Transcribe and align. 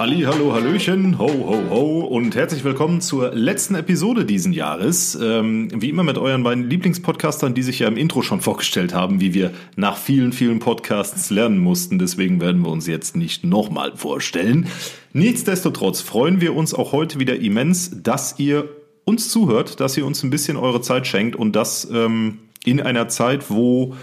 Halli, 0.00 0.22
hallo, 0.22 0.54
hallöchen, 0.54 1.18
ho, 1.18 1.28
ho, 1.28 1.62
ho 1.68 2.00
und 2.00 2.34
herzlich 2.34 2.64
willkommen 2.64 3.02
zur 3.02 3.34
letzten 3.34 3.74
Episode 3.74 4.24
diesen 4.24 4.54
Jahres. 4.54 5.14
Ähm, 5.20 5.68
wie 5.74 5.90
immer 5.90 6.04
mit 6.04 6.16
euren 6.16 6.42
beiden 6.42 6.70
Lieblingspodcastern, 6.70 7.52
die 7.52 7.62
sich 7.62 7.80
ja 7.80 7.88
im 7.88 7.98
Intro 7.98 8.22
schon 8.22 8.40
vorgestellt 8.40 8.94
haben, 8.94 9.20
wie 9.20 9.34
wir 9.34 9.50
nach 9.76 9.98
vielen, 9.98 10.32
vielen 10.32 10.58
Podcasts 10.58 11.28
lernen 11.28 11.58
mussten. 11.58 11.98
Deswegen 11.98 12.40
werden 12.40 12.62
wir 12.62 12.70
uns 12.70 12.86
jetzt 12.86 13.14
nicht 13.14 13.44
nochmal 13.44 13.94
vorstellen. 13.94 14.68
Nichtsdestotrotz 15.12 16.00
freuen 16.00 16.40
wir 16.40 16.56
uns 16.56 16.72
auch 16.72 16.92
heute 16.92 17.20
wieder 17.20 17.36
immens, 17.36 18.02
dass 18.02 18.38
ihr 18.38 18.70
uns 19.04 19.28
zuhört, 19.28 19.80
dass 19.80 19.98
ihr 19.98 20.06
uns 20.06 20.22
ein 20.22 20.30
bisschen 20.30 20.56
eure 20.56 20.80
Zeit 20.80 21.06
schenkt 21.08 21.36
und 21.36 21.54
das 21.54 21.86
ähm, 21.92 22.38
in 22.64 22.80
einer 22.80 23.08
Zeit, 23.08 23.50
wo 23.50 23.94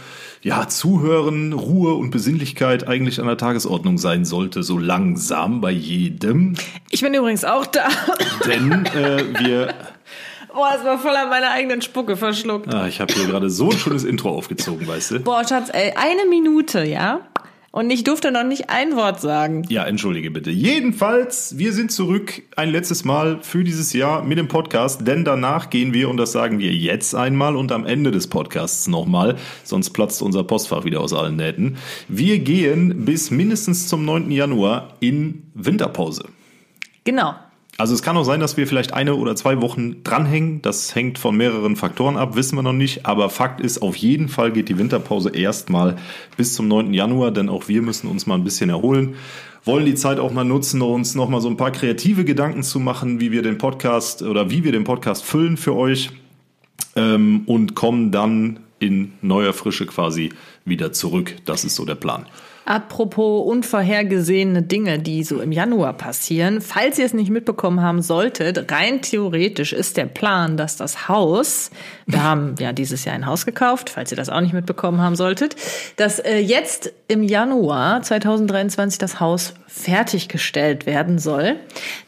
ja, 0.48 0.66
Zuhören, 0.70 1.52
Ruhe 1.52 1.96
und 1.96 2.10
Besinnlichkeit 2.10 2.88
eigentlich 2.88 3.20
an 3.20 3.28
der 3.28 3.36
Tagesordnung 3.36 3.98
sein 3.98 4.24
sollte, 4.24 4.64
so 4.64 4.78
langsam 4.78 5.60
bei 5.60 5.72
jedem. 5.72 6.56
Ich 6.90 7.02
bin 7.02 7.14
übrigens 7.14 7.44
auch 7.44 7.66
da. 7.66 7.90
Denn 8.46 8.86
äh, 8.86 9.40
wir. 9.40 9.74
Oh, 10.60 10.66
es 10.76 10.84
war 10.84 10.98
voll 10.98 11.16
an 11.16 11.30
meiner 11.30 11.52
eigenen 11.52 11.84
Spucke 11.84 12.18
verschluckt. 12.18 12.74
Ah, 12.74 12.88
ich 12.88 13.00
habe 13.00 13.14
hier 13.14 13.28
gerade 13.28 13.48
so 13.48 13.70
ein 13.70 13.78
schönes 13.78 14.04
Intro 14.04 14.32
aufgezogen, 14.32 14.88
weißt 14.88 15.12
du? 15.12 15.20
Boah, 15.20 15.48
Schatz, 15.48 15.70
ey, 15.72 15.94
eine 15.96 16.26
Minute, 16.28 16.84
ja? 16.84 17.20
Und 17.78 17.92
ich 17.92 18.04
durfte 18.04 18.32
noch 18.32 18.44
nicht 18.44 18.72
ein 18.72 18.96
Wort 18.96 19.22
sagen. 19.22 19.64
Ja, 19.70 19.86
entschuldige 19.86 20.32
bitte. 20.32 20.50
Jedenfalls, 20.50 21.60
wir 21.60 21.74
sind 21.74 21.92
zurück 21.92 22.42
ein 22.56 22.72
letztes 22.72 23.06
Mal 23.06 23.38
für 23.44 23.64
dieses 23.64 23.94
Jahr 23.94 24.24
mit 24.24 24.40
dem 24.40 24.48
Podcast, 24.48 25.06
denn 25.06 25.24
danach 25.24 25.70
gehen 25.70 25.94
wir, 25.94 26.10
und 26.10 26.18
das 26.18 26.32
sagen 26.32 26.58
wir 26.58 26.74
jetzt 26.74 27.14
einmal 27.14 27.56
und 27.56 27.72
am 27.72 27.86
Ende 27.86 28.10
des 28.10 28.26
Podcasts 28.26 28.88
nochmal, 28.88 29.36
sonst 29.64 29.92
platzt 29.92 30.24
unser 30.24 30.44
Postfach 30.44 30.86
wieder 30.86 31.02
aus 31.02 31.14
allen 31.14 31.36
Nähten. 31.36 31.78
Wir 32.08 32.40
gehen 32.40 33.06
bis 33.06 33.30
mindestens 33.30 33.88
zum 33.88 34.06
9. 34.06 34.32
Januar 34.32 34.96
in 35.00 35.44
Winterpause. 35.54 36.30
Genau. 37.04 37.36
Also 37.80 37.94
es 37.94 38.02
kann 38.02 38.18
auch 38.18 38.24
sein, 38.24 38.40
dass 38.40 38.58
wir 38.58 38.66
vielleicht 38.66 38.94
eine 38.94 39.14
oder 39.16 39.36
zwei 39.36 39.62
Wochen 39.62 40.04
dranhängen. 40.04 40.64
Das 40.64 40.96
hängt 40.96 41.20
von 41.20 41.38
mehreren 41.38 41.76
Faktoren 41.76 42.18
ab, 42.18 42.36
wissen 42.36 42.56
wir 42.56 42.64
noch 42.64 42.74
nicht. 42.74 43.06
Aber 43.06 43.30
Fakt 43.30 43.62
ist, 43.62 43.84
auf 43.84 43.96
jeden 43.96 44.30
Fall 44.30 44.52
geht 44.52 44.70
die 44.70 44.80
Winterpause 44.80 45.30
erstmal 45.30 45.96
bis 46.38 46.56
zum 46.56 46.68
9. 46.68 46.92
Januar, 46.94 47.30
denn 47.30 47.50
auch 47.50 47.68
wir 47.68 47.84
müssen 47.84 48.08
uns 48.08 48.26
mal 48.26 48.34
ein 48.34 48.44
bisschen 48.44 48.72
erholen. 48.72 49.14
Wollen 49.64 49.86
die 49.86 49.94
Zeit 49.94 50.18
auch 50.18 50.32
mal 50.32 50.44
nutzen, 50.44 50.82
uns 50.82 51.14
noch 51.14 51.30
mal 51.30 51.40
so 51.40 51.50
ein 51.50 51.58
paar 51.58 51.72
kreative 51.72 52.26
Gedanken 52.26 52.64
zu 52.64 52.80
machen, 52.80 53.20
wie 53.20 53.32
wir 53.32 53.44
den 53.44 53.60
Podcast 53.60 54.24
oder 54.24 54.50
wie 54.50 54.64
wir 54.64 54.72
den 54.72 54.84
Podcast 54.84 55.24
füllen 55.24 55.56
für 55.56 55.76
euch 55.76 56.10
ähm, 56.96 57.44
und 57.46 57.76
kommen 57.76 58.12
dann 58.12 58.60
in 58.80 59.14
neuer 59.22 59.54
Frische 59.54 59.86
quasi 59.86 60.32
wieder 60.66 60.94
zurück. 60.94 61.36
Das 61.46 61.64
ist 61.64 61.76
so 61.76 61.86
der 61.86 61.96
Plan. 61.96 62.26
Apropos 62.68 63.48
unvorhergesehene 63.48 64.62
Dinge, 64.62 65.00
die 65.00 65.24
so 65.24 65.40
im 65.40 65.54
Januar 65.54 65.94
passieren. 65.94 66.60
Falls 66.60 67.00
ihr 67.00 67.06
es 67.06 67.14
nicht 67.14 67.30
mitbekommen 67.30 67.82
haben 67.82 68.02
solltet, 68.02 68.70
rein 68.70 69.02
theoretisch 69.02 69.72
ist 69.72 69.96
der 69.96 70.06
Plan, 70.06 70.58
dass 70.58 70.76
das 70.76 71.08
Haus, 71.08 71.72
wir 72.08 72.22
haben 72.22 72.56
ja 72.60 72.74
dieses 72.74 73.06
Jahr 73.06 73.16
ein 73.16 73.26
Haus 73.26 73.46
gekauft, 73.46 73.90
falls 73.90 74.12
ihr 74.12 74.18
das 74.18 74.28
auch 74.28 74.42
nicht 74.42 74.52
mitbekommen 74.52 75.00
haben 75.00 75.16
solltet, 75.16 75.56
dass 75.96 76.20
äh, 76.20 76.40
jetzt 76.40 76.92
im 77.08 77.24
Januar 77.24 78.02
2023 78.02 79.00
das 79.00 79.22
Haus 79.22 79.54
fertiggestellt 79.68 80.86
werden 80.86 81.20
soll. 81.20 81.56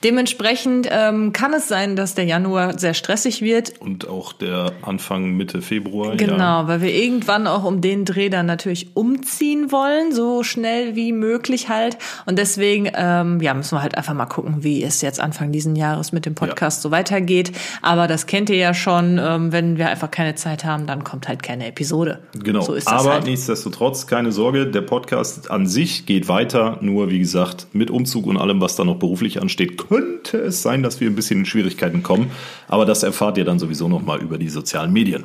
Dementsprechend 0.03 0.89
ähm, 0.91 1.33
kann 1.33 1.53
es 1.53 1.67
sein, 1.67 1.95
dass 1.95 2.16
der 2.16 2.25
Januar 2.25 2.79
sehr 2.79 2.94
stressig 2.94 3.41
wird. 3.41 3.79
Und 3.79 4.07
auch 4.07 4.33
der 4.33 4.73
Anfang 4.81 5.31
Mitte 5.38 5.61
Februar. 5.61 6.16
Genau, 6.16 6.61
ja. 6.61 6.67
weil 6.67 6.81
wir 6.81 6.94
irgendwann 6.94 7.47
auch 7.47 7.63
um 7.63 7.81
den 7.81 8.05
Dreh 8.05 8.29
dann 8.29 8.45
natürlich 8.45 8.95
umziehen 8.95 9.72
wollen, 9.72 10.13
so 10.13 10.44
schnell 10.49 10.95
wie 10.95 11.11
möglich 11.11 11.69
halt. 11.69 11.97
Und 12.25 12.37
deswegen 12.37 12.89
ähm, 12.93 13.39
ja, 13.41 13.53
müssen 13.53 13.75
wir 13.77 13.81
halt 13.81 13.95
einfach 13.95 14.13
mal 14.13 14.25
gucken, 14.25 14.63
wie 14.63 14.83
es 14.83 15.01
jetzt 15.01 15.19
Anfang 15.19 15.51
diesen 15.51 15.75
Jahres 15.75 16.11
mit 16.11 16.25
dem 16.25 16.35
Podcast 16.35 16.79
ja. 16.79 16.81
so 16.83 16.91
weitergeht. 16.91 17.51
Aber 17.81 18.07
das 18.07 18.25
kennt 18.25 18.49
ihr 18.49 18.57
ja 18.57 18.73
schon. 18.73 19.19
Ähm, 19.19 19.51
wenn 19.51 19.77
wir 19.77 19.89
einfach 19.89 20.11
keine 20.11 20.35
Zeit 20.35 20.65
haben, 20.65 20.87
dann 20.87 21.03
kommt 21.03 21.27
halt 21.27 21.43
keine 21.43 21.67
Episode. 21.67 22.19
Genau. 22.33 22.61
So 22.61 22.75
Aber 22.85 23.13
halt. 23.13 23.25
nichtsdestotrotz, 23.25 24.07
keine 24.07 24.31
Sorge, 24.31 24.67
der 24.67 24.81
Podcast 24.81 25.51
an 25.51 25.67
sich 25.67 26.05
geht 26.05 26.27
weiter. 26.27 26.77
Nur 26.81 27.09
wie 27.09 27.19
gesagt, 27.19 27.67
mit 27.73 27.91
Umzug 27.91 28.25
und 28.25 28.37
allem, 28.37 28.61
was 28.61 28.75
da 28.75 28.83
noch 28.83 28.97
beruflich 28.97 29.41
ansteht, 29.41 29.77
könnte 29.77 30.37
es 30.37 30.61
sein, 30.61 30.83
dass 30.83 30.99
wir 30.99 31.09
ein 31.09 31.16
bisschen 31.16 31.39
in 31.39 31.45
Schwierigkeiten 31.45 32.03
kommen. 32.03 32.31
Aber 32.67 32.85
das 32.85 33.03
erfahrt 33.03 33.37
ihr 33.37 33.45
dann 33.45 33.59
sowieso 33.59 33.87
noch 33.87 34.01
mal 34.01 34.19
über 34.19 34.37
die 34.37 34.49
sozialen 34.49 34.91
Medien. 34.91 35.23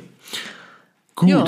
Gut. 1.15 1.29
Ja. 1.29 1.45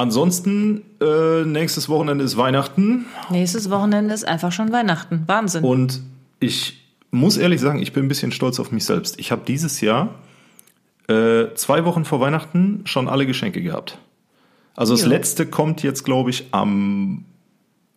Ansonsten, 0.00 0.82
äh, 1.02 1.44
nächstes 1.44 1.90
Wochenende 1.90 2.24
ist 2.24 2.38
Weihnachten. 2.38 3.04
Nächstes 3.28 3.68
Wochenende 3.68 4.14
ist 4.14 4.26
einfach 4.26 4.50
schon 4.50 4.72
Weihnachten. 4.72 5.24
Wahnsinn. 5.26 5.62
Und 5.62 6.00
ich 6.38 6.80
muss 7.10 7.36
ehrlich 7.36 7.60
sagen, 7.60 7.82
ich 7.82 7.92
bin 7.92 8.06
ein 8.06 8.08
bisschen 8.08 8.32
stolz 8.32 8.58
auf 8.60 8.72
mich 8.72 8.86
selbst. 8.86 9.20
Ich 9.20 9.30
habe 9.30 9.42
dieses 9.46 9.82
Jahr 9.82 10.14
äh, 11.06 11.52
zwei 11.54 11.84
Wochen 11.84 12.06
vor 12.06 12.18
Weihnachten 12.18 12.80
schon 12.86 13.10
alle 13.10 13.26
Geschenke 13.26 13.60
gehabt. 13.60 13.98
Also 14.74 14.94
das 14.94 15.02
ja. 15.02 15.08
letzte 15.08 15.44
kommt 15.44 15.82
jetzt, 15.82 16.02
glaube 16.04 16.30
ich, 16.30 16.46
am 16.52 17.26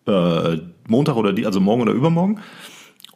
äh, 0.06 0.58
Montag 0.90 1.16
oder 1.16 1.32
die, 1.32 1.46
also 1.46 1.62
morgen 1.62 1.84
oder 1.84 1.94
übermorgen. 1.94 2.42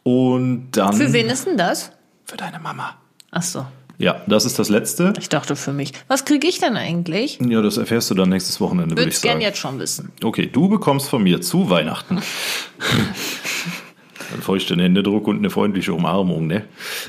Und 0.02 0.70
dann. 0.72 0.94
Für 0.94 1.12
wen 1.12 1.26
ist 1.26 1.46
denn 1.46 1.58
das? 1.58 1.92
Für 2.24 2.38
deine 2.38 2.58
Mama. 2.58 2.96
Ach 3.32 3.42
so. 3.42 3.66
Ja, 3.98 4.22
das 4.28 4.44
ist 4.44 4.60
das 4.60 4.68
letzte. 4.68 5.12
Ich 5.18 5.28
dachte 5.28 5.56
für 5.56 5.72
mich. 5.72 5.92
Was 6.06 6.24
kriege 6.24 6.46
ich 6.46 6.60
denn 6.60 6.76
eigentlich? 6.76 7.40
Ja, 7.40 7.60
das 7.62 7.78
erfährst 7.78 8.08
du 8.10 8.14
dann 8.14 8.28
nächstes 8.28 8.60
Wochenende, 8.60 8.96
würde 8.96 9.10
ich 9.10 9.18
sagen. 9.18 9.32
gern 9.34 9.40
jetzt 9.40 9.58
schon 9.58 9.80
wissen. 9.80 10.12
Okay, 10.22 10.48
du 10.50 10.68
bekommst 10.68 11.08
von 11.08 11.22
mir 11.22 11.40
zu 11.40 11.68
Weihnachten. 11.68 12.20
Ein 14.34 14.42
feuchten 14.42 14.78
Händedruck 14.78 15.26
und 15.26 15.38
eine 15.38 15.48
freundliche 15.48 15.94
Umarmung, 15.94 16.46
ne? 16.46 16.64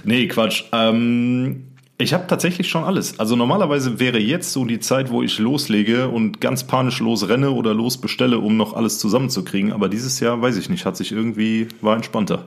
Nee, 0.05 0.27
Quatsch. 0.27 0.63
Ähm, 0.71 1.65
ich 1.97 2.13
habe 2.13 2.27
tatsächlich 2.27 2.69
schon 2.69 2.85
alles. 2.85 3.19
Also 3.19 3.35
normalerweise 3.35 3.99
wäre 3.99 4.19
jetzt 4.19 4.53
so 4.53 4.63
die 4.63 4.79
Zeit, 4.79 5.11
wo 5.11 5.21
ich 5.21 5.37
loslege 5.37 6.07
und 6.07 6.39
ganz 6.39 6.65
panisch 6.65 7.01
losrenne 7.01 7.51
oder 7.51 7.73
losbestelle, 7.73 8.39
um 8.39 8.55
noch 8.55 8.73
alles 8.73 8.99
zusammenzukriegen. 8.99 9.73
Aber 9.73 9.89
dieses 9.89 10.21
Jahr, 10.21 10.41
weiß 10.41 10.55
ich 10.55 10.69
nicht, 10.69 10.85
hat 10.85 10.95
sich 10.95 11.11
irgendwie, 11.11 11.67
war 11.81 11.97
entspannter. 11.97 12.45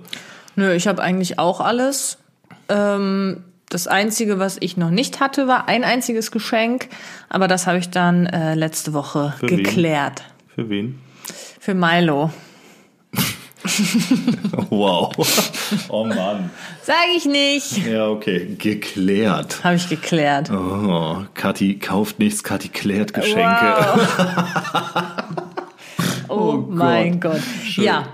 Nö, 0.56 0.72
ich 0.72 0.88
habe 0.88 1.02
eigentlich 1.02 1.38
auch 1.38 1.60
alles. 1.60 2.16
Ähm, 2.70 3.44
das 3.72 3.86
Einzige, 3.86 4.38
was 4.38 4.58
ich 4.60 4.76
noch 4.76 4.90
nicht 4.90 5.20
hatte, 5.20 5.48
war 5.48 5.68
ein 5.68 5.82
einziges 5.84 6.30
Geschenk, 6.30 6.88
aber 7.28 7.48
das 7.48 7.66
habe 7.66 7.78
ich 7.78 7.88
dann 7.88 8.26
äh, 8.26 8.54
letzte 8.54 8.92
Woche 8.92 9.34
Für 9.40 9.46
geklärt. 9.46 10.24
Wen? 10.56 10.64
Für 10.64 10.70
wen? 10.70 10.98
Für 11.58 11.74
Milo. 11.74 12.30
wow. 14.70 15.12
Oh 15.88 16.04
Mann. 16.04 16.50
Sag 16.82 16.96
ich 17.16 17.24
nicht. 17.24 17.86
Ja, 17.86 18.08
okay. 18.08 18.56
Geklärt. 18.58 19.62
Habe 19.62 19.76
ich 19.76 19.88
geklärt. 19.88 20.50
Oh, 20.50 21.24
Kathi 21.34 21.78
kauft 21.78 22.18
nichts, 22.18 22.42
Kathi 22.42 22.68
klärt 22.68 23.14
Geschenke. 23.14 23.40
Wow. 23.40 24.00
oh, 26.28 26.34
oh, 26.34 26.66
mein 26.68 27.20
Gott. 27.20 27.40
Schön. 27.64 27.84
Ja. 27.84 28.08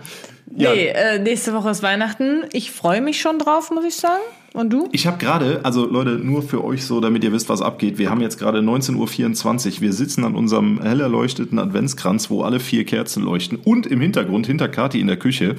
Nee, 0.51 0.89
äh, 0.89 1.19
nächste 1.19 1.55
Woche 1.55 1.71
ist 1.71 1.83
Weihnachten. 1.83 2.45
Ich 2.53 2.71
freue 2.71 3.01
mich 3.01 3.21
schon 3.21 3.39
drauf, 3.39 3.71
muss 3.71 3.85
ich 3.85 3.97
sagen. 3.97 4.23
Und 4.55 4.73
du? 4.73 4.89
Ich 4.93 5.07
habe 5.07 5.19
gerade, 5.19 5.65
also 5.65 5.87
Leute, 5.87 6.13
nur 6.13 6.43
für 6.43 6.65
euch 6.65 6.85
so, 6.85 7.01
damit 7.01 7.23
ihr 7.23 7.33
wisst, 7.33 7.49
was 7.49 7.61
abgeht. 7.61 7.99
Wir 7.99 8.11
haben 8.11 8.21
jetzt 8.21 8.39
gerade 8.39 8.61
19.24 8.61 9.77
Uhr. 9.77 9.81
Wir 9.83 9.93
sitzen 9.93 10.25
an 10.25 10.35
unserem 10.35 10.81
hell 10.81 11.01
erleuchteten 11.01 11.59
Adventskranz, 11.59 12.31
wo 12.31 12.43
alle 12.43 12.61
vier 12.61 12.85
Kerzen 12.85 13.23
leuchten. 13.23 13.59
Und 13.59 13.87
im 13.87 14.01
Hintergrund, 14.01 14.47
hinter 14.47 14.69
Kati 14.69 15.01
in 15.01 15.07
der 15.07 15.19
Küche, 15.19 15.57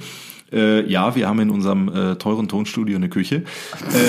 äh, 0.52 0.90
ja, 0.90 1.16
wir 1.16 1.28
haben 1.28 1.40
in 1.40 1.52
unserem 1.52 1.90
äh, 1.90 2.16
teuren 2.16 2.48
Tonstudio 2.48 2.96
eine 2.96 3.10
Küche, 3.10 3.44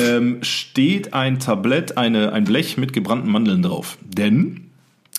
ähm, 0.09 0.38
steht 0.43 1.12
ein 1.12 1.38
Tablett, 1.38 1.99
eine, 1.99 2.33
ein 2.33 2.44
Blech 2.44 2.79
mit 2.79 2.93
gebrannten 2.93 3.31
Mandeln 3.31 3.62
drauf. 3.62 3.99
Denn 4.03 4.70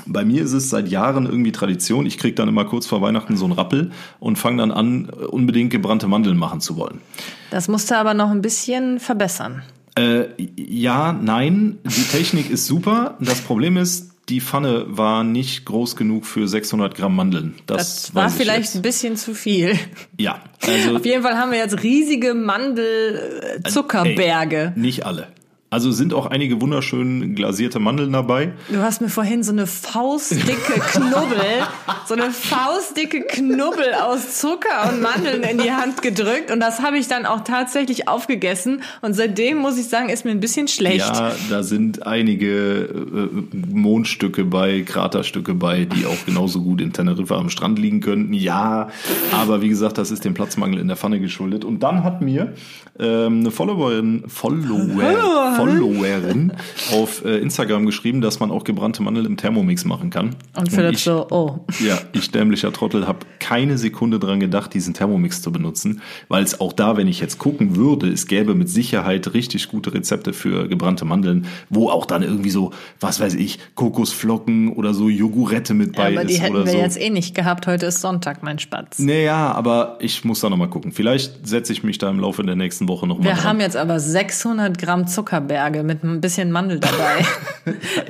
bei 0.05 0.25
mir 0.25 0.43
ist 0.43 0.53
es 0.53 0.69
seit 0.69 0.89
Jahren 0.89 1.25
irgendwie 1.25 1.51
Tradition. 1.51 2.05
Ich 2.05 2.17
kriege 2.17 2.35
dann 2.35 2.47
immer 2.47 2.65
kurz 2.65 2.85
vor 2.85 3.01
Weihnachten 3.01 3.35
so 3.37 3.45
einen 3.45 3.53
Rappel 3.53 3.91
und 4.19 4.37
fange 4.37 4.57
dann 4.57 4.71
an, 4.71 5.09
unbedingt 5.09 5.71
gebrannte 5.71 6.07
Mandeln 6.07 6.37
machen 6.37 6.61
zu 6.61 6.77
wollen. 6.77 7.01
Das 7.49 7.67
musst 7.67 7.89
du 7.91 7.97
aber 7.97 8.13
noch 8.13 8.29
ein 8.29 8.41
bisschen 8.41 8.99
verbessern. 8.99 9.63
Äh, 9.95 10.25
ja, 10.55 11.11
nein, 11.13 11.79
die 11.83 12.03
Technik 12.03 12.49
ist 12.49 12.65
super. 12.65 13.17
Das 13.19 13.41
Problem 13.41 13.75
ist, 13.77 14.11
die 14.29 14.39
Pfanne 14.39 14.85
war 14.87 15.25
nicht 15.25 15.65
groß 15.65 15.97
genug 15.97 16.25
für 16.25 16.47
600 16.47 16.95
Gramm 16.95 17.13
Mandeln. 17.15 17.55
Das, 17.65 18.03
das 18.03 18.15
war 18.15 18.29
vielleicht 18.29 18.61
jetzt. 18.61 18.77
ein 18.77 18.81
bisschen 18.81 19.17
zu 19.17 19.33
viel. 19.33 19.77
Ja. 20.17 20.41
Also 20.65 20.95
Auf 20.95 21.05
jeden 21.05 21.23
Fall 21.23 21.37
haben 21.37 21.51
wir 21.51 21.57
jetzt 21.57 21.83
riesige 21.83 22.33
Mandelzuckerberge. 22.33 24.71
Nicht 24.75 25.05
alle. 25.05 25.27
Also 25.73 25.89
sind 25.91 26.13
auch 26.13 26.25
einige 26.25 26.59
wunderschön 26.59 27.33
glasierte 27.33 27.79
Mandeln 27.79 28.11
dabei. 28.11 28.51
Du 28.67 28.79
hast 28.79 28.99
mir 28.99 29.07
vorhin 29.07 29.41
so 29.41 29.53
eine 29.53 29.67
faustdicke 29.67 30.81
Knubbel, 30.91 31.39
so 32.05 32.13
eine 32.13 32.29
faustdicke 32.31 33.21
Knubbel 33.21 33.93
aus 33.93 34.37
Zucker 34.37 34.91
und 34.91 35.01
Mandeln 35.01 35.43
in 35.43 35.59
die 35.59 35.71
Hand 35.71 36.01
gedrückt 36.01 36.51
und 36.51 36.59
das 36.59 36.81
habe 36.81 36.97
ich 36.97 37.07
dann 37.07 37.25
auch 37.25 37.45
tatsächlich 37.45 38.09
aufgegessen 38.09 38.81
und 38.99 39.13
seitdem 39.13 39.59
muss 39.59 39.77
ich 39.77 39.87
sagen, 39.87 40.09
ist 40.09 40.25
mir 40.25 40.31
ein 40.31 40.41
bisschen 40.41 40.67
schlecht. 40.67 41.07
Ja, 41.07 41.31
da 41.49 41.63
sind 41.63 42.05
einige 42.05 42.81
äh, 42.81 43.55
Mondstücke 43.71 44.43
bei, 44.43 44.81
Kraterstücke 44.81 45.53
bei, 45.53 45.85
die 45.85 46.05
auch 46.05 46.25
genauso 46.25 46.63
gut 46.63 46.81
in 46.81 46.91
Teneriffa 46.91 47.37
am 47.37 47.49
Strand 47.49 47.79
liegen 47.79 48.01
könnten. 48.01 48.33
Ja, 48.33 48.89
aber 49.31 49.61
wie 49.61 49.69
gesagt, 49.69 49.97
das 49.97 50.11
ist 50.11 50.25
dem 50.25 50.33
Platzmangel 50.33 50.81
in 50.81 50.89
der 50.89 50.97
Pfanne 50.97 51.21
geschuldet. 51.21 51.63
Und 51.63 51.81
dann 51.81 52.03
hat 52.03 52.21
mir 52.21 52.55
ähm, 52.99 53.39
eine 53.39 53.51
Followerin, 53.51 54.25
Follower, 54.27 55.53
Followerin 55.69 56.53
auf 56.93 57.23
äh, 57.25 57.37
Instagram 57.37 57.85
geschrieben, 57.85 58.21
dass 58.21 58.39
man 58.39 58.51
auch 58.51 58.63
gebrannte 58.63 59.03
Mandeln 59.03 59.25
im 59.25 59.37
Thermomix 59.37 59.85
machen 59.85 60.09
kann. 60.09 60.35
Und 60.57 60.71
Philipp 60.71 60.93
ich, 60.93 61.03
so, 61.03 61.27
oh. 61.29 61.59
Ja, 61.83 61.97
ich 62.13 62.31
dämlicher 62.31 62.71
Trottel 62.73 63.07
habe 63.07 63.19
keine 63.39 63.77
Sekunde 63.77 64.19
dran 64.19 64.39
gedacht, 64.39 64.73
diesen 64.73 64.93
Thermomix 64.93 65.41
zu 65.41 65.51
benutzen, 65.51 66.01
weil 66.27 66.43
es 66.43 66.59
auch 66.59 66.73
da, 66.73 66.97
wenn 66.97 67.07
ich 67.07 67.19
jetzt 67.19 67.37
gucken 67.37 67.75
würde, 67.75 68.07
es 68.07 68.27
gäbe 68.27 68.55
mit 68.55 68.69
Sicherheit 68.69 69.33
richtig 69.33 69.69
gute 69.69 69.93
Rezepte 69.93 70.33
für 70.33 70.67
gebrannte 70.67 71.05
Mandeln, 71.05 71.47
wo 71.69 71.89
auch 71.89 72.05
dann 72.05 72.23
irgendwie 72.23 72.49
so, 72.51 72.71
was 72.99 73.19
weiß 73.19 73.35
ich, 73.35 73.59
Kokosflocken 73.75 74.73
oder 74.73 74.93
so 74.93 75.09
Jogurette 75.09 75.73
mit 75.73 75.95
Ja, 75.97 76.03
bei 76.03 76.13
aber 76.17 76.25
die 76.25 76.33
ist 76.35 76.41
hätten 76.41 76.55
wir 76.65 76.71
so. 76.71 76.77
jetzt 76.77 76.99
eh 76.99 77.09
nicht 77.09 77.35
gehabt. 77.35 77.67
Heute 77.67 77.85
ist 77.87 78.01
Sonntag, 78.01 78.43
mein 78.43 78.59
Spatz. 78.59 78.99
Naja, 78.99 79.51
aber 79.51 79.97
ich 79.99 80.23
muss 80.25 80.39
da 80.39 80.49
nochmal 80.49 80.69
gucken. 80.69 80.91
Vielleicht 80.91 81.47
setze 81.47 81.73
ich 81.73 81.83
mich 81.83 81.97
da 81.97 82.09
im 82.09 82.19
Laufe 82.19 82.41
der 82.43 82.55
nächsten 82.55 82.87
Woche 82.87 83.07
nochmal 83.07 83.25
Wir 83.27 83.33
dran. 83.33 83.43
haben 83.43 83.59
jetzt 83.59 83.77
aber 83.77 83.99
600 83.99 84.77
Gramm 84.77 85.07
Zuckerberge 85.51 85.83
mit 85.83 86.03
ein 86.03 86.21
bisschen 86.21 86.51
Mandel 86.51 86.79
dabei. 86.79 87.25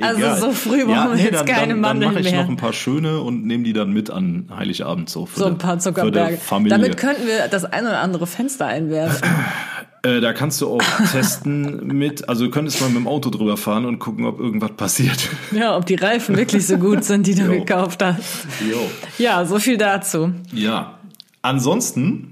also 0.00 0.46
so 0.46 0.52
früh 0.52 0.84
brauchen 0.84 1.16
wir 1.16 1.24
jetzt 1.24 1.40
dann, 1.40 1.46
keine 1.46 1.68
dann, 1.68 1.80
Mandeln 1.80 2.00
Dann 2.00 2.14
mache 2.14 2.20
ich 2.20 2.32
mehr. 2.32 2.42
noch 2.42 2.50
ein 2.50 2.56
paar 2.56 2.72
schöne 2.72 3.20
und 3.20 3.44
nehme 3.46 3.64
die 3.64 3.72
dann 3.72 3.92
mit 3.92 4.10
an 4.10 4.48
Heiligabend 4.54 5.08
so. 5.10 5.28
So 5.34 5.46
ein 5.46 5.58
paar 5.58 5.78
Zuckerberge. 5.78 6.38
Damit 6.68 6.96
könnten 6.96 7.26
wir 7.26 7.48
das 7.48 7.64
ein 7.64 7.84
oder 7.84 8.00
andere 8.00 8.26
Fenster 8.26 8.66
einwerfen. 8.66 9.28
Äh, 10.04 10.20
da 10.20 10.32
kannst 10.32 10.60
du 10.60 10.68
auch 10.68 10.82
testen 11.12 11.86
mit, 11.86 12.28
also 12.28 12.46
du 12.46 12.50
könntest 12.50 12.80
mal 12.80 12.88
mit 12.88 12.96
dem 12.96 13.06
Auto 13.06 13.30
drüber 13.30 13.56
fahren 13.56 13.84
und 13.84 13.98
gucken, 14.00 14.24
ob 14.24 14.40
irgendwas 14.40 14.72
passiert. 14.72 15.28
ja, 15.52 15.76
ob 15.76 15.86
die 15.86 15.94
Reifen 15.94 16.36
wirklich 16.36 16.66
so 16.66 16.76
gut 16.76 17.04
sind, 17.04 17.26
die 17.26 17.34
du 17.34 17.44
Jo. 17.44 17.52
gekauft 17.60 18.02
hast. 18.02 18.46
Jo. 18.68 18.78
Ja, 19.18 19.44
so 19.44 19.58
viel 19.60 19.76
dazu. 19.76 20.32
Ja. 20.52 20.98
Ansonsten, 21.40 22.31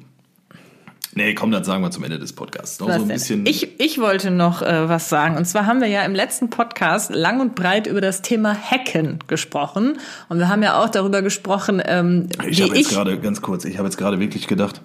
nee, 1.15 1.35
komm, 1.35 1.51
das 1.51 1.67
sagen 1.67 1.83
wir 1.83 1.91
zum 1.91 2.05
Ende 2.05 2.19
des 2.19 2.33
Podcasts. 2.33 2.81
Noch 2.81 2.89
Was 2.89 2.97
so 2.97 3.03
ein 3.03 3.09
denn? 3.09 3.17
bisschen. 3.17 3.47
Ich, 3.47 3.81
ich 3.81 3.99
wollte 3.99 4.31
noch 4.31 4.63
äh, 4.63 4.89
was 4.89 5.09
sagen. 5.09 5.37
Und 5.37 5.45
zwar 5.47 5.67
haben 5.67 5.81
wir 5.81 5.89
ja 5.89 6.03
im 6.03 6.15
letzten 6.15 6.51
Podcast 6.51 7.11
lang 7.15 7.41
und 7.41 7.55
breit 7.55 7.87
über 7.87 8.01
das 8.01 8.23
Thema 8.23 8.55
Hacken 8.55 9.19
gesprochen. 9.27 9.99
Und 10.29 10.39
wir 10.39 10.49
haben 10.49 10.63
ja 10.63 10.83
auch 10.83 10.89
darüber 10.89 11.23
gesprochen, 11.23 11.83
ähm, 11.85 12.29
ich 12.49 12.63
habe 12.63 12.77
jetzt 12.77 12.91
gerade, 12.91 13.19
ganz 13.19 13.43
kurz, 13.43 13.65
ich 13.65 13.79
habe 13.79 13.89
jetzt 13.89 13.97
gerade 13.97 14.21
wirklich 14.21 14.47
gedacht, 14.47 14.81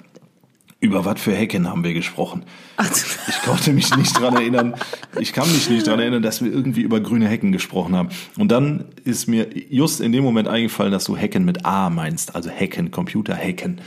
über 0.82 1.06
was 1.06 1.20
für 1.20 1.36
Hacken 1.36 1.68
haben 1.68 1.84
wir 1.84 1.94
gesprochen? 1.94 2.44
Ach, 2.78 2.90
Ich 3.28 3.42
konnte 3.44 3.72
mich 3.72 3.96
nicht 3.96 4.20
dran 4.20 4.36
erinnern, 4.36 4.76
ich 5.20 5.34
kann 5.34 5.52
mich 5.52 5.70
nicht 5.70 5.88
dran 5.88 6.00
erinnern, 6.00 6.22
dass 6.22 6.44
wir 6.44 6.52
irgendwie 6.52 6.82
über 6.82 7.00
grüne 7.00 7.28
Hecken 7.28 7.52
gesprochen 7.52 7.96
haben. 7.96 8.10
Und 8.38 8.52
dann 8.52 8.86
ist 9.04 9.28
mir 9.28 9.48
just 9.70 10.00
in 10.02 10.12
dem 10.12 10.24
Moment 10.24 10.48
eingefallen, 10.48 10.92
dass 10.92 11.06
du 11.06 11.18
Hacken 11.18 11.44
mit 11.46 11.66
A 11.66 11.90
meinst, 11.90 12.36
also 12.36 12.50
Hacken, 12.52 12.92
Computer 12.92 13.36
Hacken. 13.36 13.82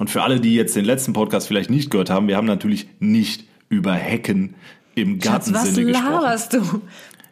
Und 0.00 0.08
für 0.08 0.22
alle, 0.22 0.40
die 0.40 0.54
jetzt 0.54 0.74
den 0.74 0.86
letzten 0.86 1.12
Podcast 1.12 1.46
vielleicht 1.46 1.68
nicht 1.68 1.90
gehört 1.90 2.08
haben, 2.08 2.26
wir 2.26 2.38
haben 2.38 2.46
natürlich 2.46 2.88
nicht 3.00 3.44
über 3.68 3.92
Hacken 3.92 4.54
im 4.94 5.18
was 5.18 5.24
Gartensinne 5.28 5.92
gesprochen. 5.92 6.14
laberst 6.14 6.52
du? 6.54 6.58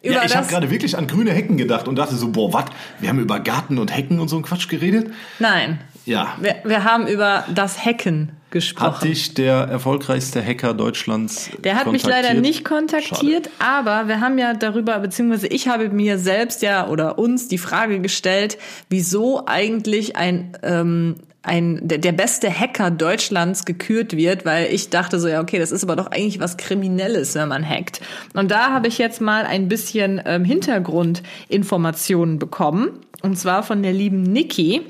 Über 0.03 0.15
Ja, 0.17 0.25
ich 0.27 0.37
habe 0.37 0.47
gerade 0.49 0.71
wirklich 0.71 0.95
an 0.99 1.07
grüne 1.07 1.33
Hecken 1.33 1.57
gedacht 1.57 1.89
und 1.89 1.97
dachte 1.97 2.15
so, 2.15 2.29
boah, 2.29 2.53
was? 2.53 2.67
Wir 3.01 3.09
haben 3.09 3.21
über 3.21 3.41
Garten 3.41 3.79
und 3.79 3.97
Hecken 3.97 4.21
und 4.21 4.29
so 4.29 4.37
einen 4.37 4.45
Quatsch 4.45 4.69
geredet? 4.69 5.11
Nein. 5.39 5.81
Ja. 6.05 6.37
Wir, 6.43 6.57
wir 6.65 6.85
haben 6.85 7.07
über 7.07 7.47
das 7.55 7.87
Hacken 7.87 8.33
Hat 8.33 8.51
gesprochen. 8.51 9.09
dich 9.09 9.33
der 9.33 9.55
erfolgreichste 9.55 10.45
Hacker 10.45 10.75
Deutschlands 10.75 11.49
Der 11.65 11.75
hat 11.75 11.91
mich 11.91 12.05
leider 12.05 12.35
nicht 12.35 12.67
kontaktiert, 12.67 13.49
aber 13.61 14.09
wir 14.09 14.21
haben 14.21 14.37
ja 14.37 14.53
darüber, 14.53 14.99
beziehungsweise 14.99 15.47
ich 15.47 15.69
habe 15.69 15.89
mir 15.89 16.19
selbst 16.19 16.61
ja 16.61 16.87
oder 16.87 17.19
uns 17.19 17.49
die 17.49 17.59
Frage 17.59 18.01
gestellt, 18.01 18.59
wieso 18.91 19.47
eigentlich 19.47 20.17
ein, 20.17 20.53
ähm, 20.63 21.17
ein 21.43 21.81
der, 21.87 21.99
der 21.99 22.13
beste 22.13 22.51
Hacker 22.51 22.91
Deutschlands 22.91 23.65
gekürt 23.65 24.17
wird, 24.17 24.45
weil 24.45 24.73
ich 24.73 24.91
dachte 24.91 25.21
so, 25.21 25.29
ja, 25.29 25.41
okay, 25.41 25.59
das 25.59 25.73
ist 25.73 25.85
aber 25.85 25.97
doch 25.97 26.09
eigentlich 26.09 26.41
was 26.41 26.57
Kriminelles, 26.57 27.35
wenn 27.35 27.49
man 27.49 27.69
hackt. 27.69 28.01
Und 28.35 28.51
da 28.51 28.73
habe 28.73 28.89
ich 28.89 28.99
jetzt 28.99 29.21
mal 29.21 29.45
ein 29.45 29.69
bisschen 29.69 30.21
ähm, 30.25 30.45
Hintergrundinformationen 30.45 32.39
bekommen. 32.39 32.91
Und 33.23 33.39
zwar 33.39 33.63
von 33.63 33.83
der 33.83 33.93
lieben 33.93 34.23
Niki. 34.23 34.83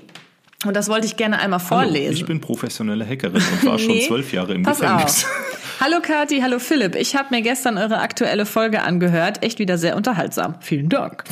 Und 0.65 0.75
das 0.75 0.89
wollte 0.89 1.07
ich 1.07 1.17
gerne 1.17 1.39
einmal 1.39 1.61
Hallo, 1.61 1.83
vorlesen. 1.83 2.15
Ich 2.15 2.27
bin 2.27 2.41
professionelle 2.41 3.07
Hackerin 3.07 3.43
und 3.53 3.65
war 3.65 3.79
schon 3.79 3.89
Nee, 3.93 4.07
zwölf 4.07 4.33
Jahre 4.33 4.55
im 4.55 4.65
Gefängnis. 4.65 5.25
Auf. 5.25 5.58
Hallo 5.81 6.01
Kati, 6.03 6.41
hallo 6.41 6.59
Philipp. 6.59 6.97
Ich 6.97 7.15
habe 7.15 7.29
mir 7.35 7.41
gestern 7.43 7.79
eure 7.79 7.99
aktuelle 8.01 8.47
Folge 8.47 8.83
angehört. 8.83 9.45
Echt 9.45 9.61
wieder 9.61 9.79
sehr 9.79 9.97
unterhaltsam. 9.97 10.57
Vielen 10.61 10.89
Dank. 10.89 11.23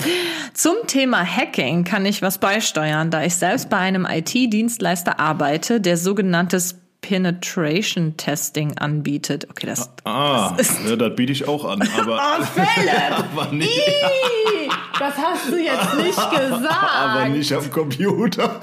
Zum 0.55 0.75
Thema 0.87 1.25
Hacking 1.25 1.83
kann 1.83 2.07
ich 2.07 2.23
was 2.23 2.39
beisteuern, 2.39 3.11
da 3.11 3.25
ich 3.25 3.35
selbst 3.35 3.69
bei 3.71 3.79
einem 3.79 4.07
IT-Dienstleister 4.09 5.19
arbeite, 5.19 5.81
der 5.81 5.97
sogenanntes 5.97 6.77
Penetration 7.01 8.17
Testing 8.17 8.79
anbietet. 8.79 9.49
Okay, 9.51 9.67
das. 9.67 9.91
Ah, 10.05 10.55
das 10.57 10.71
ist- 10.71 10.89
ja, 10.89 10.97
das 10.97 11.15
biete 11.17 11.33
ich 11.33 11.49
auch 11.49 11.65
an, 11.65 11.83
aber, 11.99 12.21
Oh, 12.41 12.45
Philipp! 12.45 13.13
aber, 13.37 13.53
nicht, 13.53 13.69
Ih, 13.77 14.69
Das 14.99 15.15
hast 15.17 15.49
du 15.51 15.57
jetzt 15.57 15.95
nicht 15.97 16.31
gesagt. 16.31 16.95
aber 16.95 17.29
nicht 17.29 17.53
am 17.53 17.69
Computer. 17.71 18.61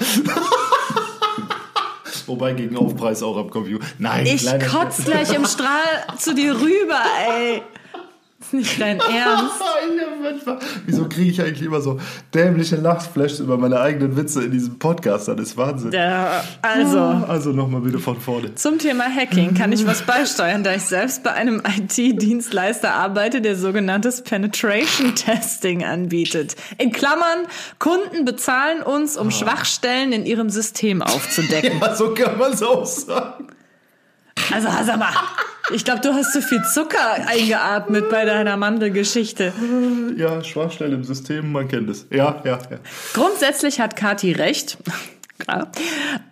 Wobei 2.26 2.52
gegen 2.54 2.76
Aufpreis 2.76 3.22
auch 3.22 3.36
am 3.36 3.50
Computer. 3.50 3.84
Nein, 3.98 4.26
Ich 4.26 4.42
kleiner 4.42 4.64
kotz 4.66 5.04
gleich 5.04 5.34
im 5.34 5.46
Strahl 5.46 6.16
zu 6.18 6.34
dir 6.34 6.54
rüber, 6.54 7.00
ey. 7.28 7.62
Ist 8.44 8.52
nicht 8.52 8.80
dein 8.80 8.98
Ernst. 8.98 9.54
Wieso 10.86 11.08
kriege 11.08 11.30
ich 11.30 11.40
eigentlich 11.40 11.62
immer 11.62 11.80
so 11.80 11.98
dämliche 12.34 12.76
Lachflashs 12.76 13.40
über 13.40 13.56
meine 13.56 13.80
eigenen 13.80 14.16
Witze 14.16 14.44
in 14.44 14.50
diesem 14.50 14.78
Podcast? 14.78 15.28
Das 15.28 15.40
ist 15.40 15.56
Wahnsinn. 15.56 15.92
Ja, 15.92 16.44
also. 16.62 16.98
Also 16.98 17.50
nochmal 17.50 17.80
bitte 17.80 17.98
von 17.98 18.20
vorne. 18.20 18.54
Zum 18.54 18.78
Thema 18.78 19.04
Hacking 19.04 19.54
kann 19.54 19.72
ich 19.72 19.86
was 19.86 20.02
beisteuern, 20.02 20.62
da 20.62 20.74
ich 20.74 20.82
selbst 20.82 21.22
bei 21.22 21.32
einem 21.32 21.62
IT-Dienstleister 21.64 22.92
arbeite, 22.94 23.40
der 23.40 23.56
sogenanntes 23.56 24.22
Penetration 24.22 25.14
Testing 25.14 25.84
anbietet. 25.84 26.56
In 26.78 26.92
Klammern, 26.92 27.46
Kunden 27.78 28.24
bezahlen 28.24 28.82
uns, 28.82 29.16
um 29.16 29.30
Schwachstellen 29.30 30.12
in 30.12 30.26
ihrem 30.26 30.50
System 30.50 31.02
aufzudecken. 31.02 31.72
Ja, 31.84 31.94
so 31.94 32.14
kann 32.14 32.38
man 32.38 32.52
es 32.52 32.62
auch 32.62 32.86
sagen. 32.86 33.48
Also, 34.52 34.68
sag 34.84 34.98
mal, 34.98 35.12
ich 35.72 35.84
glaube, 35.84 36.00
du 36.00 36.12
hast 36.12 36.32
zu 36.32 36.42
viel 36.42 36.62
Zucker 36.74 37.14
eingeatmet 37.26 38.10
bei 38.10 38.24
deiner 38.24 38.56
Mandelgeschichte. 38.56 39.52
Ja, 40.16 40.42
Schwachstelle 40.44 40.94
im 40.94 41.04
System, 41.04 41.52
man 41.52 41.68
kennt 41.68 41.88
es. 41.88 42.06
Ja, 42.10 42.42
ja, 42.44 42.58
ja. 42.70 42.78
Grundsätzlich 43.14 43.80
hat 43.80 43.96
Kati 43.96 44.32
recht. 44.32 44.76
Klar. 45.38 45.72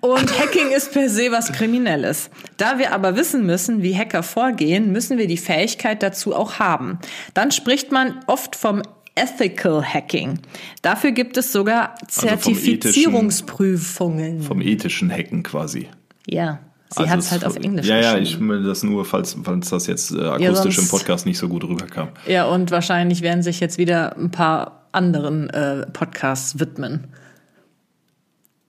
Und 0.01 0.39
Hacking 0.39 0.71
ist 0.71 0.93
per 0.93 1.09
se 1.09 1.33
was 1.33 1.51
Kriminelles. 1.53 2.31
Da 2.57 2.79
wir 2.79 2.93
aber 2.93 3.17
wissen 3.17 3.45
müssen, 3.45 3.83
wie 3.83 3.97
Hacker 3.97 4.23
vorgehen, 4.23 4.93
müssen 4.93 5.19
wir 5.19 5.27
die 5.27 5.39
Fähigkeit 5.39 6.03
dazu 6.03 6.37
auch 6.37 6.61
haben. 6.61 6.99
Dann 7.35 7.51
spricht 7.51 7.91
man 7.91 8.21
oft 8.27 8.55
vom 8.55 8.83
Ethical 9.15 9.85
Hacking. 9.85 10.39
Dafür 10.83 11.11
gibt 11.11 11.37
es 11.37 11.53
sogar 11.53 11.95
vom 12.09 12.29
Zertifizierungsprüfungen. 12.29 14.43
Vom 14.43 14.61
ethischen 14.61 15.11
Hacken 15.11 15.43
quasi. 15.43 15.89
ja, 16.27 16.61
sie 16.93 17.01
Also 17.01 17.13
hat 17.13 17.19
es 17.21 17.31
halt 17.31 17.45
auf 17.45 17.57
Englisch 17.57 17.87
Ja, 17.87 17.99
ja, 17.99 18.17
ich 18.19 18.39
will 18.41 18.63
das 18.63 18.83
nur, 18.83 19.05
falls, 19.05 19.37
falls 19.43 19.71
das 19.71 19.87
jetzt 19.87 20.13
äh, 20.13 20.21
akustisch 20.21 20.77
sonst- 20.77 20.79
im 20.79 20.89
Podcast 20.89 21.27
nicht 21.27 21.39
so 21.39 21.49
gut 21.49 21.65
rüberkam. 21.65 22.09
Ja, 22.27 22.45
und 22.47 22.71
wahrscheinlich 22.71 23.23
werden 23.23 23.43
sich 23.43 23.61
jetzt 23.61 23.79
wieder 23.79 24.17
ein 24.17 24.31
paar 24.31 24.87
anderen 24.93 25.51
äh, 25.51 25.87
Podcasts 25.87 26.59
widmen. 26.59 27.09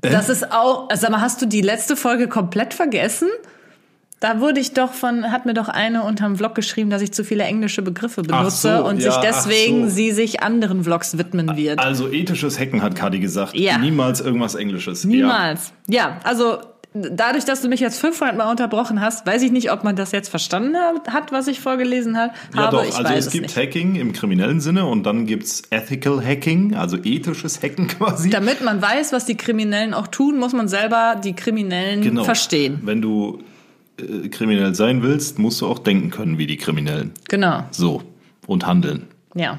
Das 0.01 0.27
ist 0.27 0.51
auch, 0.51 0.89
sag 0.93 1.11
mal, 1.11 1.21
hast 1.21 1.41
du 1.41 1.45
die 1.45 1.61
letzte 1.61 1.95
Folge 1.95 2.27
komplett 2.27 2.73
vergessen? 2.73 3.29
Da 4.19 4.39
wurde 4.39 4.59
ich 4.61 4.73
doch 4.73 4.93
von, 4.93 5.31
hat 5.31 5.45
mir 5.45 5.53
doch 5.53 5.67
eine 5.67 6.03
unterm 6.03 6.37
Vlog 6.37 6.55
geschrieben, 6.55 6.89
dass 6.89 7.01
ich 7.01 7.11
zu 7.13 7.25
viele 7.25 7.43
englische 7.43 7.81
Begriffe 7.81 8.21
benutze 8.21 8.77
so, 8.77 8.85
und 8.85 9.01
ja, 9.01 9.11
sich 9.11 9.21
deswegen 9.21 9.89
so. 9.89 9.95
sie 9.95 10.11
sich 10.11 10.41
anderen 10.41 10.83
Vlogs 10.85 11.17
widmen 11.17 11.57
wird. 11.57 11.79
Also 11.79 12.09
ethisches 12.09 12.57
Hacken 12.57 12.81
hat 12.81 12.95
Kadi 12.95 13.19
gesagt. 13.19 13.53
Ja. 13.53 13.77
Niemals 13.77 14.21
irgendwas 14.21 14.55
Englisches. 14.55 15.03
Niemals. 15.03 15.73
Ja. 15.87 16.19
also 16.23 16.59
dadurch, 16.93 17.45
dass 17.45 17.61
du 17.61 17.67
mich 17.69 17.79
jetzt 17.79 17.99
500 17.99 18.37
Mal 18.37 18.49
unterbrochen 18.49 19.01
hast, 19.01 19.25
weiß 19.25 19.41
ich 19.43 19.51
nicht, 19.51 19.71
ob 19.71 19.83
man 19.83 19.95
das 19.95 20.11
jetzt 20.11 20.29
verstanden 20.29 20.75
hat, 21.09 21.31
was 21.31 21.47
ich 21.47 21.59
vorgelesen 21.59 22.17
hat, 22.17 22.31
Ja, 22.55 22.63
habe. 22.63 22.77
doch, 22.77 22.85
ich 22.85 22.95
also 22.95 23.13
es 23.13 23.25
es 23.27 23.31
gibt 23.31 23.47
nicht. 23.47 23.57
Hacking 23.57 23.95
im 23.95 24.13
kriminellen 24.13 24.61
Sinne 24.61 24.85
und 24.85 25.03
dann 25.03 25.25
gibt's 25.25 25.63
Ethical 25.69 26.23
Hacking, 26.23 26.75
also 26.75 26.97
ethisches 27.03 27.61
Hacken 27.63 27.87
quasi. 27.97 28.29
Damit 28.29 28.63
man 28.63 28.81
weiß, 28.81 29.11
was 29.13 29.25
die 29.25 29.35
Kriminellen 29.35 29.93
auch 29.93 30.07
tun, 30.07 30.37
muss 30.37 30.53
man 30.53 30.67
selber 30.67 31.19
die 31.23 31.33
Kriminellen 31.33 32.01
Genau. 32.01 32.23
verstehen. 32.23 32.79
Wenn 32.83 33.01
du 33.01 33.39
äh, 33.99 34.29
kriminell 34.29 34.75
sein 34.75 35.01
willst, 35.03 35.39
musst 35.39 35.61
du 35.61 35.67
auch 35.67 35.79
denken 35.79 36.09
können 36.11 36.37
wie 36.37 36.47
die 36.47 36.57
Kriminellen. 36.57 37.11
Genau. 37.29 37.63
So. 37.71 38.03
und 38.45 38.65
handeln. 38.67 39.07
Ja. 39.35 39.57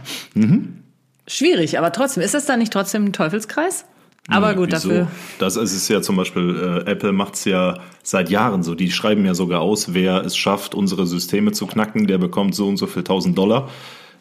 Schwierig, 1.27 1.79
aber 1.79 1.91
trotzdem, 1.93 2.23
ist 2.23 2.35
das 2.35 2.45
dann 2.47 2.59
nicht 2.59 2.73
trotzdem 2.73 3.07
ein 3.07 3.13
Teufelskreis? 3.13 3.87
Aber 4.29 4.51
Hm, 4.51 4.57
gut, 4.57 4.73
wieso? 4.73 4.89
dafür. 4.89 5.09
Das 5.39 5.57
ist 5.57 5.75
es 5.75 5.89
ja 5.89 6.01
zum 6.01 6.17
Beispiel, 6.17 6.83
äh, 6.87 6.91
Apple 6.91 7.13
macht's 7.13 7.45
ja 7.45 7.79
seit 8.03 8.31
Jahren 8.31 8.63
so. 8.63 8.75
Die 8.75 8.91
schreiben 8.91 9.25
ja 9.27 9.35
sogar 9.35 9.61
aus, 9.61 9.93
wer 9.93 10.25
es 10.25 10.37
schafft, 10.37 10.75
unsere 10.75 11.07
Systeme 11.07 11.53
zu 11.53 11.67
knacken, 11.67 12.07
der 12.07 12.19
bekommt 12.19 12.55
so 12.55 12.67
und 12.69 12.79
so 12.79 12.87
viel 12.87 13.03
tausend 13.05 13.37
Dollar 13.37 13.69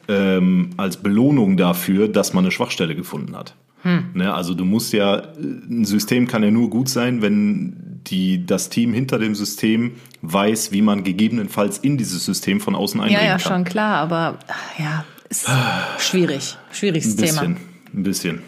ähm, 0.10 0.72
als 0.78 0.98
Belohnung 0.98 1.56
dafür, 1.56 2.10
dass 2.10 2.34
man 2.34 2.44
eine 2.44 2.52
Schwachstelle 2.52 2.96
gefunden 2.96 3.36
hat. 3.38 3.56
Hm. 3.84 4.12
Ne, 4.14 4.34
also 4.34 4.54
du 4.54 4.64
musst 4.66 4.94
ja, 4.94 5.18
äh, 5.18 5.24
ein 5.40 5.86
System 5.86 6.28
kann 6.28 6.44
ja 6.44 6.52
nur 6.52 6.70
gut 6.70 6.90
sein, 6.90 7.22
wenn 7.22 8.02
die, 8.08 8.46
das 8.46 8.70
Team 8.70 8.94
hinter 8.94 9.20
dem 9.20 9.36
System 9.36 9.92
weiß, 10.22 10.72
wie 10.74 10.82
man 10.82 11.04
gegebenenfalls 11.06 11.78
in 11.78 11.98
dieses 11.98 12.26
System 12.26 12.60
von 12.60 12.76
außen 12.76 13.00
Ja, 13.00 13.06
eindringen 13.06 13.26
ja, 13.26 13.38
kann. 13.38 13.40
schon 13.54 13.64
klar, 13.64 13.98
aber 13.98 14.40
ja, 14.78 15.06
ist 15.30 15.48
schwierig. 16.00 16.58
Schwieriges 16.72 17.14
Ein 17.14 17.16
bisschen, 17.22 17.40
Thema. 17.56 17.58
ein 17.94 18.04
bisschen. 18.04 18.42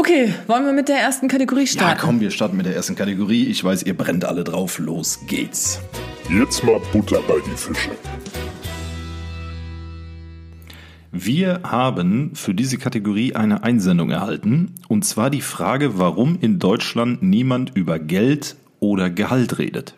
Okay, 0.00 0.32
wollen 0.46 0.64
wir 0.64 0.72
mit 0.72 0.88
der 0.88 0.96
ersten 0.96 1.28
Kategorie 1.28 1.60
Ja, 1.60 1.66
starten? 1.66 2.00
komm, 2.00 2.20
wir 2.20 2.30
starten 2.30 2.56
mit 2.56 2.64
der 2.64 2.74
ersten 2.74 2.94
Kategorie. 2.96 3.44
Ich 3.44 3.62
weiß, 3.62 3.82
ihr 3.82 3.94
brennt 3.94 4.24
alle 4.24 4.44
drauf. 4.44 4.78
Los 4.78 5.18
geht's. 5.26 5.78
Jetzt 6.30 6.64
mal 6.64 6.80
Butter 6.90 7.20
bei 7.28 7.34
die 7.44 7.54
Fische. 7.54 7.90
Wir 11.12 11.60
haben 11.64 12.30
für 12.34 12.54
diese 12.54 12.78
Kategorie 12.78 13.34
eine 13.34 13.62
Einsendung 13.62 14.08
erhalten, 14.08 14.72
und 14.88 15.04
zwar 15.04 15.28
die 15.28 15.42
Frage, 15.42 15.98
warum 15.98 16.38
in 16.40 16.58
Deutschland 16.58 17.22
niemand 17.22 17.72
über 17.76 17.98
Geld 17.98 18.56
oder 18.78 19.10
Gehalt 19.10 19.58
redet. 19.58 19.96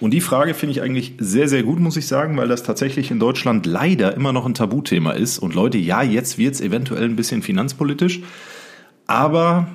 Und 0.00 0.12
die 0.12 0.22
Frage 0.22 0.54
finde 0.54 0.70
ich 0.72 0.80
eigentlich 0.80 1.16
sehr, 1.18 1.48
sehr 1.48 1.64
gut, 1.64 1.80
muss 1.80 1.98
ich 1.98 2.06
sagen, 2.06 2.38
weil 2.38 2.48
das 2.48 2.62
tatsächlich 2.62 3.10
in 3.10 3.20
Deutschland 3.20 3.66
leider 3.66 4.14
immer 4.14 4.32
noch 4.32 4.46
ein 4.46 4.54
Tabuthema 4.54 5.10
ist. 5.12 5.38
Und 5.38 5.54
Leute, 5.54 5.76
ja, 5.76 6.02
jetzt 6.02 6.38
wird 6.38 6.54
es 6.54 6.62
eventuell 6.62 7.04
ein 7.04 7.16
bisschen 7.16 7.42
finanzpolitisch, 7.42 8.20
aber 9.06 9.68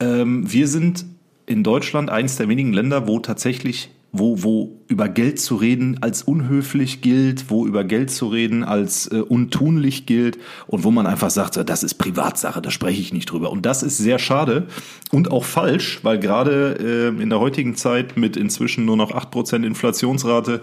ähm, 0.00 0.50
wir 0.50 0.68
sind 0.68 1.04
in 1.46 1.62
Deutschland 1.62 2.10
eines 2.10 2.36
der 2.36 2.48
wenigen 2.48 2.72
Länder, 2.72 3.08
wo 3.08 3.18
tatsächlich, 3.20 3.90
wo, 4.12 4.42
wo 4.42 4.80
über 4.86 5.08
Geld 5.08 5.40
zu 5.40 5.56
reden 5.56 5.98
als 6.02 6.22
unhöflich 6.22 7.00
gilt, 7.00 7.50
wo 7.50 7.66
über 7.66 7.84
Geld 7.84 8.10
zu 8.10 8.28
reden 8.28 8.64
als 8.64 9.06
äh, 9.06 9.20
untunlich 9.20 10.06
gilt 10.06 10.38
und 10.66 10.84
wo 10.84 10.90
man 10.90 11.06
einfach 11.06 11.30
sagt, 11.30 11.56
das 11.68 11.82
ist 11.82 11.94
Privatsache, 11.94 12.60
da 12.60 12.70
spreche 12.70 13.00
ich 13.00 13.12
nicht 13.12 13.26
drüber. 13.26 13.50
Und 13.50 13.64
das 13.66 13.82
ist 13.82 13.98
sehr 13.98 14.18
schade 14.18 14.66
und 15.10 15.30
auch 15.30 15.44
falsch, 15.44 16.00
weil 16.02 16.18
gerade 16.18 17.12
äh, 17.16 17.22
in 17.22 17.30
der 17.30 17.40
heutigen 17.40 17.76
Zeit 17.76 18.16
mit 18.16 18.36
inzwischen 18.36 18.84
nur 18.84 18.96
noch 18.96 19.12
8% 19.12 19.64
Inflationsrate 19.64 20.62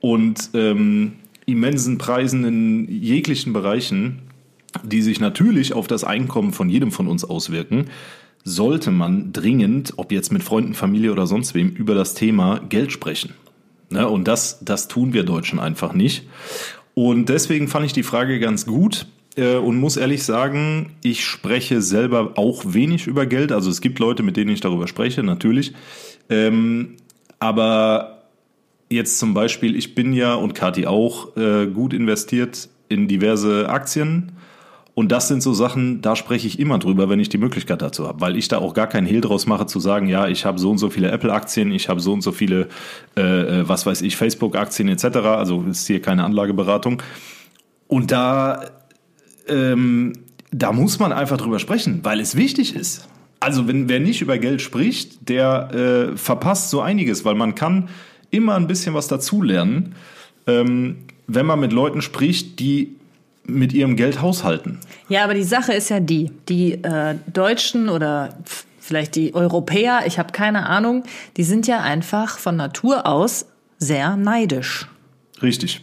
und 0.00 0.50
ähm, 0.54 1.12
immensen 1.46 1.98
Preisen 1.98 2.44
in 2.44 2.88
jeglichen 2.88 3.52
Bereichen, 3.52 4.29
die 4.82 5.02
sich 5.02 5.20
natürlich 5.20 5.72
auf 5.72 5.86
das 5.86 6.04
Einkommen 6.04 6.52
von 6.52 6.68
jedem 6.68 6.92
von 6.92 7.06
uns 7.06 7.24
auswirken, 7.24 7.86
sollte 8.44 8.90
man 8.90 9.32
dringend, 9.32 9.94
ob 9.96 10.12
jetzt 10.12 10.32
mit 10.32 10.42
Freunden, 10.42 10.74
Familie 10.74 11.12
oder 11.12 11.26
sonst 11.26 11.54
wem, 11.54 11.70
über 11.70 11.94
das 11.94 12.14
Thema 12.14 12.60
Geld 12.68 12.92
sprechen. 12.92 13.34
Ne, 13.90 14.08
und 14.08 14.28
das, 14.28 14.60
das 14.64 14.88
tun 14.88 15.12
wir 15.12 15.24
Deutschen 15.24 15.58
einfach 15.58 15.92
nicht. 15.92 16.28
Und 16.94 17.28
deswegen 17.28 17.68
fand 17.68 17.86
ich 17.86 17.92
die 17.92 18.02
Frage 18.02 18.38
ganz 18.38 18.64
gut 18.64 19.06
äh, 19.36 19.56
und 19.56 19.78
muss 19.78 19.96
ehrlich 19.96 20.22
sagen, 20.22 20.92
ich 21.02 21.24
spreche 21.24 21.82
selber 21.82 22.32
auch 22.36 22.62
wenig 22.66 23.06
über 23.06 23.26
Geld. 23.26 23.52
Also 23.52 23.68
es 23.70 23.80
gibt 23.80 23.98
Leute, 23.98 24.22
mit 24.22 24.36
denen 24.36 24.50
ich 24.50 24.60
darüber 24.60 24.86
spreche, 24.86 25.22
natürlich. 25.22 25.72
Ähm, 26.28 26.96
aber 27.40 28.24
jetzt 28.90 29.18
zum 29.18 29.34
Beispiel, 29.34 29.76
ich 29.76 29.94
bin 29.94 30.12
ja 30.12 30.34
und 30.34 30.54
Kathi 30.54 30.86
auch 30.86 31.36
äh, 31.36 31.66
gut 31.66 31.92
investiert 31.92 32.68
in 32.88 33.08
diverse 33.08 33.68
Aktien. 33.68 34.32
Und 34.94 35.12
das 35.12 35.28
sind 35.28 35.42
so 35.42 35.54
Sachen, 35.54 36.02
da 36.02 36.16
spreche 36.16 36.46
ich 36.46 36.58
immer 36.58 36.78
drüber, 36.78 37.08
wenn 37.08 37.20
ich 37.20 37.28
die 37.28 37.38
Möglichkeit 37.38 37.80
dazu 37.80 38.08
habe, 38.08 38.20
weil 38.20 38.36
ich 38.36 38.48
da 38.48 38.58
auch 38.58 38.74
gar 38.74 38.86
keinen 38.86 39.06
Hehl 39.06 39.20
draus 39.20 39.46
mache 39.46 39.66
zu 39.66 39.80
sagen, 39.80 40.08
ja, 40.08 40.26
ich 40.28 40.44
habe 40.44 40.58
so 40.58 40.70
und 40.70 40.78
so 40.78 40.90
viele 40.90 41.10
Apple-Aktien, 41.10 41.72
ich 41.72 41.88
habe 41.88 42.00
so 42.00 42.12
und 42.12 42.22
so 42.22 42.32
viele, 42.32 42.68
äh, 43.14 43.62
was 43.68 43.86
weiß 43.86 44.02
ich, 44.02 44.16
Facebook-Aktien 44.16 44.88
etc. 44.88 45.04
Also 45.18 45.62
ist 45.70 45.86
hier 45.86 46.02
keine 46.02 46.24
Anlageberatung. 46.24 47.02
Und 47.86 48.10
da, 48.10 48.64
ähm, 49.48 50.12
da 50.50 50.72
muss 50.72 50.98
man 50.98 51.12
einfach 51.12 51.36
drüber 51.36 51.58
sprechen, 51.58 52.00
weil 52.02 52.20
es 52.20 52.36
wichtig 52.36 52.74
ist. 52.74 53.08
Also 53.38 53.66
wenn 53.68 53.88
wer 53.88 54.00
nicht 54.00 54.20
über 54.20 54.38
Geld 54.38 54.60
spricht, 54.60 55.28
der 55.28 56.12
äh, 56.12 56.16
verpasst 56.16 56.70
so 56.70 56.80
einiges, 56.82 57.24
weil 57.24 57.34
man 57.34 57.54
kann 57.54 57.88
immer 58.30 58.54
ein 58.54 58.66
bisschen 58.66 58.94
was 58.94 59.08
dazulernen, 59.08 59.94
ähm, 60.46 60.96
wenn 61.26 61.46
man 61.46 61.60
mit 61.60 61.72
Leuten 61.72 62.02
spricht, 62.02 62.58
die 62.58 62.96
mit 63.54 63.72
ihrem 63.72 63.96
Geld 63.96 64.22
haushalten. 64.22 64.78
Ja, 65.08 65.24
aber 65.24 65.34
die 65.34 65.42
Sache 65.44 65.72
ist 65.72 65.90
ja 65.90 66.00
die, 66.00 66.30
die 66.48 66.74
äh, 66.74 67.16
Deutschen 67.32 67.88
oder 67.88 68.30
vielleicht 68.78 69.14
die 69.16 69.34
Europäer, 69.34 70.02
ich 70.06 70.18
habe 70.18 70.32
keine 70.32 70.66
Ahnung, 70.66 71.04
die 71.36 71.44
sind 71.44 71.66
ja 71.66 71.80
einfach 71.80 72.38
von 72.38 72.56
Natur 72.56 73.06
aus 73.06 73.46
sehr 73.78 74.16
neidisch. 74.16 74.88
Richtig. 75.42 75.80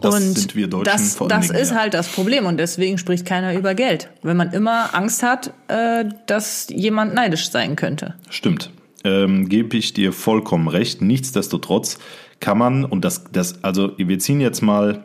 Das 0.00 0.14
und 0.14 0.20
sind 0.20 0.56
wir 0.56 0.66
Deutschen 0.66 0.92
das, 0.92 1.14
vor 1.14 1.28
das 1.28 1.48
Dingen, 1.48 1.60
ist 1.60 1.70
ja. 1.70 1.76
halt 1.76 1.94
das 1.94 2.08
Problem 2.08 2.46
und 2.46 2.56
deswegen 2.56 2.98
spricht 2.98 3.26
keiner 3.26 3.54
über 3.54 3.74
Geld. 3.74 4.08
Wenn 4.22 4.36
man 4.36 4.52
immer 4.52 4.94
Angst 4.94 5.22
hat, 5.22 5.52
äh, 5.68 6.04
dass 6.26 6.66
jemand 6.70 7.14
neidisch 7.14 7.50
sein 7.50 7.76
könnte. 7.76 8.14
Stimmt. 8.28 8.70
Ähm, 9.04 9.48
Gebe 9.48 9.76
ich 9.76 9.92
dir 9.92 10.12
vollkommen 10.12 10.66
recht. 10.66 11.00
Nichtsdestotrotz 11.02 11.98
kann 12.40 12.58
man, 12.58 12.84
und 12.84 13.04
das, 13.04 13.24
das, 13.30 13.62
also 13.62 13.92
wir 13.96 14.18
ziehen 14.18 14.40
jetzt 14.40 14.62
mal 14.62 15.04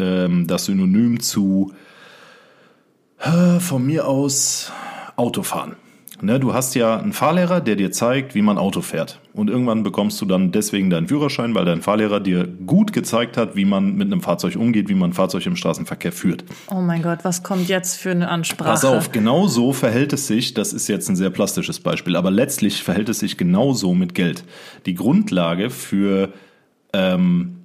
ähm, 0.00 0.46
das 0.46 0.64
Synonym 0.64 1.20
zu 1.20 1.72
äh, 3.20 3.60
von 3.60 3.84
mir 3.86 4.06
aus 4.06 4.72
Autofahren. 5.16 5.76
Ne, 6.22 6.38
du 6.38 6.52
hast 6.52 6.74
ja 6.74 6.98
einen 6.98 7.14
Fahrlehrer, 7.14 7.62
der 7.62 7.76
dir 7.76 7.92
zeigt, 7.92 8.34
wie 8.34 8.42
man 8.42 8.58
Auto 8.58 8.82
fährt. 8.82 9.20
Und 9.32 9.48
irgendwann 9.48 9.82
bekommst 9.82 10.20
du 10.20 10.26
dann 10.26 10.52
deswegen 10.52 10.90
deinen 10.90 11.08
Führerschein, 11.08 11.54
weil 11.54 11.64
dein 11.64 11.80
Fahrlehrer 11.80 12.20
dir 12.20 12.46
gut 12.46 12.92
gezeigt 12.92 13.38
hat, 13.38 13.56
wie 13.56 13.64
man 13.64 13.94
mit 13.94 14.08
einem 14.08 14.20
Fahrzeug 14.20 14.56
umgeht, 14.56 14.90
wie 14.90 14.94
man 14.94 15.10
ein 15.10 15.12
Fahrzeug 15.14 15.46
im 15.46 15.56
Straßenverkehr 15.56 16.12
führt. 16.12 16.44
Oh 16.70 16.82
mein 16.82 17.00
Gott, 17.00 17.20
was 17.22 17.42
kommt 17.42 17.68
jetzt 17.68 17.96
für 17.96 18.10
eine 18.10 18.28
Ansprache? 18.28 18.68
Pass 18.68 18.84
auf, 18.84 19.12
genau 19.12 19.46
so 19.46 19.72
verhält 19.72 20.12
es 20.12 20.26
sich, 20.26 20.52
das 20.52 20.74
ist 20.74 20.88
jetzt 20.88 21.08
ein 21.08 21.16
sehr 21.16 21.30
plastisches 21.30 21.80
Beispiel, 21.80 22.16
aber 22.16 22.30
letztlich 22.30 22.82
verhält 22.82 23.08
es 23.08 23.20
sich 23.20 23.38
genauso 23.38 23.94
mit 23.94 24.14
Geld. 24.14 24.44
Die 24.84 24.94
Grundlage 24.94 25.70
für 25.70 26.34
ähm, 26.92 27.59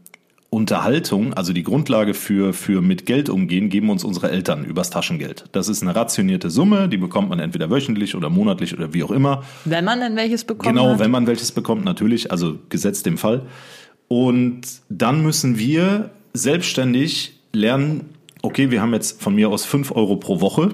Unterhaltung, 0.49 1.33
also 1.33 1.51
die 1.51 1.63
Grundlage 1.63 2.13
für, 2.13 2.53
für 2.53 2.81
mit 2.81 3.05
Geld 3.05 3.29
umgehen, 3.29 3.69
geben 3.69 3.89
uns 3.89 4.03
unsere 4.03 4.31
Eltern 4.31 4.63
übers 4.63 4.89
Taschengeld. 4.89 5.45
Das 5.51 5.67
ist 5.67 5.81
eine 5.81 5.95
rationierte 5.95 6.49
Summe, 6.49 6.87
die 6.87 6.97
bekommt 6.97 7.29
man 7.29 7.39
entweder 7.39 7.69
wöchentlich 7.69 8.15
oder 8.15 8.29
monatlich 8.29 8.73
oder 8.73 8.93
wie 8.93 9.03
auch 9.03 9.11
immer. 9.11 9.43
Wenn 9.65 9.83
man 9.83 9.99
denn 9.99 10.15
welches 10.15 10.45
bekommen 10.45 10.75
Genau, 10.75 10.91
hat? 10.91 10.99
wenn 10.99 11.11
man 11.11 11.27
welches 11.27 11.51
bekommt, 11.51 11.83
natürlich, 11.83 12.31
also 12.31 12.57
gesetzt 12.69 13.05
dem 13.05 13.17
Fall. 13.17 13.41
Und 14.07 14.61
dann 14.89 15.23
müssen 15.23 15.57
wir 15.57 16.11
selbstständig 16.33 17.33
lernen, 17.51 18.09
okay, 18.41 18.71
wir 18.71 18.81
haben 18.81 18.93
jetzt 18.93 19.21
von 19.21 19.35
mir 19.35 19.49
aus 19.49 19.65
5 19.65 19.91
Euro 19.91 20.17
pro 20.17 20.39
Woche. 20.41 20.69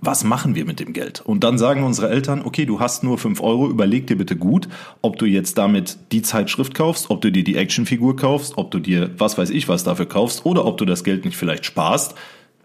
Was 0.00 0.22
machen 0.22 0.54
wir 0.54 0.64
mit 0.64 0.78
dem 0.78 0.92
Geld? 0.92 1.20
Und 1.20 1.42
dann 1.42 1.58
sagen 1.58 1.82
unsere 1.82 2.08
Eltern, 2.08 2.42
okay, 2.44 2.66
du 2.66 2.78
hast 2.78 3.02
nur 3.02 3.18
5 3.18 3.40
Euro, 3.40 3.68
überleg 3.68 4.06
dir 4.06 4.16
bitte 4.16 4.36
gut, 4.36 4.68
ob 5.00 5.18
du 5.18 5.26
jetzt 5.26 5.58
damit 5.58 5.98
die 6.12 6.22
Zeitschrift 6.22 6.74
kaufst, 6.74 7.10
ob 7.10 7.20
du 7.20 7.32
dir 7.32 7.42
die 7.42 7.56
Actionfigur 7.56 8.16
kaufst, 8.16 8.56
ob 8.56 8.70
du 8.70 8.78
dir 8.78 9.10
was 9.18 9.38
weiß 9.38 9.50
ich 9.50 9.68
was 9.68 9.82
dafür 9.82 10.06
kaufst 10.06 10.46
oder 10.46 10.64
ob 10.64 10.78
du 10.78 10.84
das 10.84 11.02
Geld 11.02 11.24
nicht 11.24 11.36
vielleicht 11.36 11.64
sparst 11.64 12.14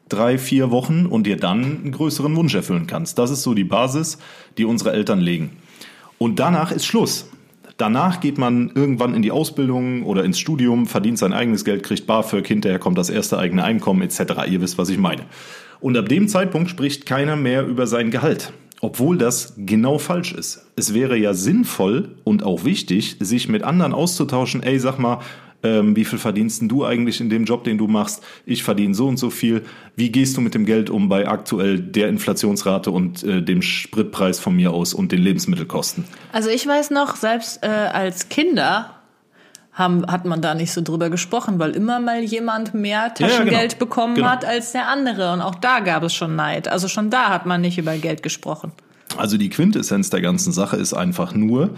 drei, 0.09 0.37
vier 0.37 0.71
Wochen 0.71 1.05
und 1.05 1.25
dir 1.25 1.37
dann 1.37 1.63
einen 1.63 1.91
größeren 1.91 2.35
Wunsch 2.35 2.55
erfüllen 2.55 2.87
kannst. 2.87 3.17
Das 3.17 3.31
ist 3.31 3.43
so 3.43 3.53
die 3.53 3.63
Basis, 3.63 4.17
die 4.57 4.65
unsere 4.65 4.93
Eltern 4.93 5.19
legen. 5.19 5.51
Und 6.17 6.39
danach 6.39 6.71
ist 6.71 6.85
Schluss. 6.85 7.29
Danach 7.77 8.19
geht 8.19 8.39
man 8.39 8.71
irgendwann 8.73 9.13
in 9.13 9.21
die 9.21 9.31
Ausbildung 9.31 10.03
oder 10.03 10.23
ins 10.23 10.39
Studium, 10.39 10.87
verdient 10.87 11.19
sein 11.19 11.31
eigenes 11.31 11.63
Geld, 11.63 11.83
kriegt 11.83 12.07
BAföG, 12.07 12.47
hinterher 12.47 12.79
kommt 12.79 12.97
das 12.97 13.11
erste 13.11 13.37
eigene 13.37 13.63
Einkommen 13.63 14.01
etc. 14.01 14.49
Ihr 14.49 14.61
wisst, 14.61 14.79
was 14.79 14.89
ich 14.89 14.97
meine. 14.97 15.23
Und 15.79 15.95
ab 15.95 16.09
dem 16.09 16.27
Zeitpunkt 16.27 16.71
spricht 16.71 17.05
keiner 17.05 17.35
mehr 17.35 17.65
über 17.67 17.85
sein 17.85 18.09
Gehalt. 18.09 18.51
Obwohl 18.79 19.17
das 19.17 19.53
genau 19.57 19.97
falsch 19.97 20.33
ist. 20.33 20.67
Es 20.75 20.93
wäre 20.93 21.17
ja 21.17 21.33
sinnvoll 21.33 22.09
und 22.23 22.43
auch 22.43 22.63
wichtig, 22.63 23.17
sich 23.19 23.47
mit 23.47 23.63
anderen 23.63 23.93
auszutauschen. 23.93 24.61
Ey, 24.61 24.79
sag 24.79 24.99
mal, 24.99 25.19
ähm, 25.63 25.95
wie 25.95 26.05
viel 26.05 26.19
verdienst 26.19 26.61
denn 26.61 26.69
du 26.69 26.85
eigentlich 26.85 27.19
in 27.19 27.29
dem 27.29 27.45
Job, 27.45 27.63
den 27.63 27.77
du 27.77 27.87
machst? 27.87 28.23
Ich 28.45 28.63
verdiene 28.63 28.93
so 28.93 29.07
und 29.07 29.17
so 29.17 29.29
viel. 29.29 29.63
Wie 29.95 30.11
gehst 30.11 30.37
du 30.37 30.41
mit 30.41 30.53
dem 30.53 30.65
Geld 30.65 30.89
um 30.89 31.09
bei 31.09 31.27
aktuell 31.27 31.79
der 31.79 32.09
Inflationsrate 32.09 32.91
und 32.91 33.23
äh, 33.23 33.41
dem 33.41 33.61
Spritpreis 33.61 34.39
von 34.39 34.55
mir 34.55 34.71
aus 34.71 34.93
und 34.93 35.11
den 35.11 35.19
Lebensmittelkosten? 35.19 36.05
Also 36.31 36.49
ich 36.49 36.65
weiß 36.67 36.91
noch, 36.91 37.15
selbst 37.15 37.63
äh, 37.63 37.67
als 37.67 38.29
Kinder 38.29 38.91
haben, 39.73 40.05
hat 40.07 40.25
man 40.25 40.41
da 40.41 40.55
nicht 40.55 40.71
so 40.71 40.81
drüber 40.81 41.09
gesprochen, 41.09 41.59
weil 41.59 41.71
immer 41.71 41.99
mal 41.99 42.23
jemand 42.23 42.73
mehr 42.73 43.11
ja, 43.17 43.27
Taschengeld 43.27 43.73
genau. 43.73 43.79
bekommen 43.79 44.15
Genau. 44.15 44.27
hat 44.27 44.45
als 44.45 44.71
der 44.71 44.87
andere. 44.87 45.33
Und 45.33 45.41
auch 45.41 45.55
da 45.55 45.79
gab 45.79 46.03
es 46.03 46.13
schon 46.13 46.35
Neid. 46.35 46.67
Also 46.67 46.87
schon 46.87 47.09
da 47.09 47.29
hat 47.29 47.45
man 47.45 47.61
nicht 47.61 47.77
über 47.77 47.95
Geld 47.97 48.23
gesprochen. 48.23 48.71
Also 49.17 49.37
die 49.37 49.49
Quintessenz 49.49 50.09
der 50.09 50.21
ganzen 50.21 50.51
Sache 50.51 50.77
ist 50.77 50.93
einfach 50.93 51.33
nur, 51.33 51.71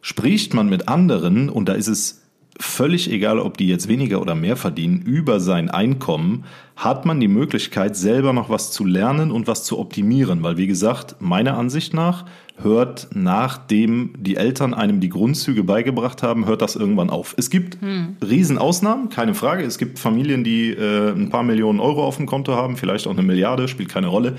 spricht 0.00 0.54
man 0.54 0.68
mit 0.68 0.88
anderen, 0.88 1.48
und 1.48 1.68
da 1.68 1.72
ist 1.72 1.88
es 1.88 2.22
völlig 2.58 3.10
egal, 3.10 3.38
ob 3.38 3.56
die 3.56 3.68
jetzt 3.68 3.88
weniger 3.88 4.20
oder 4.20 4.34
mehr 4.34 4.56
verdienen, 4.56 5.02
über 5.02 5.40
sein 5.40 5.70
Einkommen 5.70 6.44
hat 6.76 7.06
man 7.06 7.20
die 7.20 7.28
Möglichkeit, 7.28 7.96
selber 7.96 8.32
noch 8.32 8.50
was 8.50 8.70
zu 8.70 8.84
lernen 8.84 9.30
und 9.30 9.46
was 9.46 9.64
zu 9.64 9.78
optimieren. 9.78 10.42
Weil, 10.42 10.56
wie 10.56 10.66
gesagt, 10.66 11.16
meiner 11.20 11.56
Ansicht 11.56 11.94
nach 11.94 12.26
hört, 12.58 13.08
nachdem 13.14 14.14
die 14.18 14.36
Eltern 14.36 14.74
einem 14.74 15.00
die 15.00 15.08
Grundzüge 15.08 15.62
beigebracht 15.62 16.22
haben, 16.22 16.46
hört 16.46 16.62
das 16.62 16.76
irgendwann 16.76 17.10
auf. 17.10 17.34
Es 17.38 17.50
gibt 17.50 17.80
hm. 17.80 18.16
Riesenausnahmen, 18.22 19.08
keine 19.08 19.34
Frage. 19.34 19.64
Es 19.64 19.78
gibt 19.78 19.98
Familien, 19.98 20.44
die 20.44 20.70
äh, 20.70 21.12
ein 21.12 21.30
paar 21.30 21.42
Millionen 21.42 21.80
Euro 21.80 22.04
auf 22.04 22.16
dem 22.16 22.26
Konto 22.26 22.54
haben, 22.54 22.76
vielleicht 22.76 23.06
auch 23.06 23.12
eine 23.12 23.22
Milliarde, 23.22 23.68
spielt 23.68 23.88
keine 23.88 24.08
Rolle. 24.08 24.36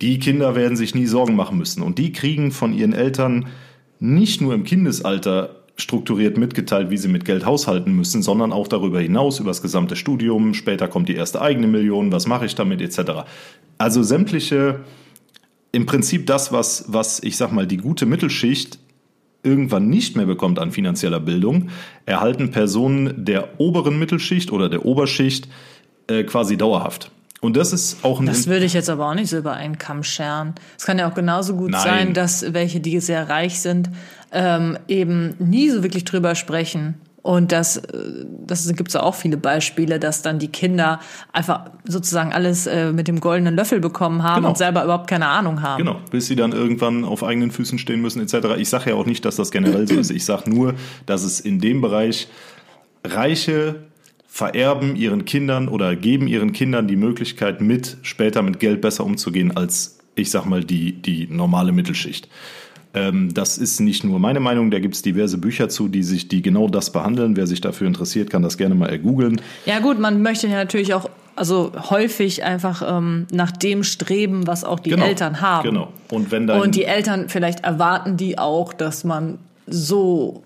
Die 0.00 0.18
Kinder 0.18 0.54
werden 0.54 0.76
sich 0.76 0.94
nie 0.94 1.06
Sorgen 1.06 1.36
machen 1.36 1.58
müssen. 1.58 1.82
Und 1.82 1.98
die 1.98 2.12
kriegen 2.12 2.52
von 2.52 2.72
ihren 2.72 2.92
Eltern 2.92 3.46
nicht 3.98 4.40
nur 4.40 4.54
im 4.54 4.64
Kindesalter 4.64 5.55
strukturiert 5.76 6.38
mitgeteilt, 6.38 6.90
wie 6.90 6.96
sie 6.96 7.08
mit 7.08 7.24
Geld 7.24 7.44
haushalten 7.44 7.92
müssen, 7.92 8.22
sondern 8.22 8.52
auch 8.52 8.66
darüber 8.66 9.00
hinaus, 9.00 9.40
über 9.40 9.50
das 9.50 9.62
gesamte 9.62 9.94
Studium. 9.94 10.54
Später 10.54 10.88
kommt 10.88 11.08
die 11.08 11.14
erste 11.14 11.42
eigene 11.42 11.66
Million, 11.66 12.12
was 12.12 12.26
mache 12.26 12.46
ich 12.46 12.54
damit, 12.54 12.80
etc. 12.80 13.24
Also 13.78 14.02
sämtliche, 14.02 14.80
im 15.72 15.84
Prinzip 15.84 16.26
das, 16.26 16.52
was, 16.52 16.86
was 16.88 17.22
ich 17.22 17.36
sag 17.36 17.52
mal, 17.52 17.66
die 17.66 17.76
gute 17.76 18.06
Mittelschicht 18.06 18.78
irgendwann 19.42 19.88
nicht 19.88 20.16
mehr 20.16 20.26
bekommt 20.26 20.58
an 20.58 20.72
finanzieller 20.72 21.20
Bildung, 21.20 21.68
erhalten 22.06 22.50
Personen 22.50 23.24
der 23.24 23.60
oberen 23.60 23.98
Mittelschicht 23.98 24.50
oder 24.50 24.68
der 24.68 24.84
Oberschicht 24.84 25.48
äh, 26.08 26.24
quasi 26.24 26.56
dauerhaft. 26.56 27.12
Und 27.40 27.56
das 27.56 27.72
ist 27.72 28.04
auch 28.04 28.20
ein. 28.20 28.26
Das 28.26 28.46
würde 28.46 28.64
ich 28.64 28.72
jetzt 28.72 28.88
aber 28.88 29.08
auch 29.08 29.14
nicht 29.14 29.28
so 29.28 29.36
über 29.36 29.52
einen 29.52 29.78
Kamm 29.78 30.02
scheren. 30.02 30.54
Es 30.78 30.86
kann 30.86 30.98
ja 30.98 31.08
auch 31.08 31.14
genauso 31.14 31.54
gut 31.54 31.70
Nein. 31.70 31.82
sein, 31.82 32.14
dass 32.14 32.54
welche, 32.54 32.80
die 32.80 32.98
sehr 33.00 33.28
reich 33.28 33.60
sind, 33.60 33.90
ähm, 34.32 34.78
eben 34.88 35.34
nie 35.38 35.70
so 35.70 35.82
wirklich 35.82 36.04
drüber 36.04 36.34
sprechen. 36.34 36.94
Und 37.26 37.50
das, 37.50 37.78
äh, 37.78 38.24
das 38.46 38.72
gibt 38.74 38.90
es 38.90 38.96
auch 38.96 39.16
viele 39.16 39.36
Beispiele, 39.36 39.98
dass 39.98 40.22
dann 40.22 40.38
die 40.38 40.46
Kinder 40.46 41.00
einfach 41.32 41.70
sozusagen 41.84 42.32
alles 42.32 42.68
äh, 42.68 42.92
mit 42.92 43.08
dem 43.08 43.18
goldenen 43.18 43.56
Löffel 43.56 43.80
bekommen 43.80 44.22
haben 44.22 44.36
genau. 44.36 44.50
und 44.50 44.58
selber 44.58 44.84
überhaupt 44.84 45.08
keine 45.08 45.26
Ahnung 45.26 45.60
haben. 45.60 45.78
Genau, 45.84 45.96
bis 46.10 46.28
sie 46.28 46.36
dann 46.36 46.52
irgendwann 46.52 47.04
auf 47.04 47.24
eigenen 47.24 47.50
Füßen 47.50 47.78
stehen 47.78 48.00
müssen 48.00 48.22
etc. 48.22 48.56
Ich 48.58 48.68
sage 48.68 48.90
ja 48.90 48.96
auch 48.96 49.06
nicht, 49.06 49.24
dass 49.24 49.34
das 49.34 49.50
generell 49.50 49.88
so 49.88 49.96
ist. 49.96 50.12
Ich 50.12 50.24
sage 50.24 50.48
nur, 50.48 50.74
dass 51.06 51.24
es 51.24 51.40
in 51.40 51.60
dem 51.60 51.80
Bereich 51.80 52.28
reiche 53.04 53.80
vererben 54.28 54.96
ihren 54.96 55.24
Kindern 55.24 55.68
oder 55.68 55.96
geben 55.96 56.26
ihren 56.26 56.52
Kindern 56.52 56.88
die 56.88 56.96
Möglichkeit, 56.96 57.60
mit 57.60 57.96
später 58.02 58.42
mit 58.42 58.60
Geld 58.60 58.80
besser 58.80 59.04
umzugehen 59.04 59.56
als, 59.56 59.98
ich 60.14 60.30
sag 60.30 60.44
mal, 60.44 60.62
die, 60.62 60.92
die 60.92 61.26
normale 61.30 61.72
Mittelschicht. 61.72 62.28
Ähm, 62.94 63.32
das 63.34 63.58
ist 63.58 63.80
nicht 63.80 64.04
nur 64.04 64.18
meine 64.18 64.40
Meinung, 64.40 64.70
da 64.70 64.78
gibt 64.78 64.94
es 64.94 65.02
diverse 65.02 65.38
Bücher 65.38 65.68
zu, 65.68 65.88
die 65.88 66.02
sich, 66.02 66.28
die 66.28 66.42
genau 66.42 66.68
das 66.68 66.92
behandeln. 66.92 67.36
Wer 67.36 67.46
sich 67.46 67.60
dafür 67.60 67.86
interessiert, 67.86 68.30
kann 68.30 68.42
das 68.42 68.56
gerne 68.56 68.74
mal 68.74 68.88
ergoogeln. 68.88 69.40
Ja 69.66 69.80
gut, 69.80 69.98
man 69.98 70.22
möchte 70.22 70.48
ja 70.48 70.54
natürlich 70.54 70.94
auch 70.94 71.08
also 71.36 71.72
häufig 71.90 72.44
einfach 72.44 72.82
ähm, 72.86 73.26
nach 73.30 73.52
dem 73.52 73.84
streben, 73.84 74.46
was 74.46 74.64
auch 74.64 74.80
die 74.80 74.90
genau, 74.90 75.04
Eltern 75.04 75.42
haben. 75.42 75.68
Genau. 75.68 75.92
Und 76.10 76.30
wenn 76.30 76.46
dann 76.46 76.60
und 76.62 76.74
die 76.74 76.84
Eltern 76.84 77.28
vielleicht 77.28 77.60
erwarten 77.60 78.16
die 78.16 78.38
auch, 78.38 78.72
dass 78.72 79.04
man 79.04 79.38
so 79.66 80.42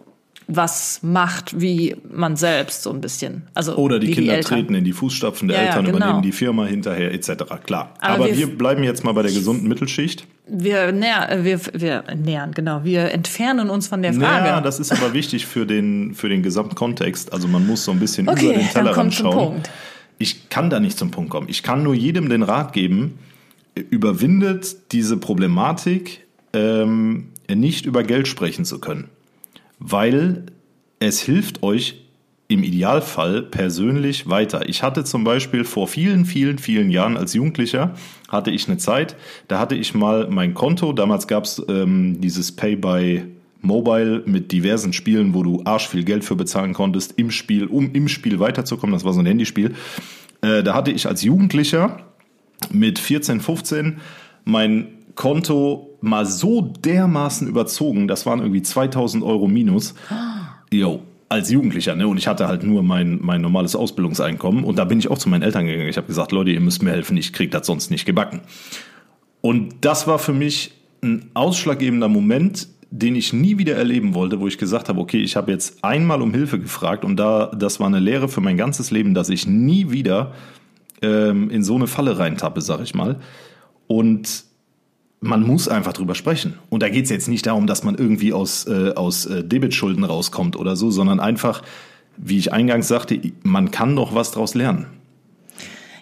was 0.57 1.01
macht 1.03 1.61
wie 1.61 1.97
man 2.11 2.37
selbst 2.37 2.83
so 2.83 2.91
ein 2.91 3.01
bisschen. 3.01 3.43
Also 3.55 3.77
Oder 3.77 3.99
die 3.99 4.11
Kinder 4.11 4.37
die 4.37 4.43
treten 4.43 4.75
in 4.75 4.85
die 4.85 4.93
Fußstapfen 4.93 5.49
der 5.49 5.57
ja, 5.57 5.69
Eltern, 5.69 5.85
genau. 5.85 5.97
übernehmen 5.99 6.23
die 6.23 6.33
Firma 6.33 6.67
hinterher 6.67 7.13
etc. 7.13 7.45
Klar. 7.65 7.95
Aber, 8.01 8.15
Aber 8.15 8.27
wir, 8.27 8.37
wir, 8.37 8.59
bleiben 8.59 8.83
jetzt 8.83 9.05
mal 9.05 9.13
bei 9.13 9.23
der 9.23 9.33
gesunden 9.33 9.69
Mittelschicht. 9.69 10.27
Wir, 10.49 10.91
näher, 10.93 11.41
wir, 11.43 11.61
wir 11.73 12.05
nähern, 12.17 12.53
genau. 12.53 12.83
Wir 12.83 13.13
entfernen 13.13 13.71
uns 13.71 13.87
von 13.87 14.03
der 14.03 14.13
Frage. 14.13 14.49
Ja, 14.49 14.61
das 14.61 14.81
ist 14.81 14.91
aber 14.93 15.15
wichtig 15.15 15.47
für 15.47 15.67
den, 15.67 16.15
für 16.15 16.29
den 16.29 16.43
gesamten 16.43 16.75
Kontext. 16.75 17.33
Also 17.33 17.47
man 17.47 17.67
muss 17.67 17.85
so 17.85 17.93
ein 17.93 18.01
bisschen 18.01 18.29
okay, 18.29 18.47
über 18.47 18.55
den 18.55 18.69
Tellerrand 18.69 19.15
schauen. 19.15 19.63
Ich 20.19 20.49
kann 20.51 20.69
da 20.69 20.81
nicht 20.81 20.99
zum 20.99 21.11
Punkt 21.11 21.31
kommen. 21.31 21.49
Ich 21.49 21.63
kann 21.63 21.83
nur 21.83 21.95
jedem 21.95 22.29
den 22.29 22.43
Rat 22.43 22.73
geben, 22.73 23.19
überwindet 23.75 24.93
diese 24.93 25.17
Problematik, 25.17 26.27
ähm, 26.53 27.29
nicht 27.49 27.87
über 27.87 28.03
Geld 28.03 28.29
sprechen 28.29 28.65
zu 28.65 28.81
können 28.81 29.09
weil 29.81 30.47
es 31.01 31.21
hilft 31.21 31.63
euch 31.63 32.03
im 32.49 32.65
Idealfall 32.65 33.43
persönlich 33.43 34.29
weiter. 34.29 34.69
Ich 34.69 34.83
hatte 34.83 35.05
zum 35.05 35.23
Beispiel 35.25 35.65
vor 35.65 35.87
vielen, 35.87 36.25
vielen, 36.25 36.59
vielen 36.59 36.91
Jahren 36.91 37.17
als 37.17 37.33
Jugendlicher, 37.33 37.95
hatte 38.29 38.51
ich 38.51 38.69
eine 38.69 38.77
Zeit, 38.77 39.17
da 39.49 39.61
hatte 39.61 39.77
ich 39.77 39.95
mal 39.95 40.29
mein 40.31 40.53
Konto, 40.55 40.93
damals 40.93 41.29
gab 41.29 41.45
es 41.45 41.63
ähm, 41.69 42.21
dieses 42.21 42.53
Pay 42.53 42.77
by 42.77 43.23
Mobile 43.63 44.23
mit 44.27 44.51
diversen 44.53 44.93
Spielen, 44.93 45.33
wo 45.35 45.43
du 45.43 45.63
arsch 45.65 45.89
viel 45.89 46.05
Geld 46.05 46.25
für 46.25 46.35
bezahlen 46.35 46.73
konntest 46.73 47.19
im 47.19 47.31
Spiel, 47.31 47.67
um 47.67 47.93
im 47.93 48.09
Spiel 48.09 48.41
weiterzukommen. 48.41 48.95
Das 48.95 49.05
war 49.05 49.13
so 49.13 49.21
ein 49.21 49.27
Handyspiel. 49.27 49.75
Äh, 50.41 50.63
da 50.63 50.75
hatte 50.75 50.91
ich 50.91 51.07
als 51.07 51.23
Jugendlicher 51.23 52.01
mit 52.73 52.99
14, 52.99 53.41
15 53.41 54.01
mein 54.45 54.89
Konto 55.21 55.99
mal 56.01 56.25
so 56.25 56.63
dermaßen 56.63 57.47
überzogen, 57.47 58.09
das 58.09 58.25
waren 58.25 58.39
irgendwie 58.39 58.63
2000 58.63 59.23
Euro 59.23 59.49
minus. 59.49 59.95
Jo, 60.73 61.03
als 61.29 61.51
Jugendlicher, 61.51 61.95
ne? 61.95 62.09
Und 62.09 62.17
ich 62.17 62.27
hatte 62.27 62.49
halt 62.49 62.63
nur 62.63 62.83
mein, 62.83 63.19
mein 63.21 63.43
normales 63.43 63.77
Ausbildungseinkommen. 63.77 64.65
Und 64.65 64.79
da 64.79 64.87
bin 64.87 64.99
ich 64.99 65.11
auch 65.11 65.19
zu 65.19 65.29
meinen 65.29 65.43
Eltern 65.43 65.67
gegangen. 65.67 65.91
Ich 65.91 65.99
habe 65.99 66.07
gesagt, 66.07 66.33
Leute, 66.33 66.53
ihr 66.53 66.61
müsst 66.61 66.83
mir 66.83 66.93
helfen, 66.93 67.19
ich 67.19 67.35
krieg 67.35 67.51
das 67.51 67.67
sonst 67.67 67.91
nicht 67.91 68.07
gebacken. 68.07 68.41
Und 69.43 69.75
das 69.83 70.07
war 70.07 70.19
für 70.19 70.33
mich 70.33 70.73
ein 71.03 71.29
ausschlaggebender 71.35 72.09
Moment, 72.09 72.69
den 72.91 73.15
ich 73.15 73.35
nie 73.35 73.59
wieder 73.59 73.77
erleben 73.77 74.15
wollte, 74.15 74.41
wo 74.41 74.47
ich 74.47 74.57
gesagt 74.57 74.89
habe, 74.89 75.01
okay, 75.01 75.21
ich 75.21 75.37
habe 75.37 75.53
jetzt 75.53 75.85
einmal 75.85 76.23
um 76.23 76.33
Hilfe 76.33 76.59
gefragt 76.59 77.05
und 77.05 77.19
da, 77.19 77.53
das 77.55 77.79
war 77.79 77.89
eine 77.89 78.01
Lehre 78.01 78.31
für 78.31 78.41
mein 78.41 78.57
ganzes 78.57 78.91
Leben, 78.91 79.13
dass 79.13 79.29
ich 79.29 79.47
nie 79.47 79.91
wieder 79.91 80.33
ähm, 81.03 81.51
in 81.51 81.63
so 81.63 81.75
eine 81.75 81.89
Falle 81.89 82.19
reintappe, 82.19 82.63
sag 82.63 82.81
ich 82.81 82.95
mal. 82.95 83.21
Und 83.87 84.49
man 85.21 85.43
muss 85.43 85.69
einfach 85.69 85.93
drüber 85.93 86.15
sprechen. 86.15 86.59
Und 86.71 86.83
da 86.83 86.89
geht 86.89 87.05
es 87.05 87.11
jetzt 87.11 87.29
nicht 87.29 87.47
darum, 87.47 87.67
dass 87.67 87.85
man 87.85 87.95
irgendwie 87.95 88.33
aus, 88.33 88.67
äh, 88.67 88.93
aus 88.95 89.27
äh, 89.27 89.45
Debitschulden 89.45 90.05
rauskommt 90.05 90.57
oder 90.57 90.77
so, 90.77 90.91
sondern 90.91 91.21
einfach, 91.21 91.63
wie 92.17 92.39
ich 92.39 92.53
eingangs 92.53 92.89
sagte, 92.89 93.21
man 93.43 93.71
kann 93.71 93.97
doch 93.97 94.15
was 94.15 94.33
draus 94.33 94.55
lernen. 94.55 94.87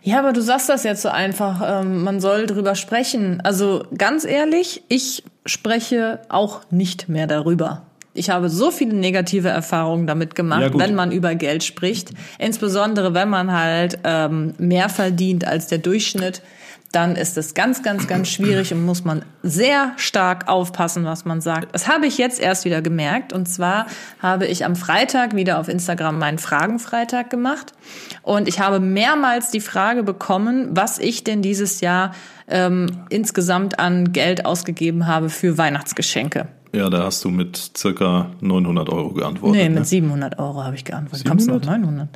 Ja, 0.02 0.20
aber 0.20 0.32
du 0.32 0.40
sagst 0.40 0.68
das 0.68 0.84
jetzt 0.84 1.02
so 1.02 1.08
einfach, 1.08 1.82
ähm, 1.82 2.02
man 2.02 2.20
soll 2.20 2.46
drüber 2.46 2.76
sprechen. 2.76 3.40
Also 3.42 3.84
ganz 3.96 4.24
ehrlich, 4.24 4.82
ich 4.88 5.24
spreche 5.44 6.20
auch 6.28 6.62
nicht 6.70 7.08
mehr 7.08 7.26
darüber. 7.26 7.82
Ich 8.14 8.30
habe 8.30 8.48
so 8.48 8.70
viele 8.70 8.94
negative 8.94 9.48
Erfahrungen 9.48 10.06
damit 10.06 10.34
gemacht, 10.34 10.72
ja, 10.72 10.78
wenn 10.78 10.94
man 10.94 11.12
über 11.12 11.34
Geld 11.34 11.62
spricht. 11.62 12.10
Insbesondere 12.38 13.14
wenn 13.14 13.28
man 13.28 13.52
halt 13.52 13.98
ähm, 14.04 14.54
mehr 14.58 14.88
verdient 14.88 15.46
als 15.46 15.66
der 15.66 15.78
Durchschnitt 15.78 16.42
dann 16.92 17.16
ist 17.16 17.36
es 17.36 17.52
ganz, 17.52 17.82
ganz, 17.82 18.06
ganz 18.06 18.28
schwierig 18.28 18.72
und 18.72 18.84
muss 18.84 19.04
man 19.04 19.22
sehr 19.42 19.92
stark 19.96 20.48
aufpassen, 20.48 21.04
was 21.04 21.26
man 21.26 21.42
sagt. 21.42 21.74
Das 21.74 21.86
habe 21.86 22.06
ich 22.06 22.16
jetzt 22.16 22.40
erst 22.40 22.64
wieder 22.64 22.80
gemerkt. 22.80 23.34
Und 23.34 23.46
zwar 23.46 23.86
habe 24.20 24.46
ich 24.46 24.64
am 24.64 24.74
Freitag 24.74 25.36
wieder 25.36 25.58
auf 25.58 25.68
Instagram 25.68 26.18
meinen 26.18 26.38
Fragenfreitag 26.38 27.28
gemacht. 27.28 27.74
Und 28.22 28.48
ich 28.48 28.60
habe 28.60 28.80
mehrmals 28.80 29.50
die 29.50 29.60
Frage 29.60 30.02
bekommen, 30.02 30.68
was 30.70 30.98
ich 30.98 31.24
denn 31.24 31.42
dieses 31.42 31.82
Jahr 31.82 32.14
ähm, 32.48 32.86
insgesamt 33.10 33.78
an 33.78 34.12
Geld 34.12 34.46
ausgegeben 34.46 35.06
habe 35.06 35.28
für 35.28 35.58
Weihnachtsgeschenke. 35.58 36.48
Ja, 36.72 36.88
da 36.88 37.04
hast 37.04 37.22
du 37.24 37.30
mit 37.30 37.72
circa 37.76 38.30
900 38.40 38.88
Euro 38.88 39.12
geantwortet. 39.12 39.60
Nee, 39.60 39.68
mit 39.68 39.80
ne? 39.80 39.84
700 39.84 40.38
Euro 40.38 40.64
habe 40.64 40.76
ich 40.76 40.84
geantwortet. 40.84 41.26
700? 41.26 41.48
Kommst 41.48 41.66
du 41.66 41.70
noch 41.70 41.78
900? 41.78 42.08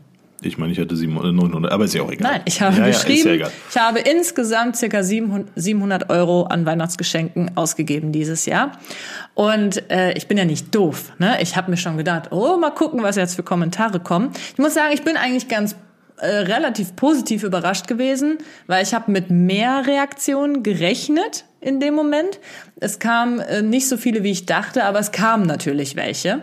Ich 0.45 0.59
meine, 0.59 0.73
ich 0.73 0.79
hätte 0.79 0.97
700, 0.97 1.33
900, 1.35 1.73
aber 1.73 1.85
ist 1.85 1.95
ja 1.95 2.03
auch 2.03 2.11
egal. 2.11 2.33
Nein, 2.33 2.43
ich 2.45 2.61
habe 2.61 2.77
ja, 2.79 2.87
geschrieben, 2.87 3.39
ja, 3.39 3.49
ich 3.71 3.77
habe 3.77 4.01
insgesamt 4.01 4.77
circa 4.77 5.03
700 5.03 6.11
Euro 6.11 6.45
an 6.45 6.67
Weihnachtsgeschenken 6.67 7.57
ausgegeben 7.57 8.13
dieses 8.13 8.47
Jahr. 8.47 8.73
Und 9.35 9.91
äh, 9.91 10.13
ich 10.15 10.27
bin 10.27 10.39
ja 10.39 10.45
nicht 10.45 10.75
doof. 10.75 11.13
Ne? 11.19 11.39
Ich 11.41 11.57
habe 11.57 11.71
mir 11.71 11.77
schon 11.77 11.97
gedacht, 11.97 12.33
oh, 12.33 12.57
mal 12.59 12.71
gucken, 12.71 13.03
was 13.03 13.17
jetzt 13.17 13.37
für 13.37 13.43
Kommentare 13.43 14.01
kommen. 14.01 14.31
Ich 14.53 14.59
muss 14.59 14.75
sagen, 14.75 14.93
ich 14.93 15.03
bin 15.03 15.17
eigentlich 15.17 15.49
ganz 15.49 15.77
äh, 16.19 16.27
relativ 16.27 16.95
positiv 16.97 17.43
überrascht 17.43 17.89
gewesen, 17.89 18.39
weil 18.67 18.83
ich 18.83 18.95
habe 18.95 19.11
mit 19.11 19.31
mehr 19.31 19.87
Reaktionen 19.87 20.63
gerechnet 20.63 21.45
in 21.61 21.81
dem 21.81 21.95
Moment. 21.95 22.39
Es 22.81 22.99
kam 22.99 23.41
äh, 23.41 23.63
nicht 23.63 23.89
so 23.89 23.97
viele, 23.97 24.23
wie 24.23 24.31
ich 24.31 24.47
dachte, 24.47 24.85
aber 24.85 24.99
es 24.99 25.13
kamen 25.13 25.47
natürlich 25.47 25.97
welche. 25.97 26.41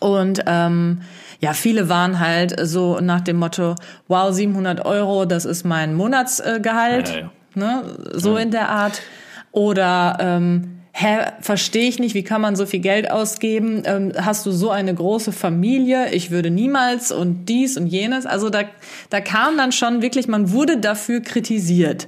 Und 0.00 0.42
ähm, 0.46 1.02
ja, 1.42 1.54
viele 1.54 1.88
waren 1.88 2.20
halt 2.20 2.54
so 2.62 3.00
nach 3.00 3.20
dem 3.20 3.36
Motto, 3.36 3.74
wow, 4.06 4.32
700 4.32 4.86
Euro, 4.86 5.24
das 5.24 5.44
ist 5.44 5.64
mein 5.64 5.94
Monatsgehalt, 5.94 7.08
ja, 7.08 7.18
ja. 7.18 7.30
Ne? 7.54 7.82
so 8.12 8.36
in 8.36 8.52
der 8.52 8.68
Art. 8.68 9.02
Oder 9.50 10.16
ähm, 10.20 10.78
hä, 10.92 11.18
verstehe 11.40 11.88
ich 11.88 11.98
nicht, 11.98 12.14
wie 12.14 12.22
kann 12.22 12.40
man 12.40 12.54
so 12.54 12.64
viel 12.64 12.78
Geld 12.78 13.10
ausgeben? 13.10 13.82
Ähm, 13.84 14.12
hast 14.16 14.46
du 14.46 14.52
so 14.52 14.70
eine 14.70 14.94
große 14.94 15.32
Familie? 15.32 16.12
Ich 16.12 16.30
würde 16.30 16.50
niemals 16.50 17.10
und 17.10 17.46
dies 17.46 17.76
und 17.76 17.88
jenes. 17.88 18.24
Also 18.24 18.48
da, 18.48 18.62
da 19.10 19.20
kam 19.20 19.56
dann 19.56 19.72
schon 19.72 20.00
wirklich, 20.00 20.28
man 20.28 20.52
wurde 20.52 20.78
dafür 20.78 21.20
kritisiert. 21.20 22.06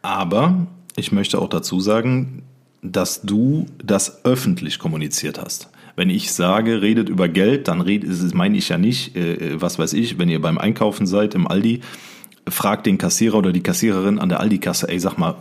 Aber 0.00 0.66
ich 0.96 1.12
möchte 1.12 1.38
auch 1.38 1.48
dazu 1.48 1.80
sagen, 1.80 2.42
dass 2.82 3.22
du 3.22 3.66
das 3.82 4.24
öffentlich 4.24 4.78
kommuniziert 4.78 5.38
hast. 5.38 5.68
Wenn 5.96 6.10
ich 6.10 6.32
sage, 6.32 6.82
redet 6.82 7.08
über 7.08 7.28
Geld, 7.28 7.68
dann 7.68 7.80
red, 7.80 8.04
meine 8.34 8.56
ich 8.58 8.68
ja 8.68 8.78
nicht, 8.78 9.16
äh, 9.16 9.60
was 9.60 9.78
weiß 9.78 9.92
ich, 9.92 10.18
wenn 10.18 10.28
ihr 10.28 10.40
beim 10.40 10.58
Einkaufen 10.58 11.06
seid 11.06 11.34
im 11.34 11.46
Aldi, 11.46 11.80
fragt 12.48 12.86
den 12.86 12.98
Kassierer 12.98 13.38
oder 13.38 13.52
die 13.52 13.62
Kassiererin 13.62 14.18
an 14.18 14.28
der 14.28 14.40
Aldi-Kasse, 14.40 14.88
ey, 14.88 14.98
sag 14.98 15.16
mal, 15.18 15.36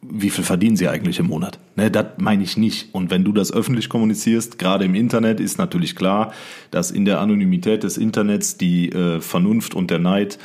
wie 0.00 0.30
viel 0.30 0.44
verdienen 0.44 0.76
sie 0.76 0.88
eigentlich 0.88 1.18
im 1.18 1.26
Monat? 1.26 1.58
Ne, 1.76 1.90
das 1.90 2.06
meine 2.18 2.42
ich 2.42 2.56
nicht. 2.56 2.94
Und 2.94 3.10
wenn 3.10 3.24
du 3.24 3.32
das 3.32 3.52
öffentlich 3.52 3.88
kommunizierst, 3.88 4.58
gerade 4.58 4.84
im 4.84 4.94
Internet, 4.94 5.40
ist 5.40 5.58
natürlich 5.58 5.96
klar, 5.96 6.32
dass 6.70 6.90
in 6.90 7.04
der 7.04 7.20
Anonymität 7.20 7.82
des 7.82 7.98
Internets 7.98 8.56
die 8.56 8.90
äh, 8.90 9.20
Vernunft 9.20 9.74
und 9.74 9.90
der 9.90 9.98
Neid 9.98 10.38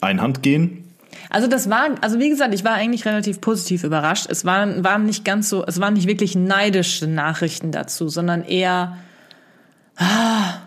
einhand 0.00 0.42
gehen. 0.42 0.84
Also 1.32 1.48
das 1.48 1.70
war, 1.70 1.86
also 2.02 2.18
wie 2.18 2.28
gesagt, 2.28 2.52
ich 2.52 2.62
war 2.62 2.74
eigentlich 2.74 3.06
relativ 3.06 3.40
positiv 3.40 3.84
überrascht. 3.84 4.26
Es 4.28 4.44
waren, 4.44 4.84
waren 4.84 5.06
nicht 5.06 5.24
ganz 5.24 5.48
so, 5.48 5.64
es 5.64 5.80
waren 5.80 5.94
nicht 5.94 6.06
wirklich 6.06 6.36
neidische 6.36 7.06
Nachrichten 7.06 7.72
dazu, 7.72 8.10
sondern 8.10 8.44
eher, 8.44 8.98
ah, 9.96 10.58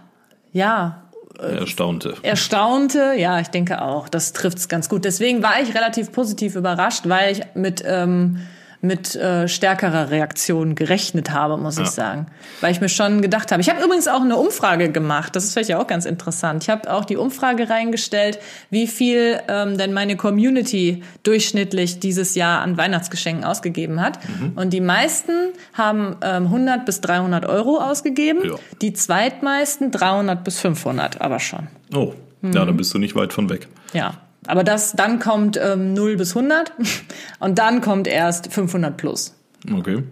ja, 0.52 1.04
Erstaunte. 1.38 2.16
Erstaunte, 2.24 3.14
ja, 3.18 3.42
ich 3.42 3.50
denke 3.50 3.82
auch. 3.82 4.10
Das 4.10 4.34
trifft's 4.34 4.70
ganz 4.70 4.90
gut. 4.90 5.06
Deswegen 5.06 5.44
war 5.44 5.62
ich 5.62 5.76
relativ 5.76 6.12
positiv 6.14 6.56
überrascht, 6.56 7.10
weil 7.10 7.34
ich 7.34 7.42
mit 7.56 7.84
ähm, 7.86 8.40
mit 8.86 9.16
äh, 9.16 9.48
stärkerer 9.48 10.10
Reaktion 10.10 10.76
gerechnet 10.76 11.32
habe, 11.32 11.58
muss 11.58 11.78
ja. 11.78 11.84
ich 11.84 11.90
sagen. 11.90 12.28
Weil 12.62 12.72
ich 12.72 12.82
mir 12.82 12.90
schon 12.90 13.22
gedacht 13.22 13.52
habe. 13.52 13.62
Ich 13.62 13.70
habe 13.70 13.84
übrigens 13.84 14.08
auch 14.08 14.22
eine 14.22 14.38
Umfrage 14.38 14.92
gemacht. 14.92 15.36
Das 15.36 15.44
ist 15.44 15.54
vielleicht 15.54 15.74
auch 15.74 15.88
ganz 15.88 16.06
interessant. 16.06 16.64
Ich 16.64 16.70
habe 16.70 16.92
auch 16.92 17.06
die 17.06 17.18
Umfrage 17.18 17.70
reingestellt, 17.70 18.40
wie 18.70 18.88
viel 18.88 19.40
ähm, 19.48 19.78
denn 19.78 19.94
meine 19.94 20.16
Community 20.16 21.04
durchschnittlich 21.24 22.00
dieses 22.00 22.36
Jahr 22.36 22.62
an 22.62 22.78
Weihnachtsgeschenken 22.78 23.44
ausgegeben 23.44 24.02
hat. 24.02 24.20
Mhm. 24.28 24.54
Und 24.56 24.72
die 24.72 24.82
meisten 24.82 25.32
haben 25.74 26.16
ähm, 26.22 26.46
100 26.46 26.86
bis 26.86 27.02
300 27.02 27.46
Euro 27.46 27.78
ausgegeben. 27.78 28.40
Ja. 28.44 28.56
Die 28.82 28.94
zweitmeisten 28.94 29.92
300 29.92 30.44
bis 30.44 30.60
500, 30.60 31.22
aber 31.22 31.40
schon. 31.40 31.68
Oh, 31.94 32.14
mhm. 32.42 32.54
ja, 32.54 32.66
dann 32.66 32.78
bist 32.78 32.94
du 32.94 33.00
nicht 33.00 33.16
weit 33.16 33.34
von 33.34 33.50
weg. 33.50 33.68
Ja. 33.94 34.25
Aber 34.48 34.64
das, 34.64 34.94
dann 34.94 35.20
kommt 35.20 35.60
ähm, 35.62 35.94
0 35.94 36.18
bis 36.18 36.36
100 36.36 36.72
und 37.40 37.58
dann 37.58 37.82
kommt 37.82 38.08
erst 38.08 38.52
500 38.54 38.98
plus. 38.98 39.36
Okay. 39.74 40.04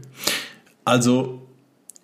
Also, 0.85 1.41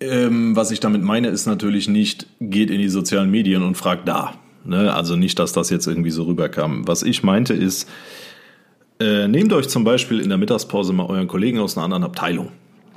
ähm, 0.00 0.56
was 0.56 0.70
ich 0.70 0.80
damit 0.80 1.02
meine, 1.02 1.28
ist 1.28 1.46
natürlich 1.46 1.88
nicht, 1.88 2.26
geht 2.40 2.70
in 2.70 2.78
die 2.78 2.88
sozialen 2.88 3.30
Medien 3.30 3.62
und 3.62 3.76
fragt 3.76 4.08
da. 4.08 4.34
Ne? 4.64 4.92
Also 4.92 5.16
nicht, 5.16 5.38
dass 5.38 5.52
das 5.52 5.70
jetzt 5.70 5.86
irgendwie 5.86 6.10
so 6.10 6.24
rüberkam. 6.24 6.86
Was 6.86 7.02
ich 7.02 7.22
meinte 7.22 7.54
ist, 7.54 7.88
äh, 8.98 9.28
nehmt 9.28 9.52
euch 9.52 9.68
zum 9.68 9.84
Beispiel 9.84 10.20
in 10.20 10.28
der 10.28 10.38
Mittagspause 10.38 10.92
mal 10.92 11.06
euren 11.06 11.26
Kollegen 11.26 11.58
aus 11.58 11.76
einer 11.76 11.84
anderen 11.84 12.04
Abteilung. 12.04 12.50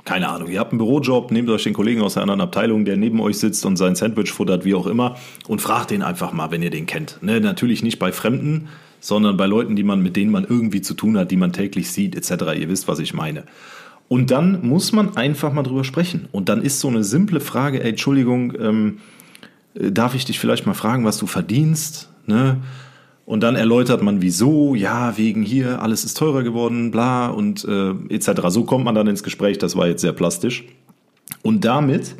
Keine 0.04 0.28
Ahnung, 0.28 0.50
ihr 0.50 0.60
habt 0.60 0.72
einen 0.72 0.78
Bürojob, 0.78 1.30
nehmt 1.30 1.48
euch 1.48 1.62
den 1.62 1.72
Kollegen 1.72 2.02
aus 2.02 2.16
einer 2.16 2.24
anderen 2.24 2.42
Abteilung, 2.42 2.84
der 2.84 2.98
neben 2.98 3.20
euch 3.22 3.38
sitzt 3.38 3.64
und 3.64 3.78
sein 3.78 3.94
Sandwich 3.94 4.30
futtert, 4.32 4.66
wie 4.66 4.74
auch 4.74 4.86
immer, 4.86 5.16
und 5.48 5.62
fragt 5.62 5.90
den 5.90 6.02
einfach 6.02 6.32
mal, 6.34 6.50
wenn 6.50 6.62
ihr 6.62 6.68
den 6.68 6.84
kennt. 6.84 7.18
Ne? 7.22 7.40
Natürlich 7.40 7.82
nicht 7.82 7.98
bei 7.98 8.12
Fremden, 8.12 8.68
sondern 9.04 9.36
bei 9.36 9.44
Leuten, 9.44 9.76
die 9.76 9.82
man, 9.82 10.02
mit 10.02 10.16
denen 10.16 10.30
man 10.30 10.44
irgendwie 10.44 10.80
zu 10.80 10.94
tun 10.94 11.18
hat, 11.18 11.30
die 11.30 11.36
man 11.36 11.52
täglich 11.52 11.90
sieht, 11.90 12.16
etc. 12.16 12.58
Ihr 12.58 12.70
wisst, 12.70 12.88
was 12.88 13.00
ich 13.00 13.12
meine. 13.12 13.44
Und 14.08 14.30
dann 14.30 14.66
muss 14.66 14.92
man 14.92 15.14
einfach 15.18 15.52
mal 15.52 15.62
drüber 15.62 15.84
sprechen. 15.84 16.26
Und 16.32 16.48
dann 16.48 16.62
ist 16.62 16.80
so 16.80 16.88
eine 16.88 17.04
simple 17.04 17.40
Frage, 17.40 17.84
ey, 17.84 17.90
Entschuldigung, 17.90 18.54
ähm, 18.58 18.98
äh, 19.74 19.92
darf 19.92 20.14
ich 20.14 20.24
dich 20.24 20.38
vielleicht 20.40 20.64
mal 20.64 20.72
fragen, 20.72 21.04
was 21.04 21.18
du 21.18 21.26
verdienst? 21.26 22.08
Ne? 22.24 22.62
Und 23.26 23.42
dann 23.42 23.56
erläutert 23.56 24.02
man, 24.02 24.22
wieso, 24.22 24.74
ja, 24.74 25.18
wegen 25.18 25.42
hier, 25.42 25.82
alles 25.82 26.04
ist 26.04 26.16
teurer 26.16 26.42
geworden, 26.42 26.90
bla 26.90 27.26
und 27.26 27.62
äh, 27.66 27.90
etc. 28.08 28.48
So 28.48 28.64
kommt 28.64 28.86
man 28.86 28.94
dann 28.94 29.06
ins 29.06 29.22
Gespräch, 29.22 29.58
das 29.58 29.76
war 29.76 29.86
jetzt 29.86 30.00
sehr 30.00 30.12
plastisch. 30.12 30.64
Und 31.42 31.66
damit 31.66 32.14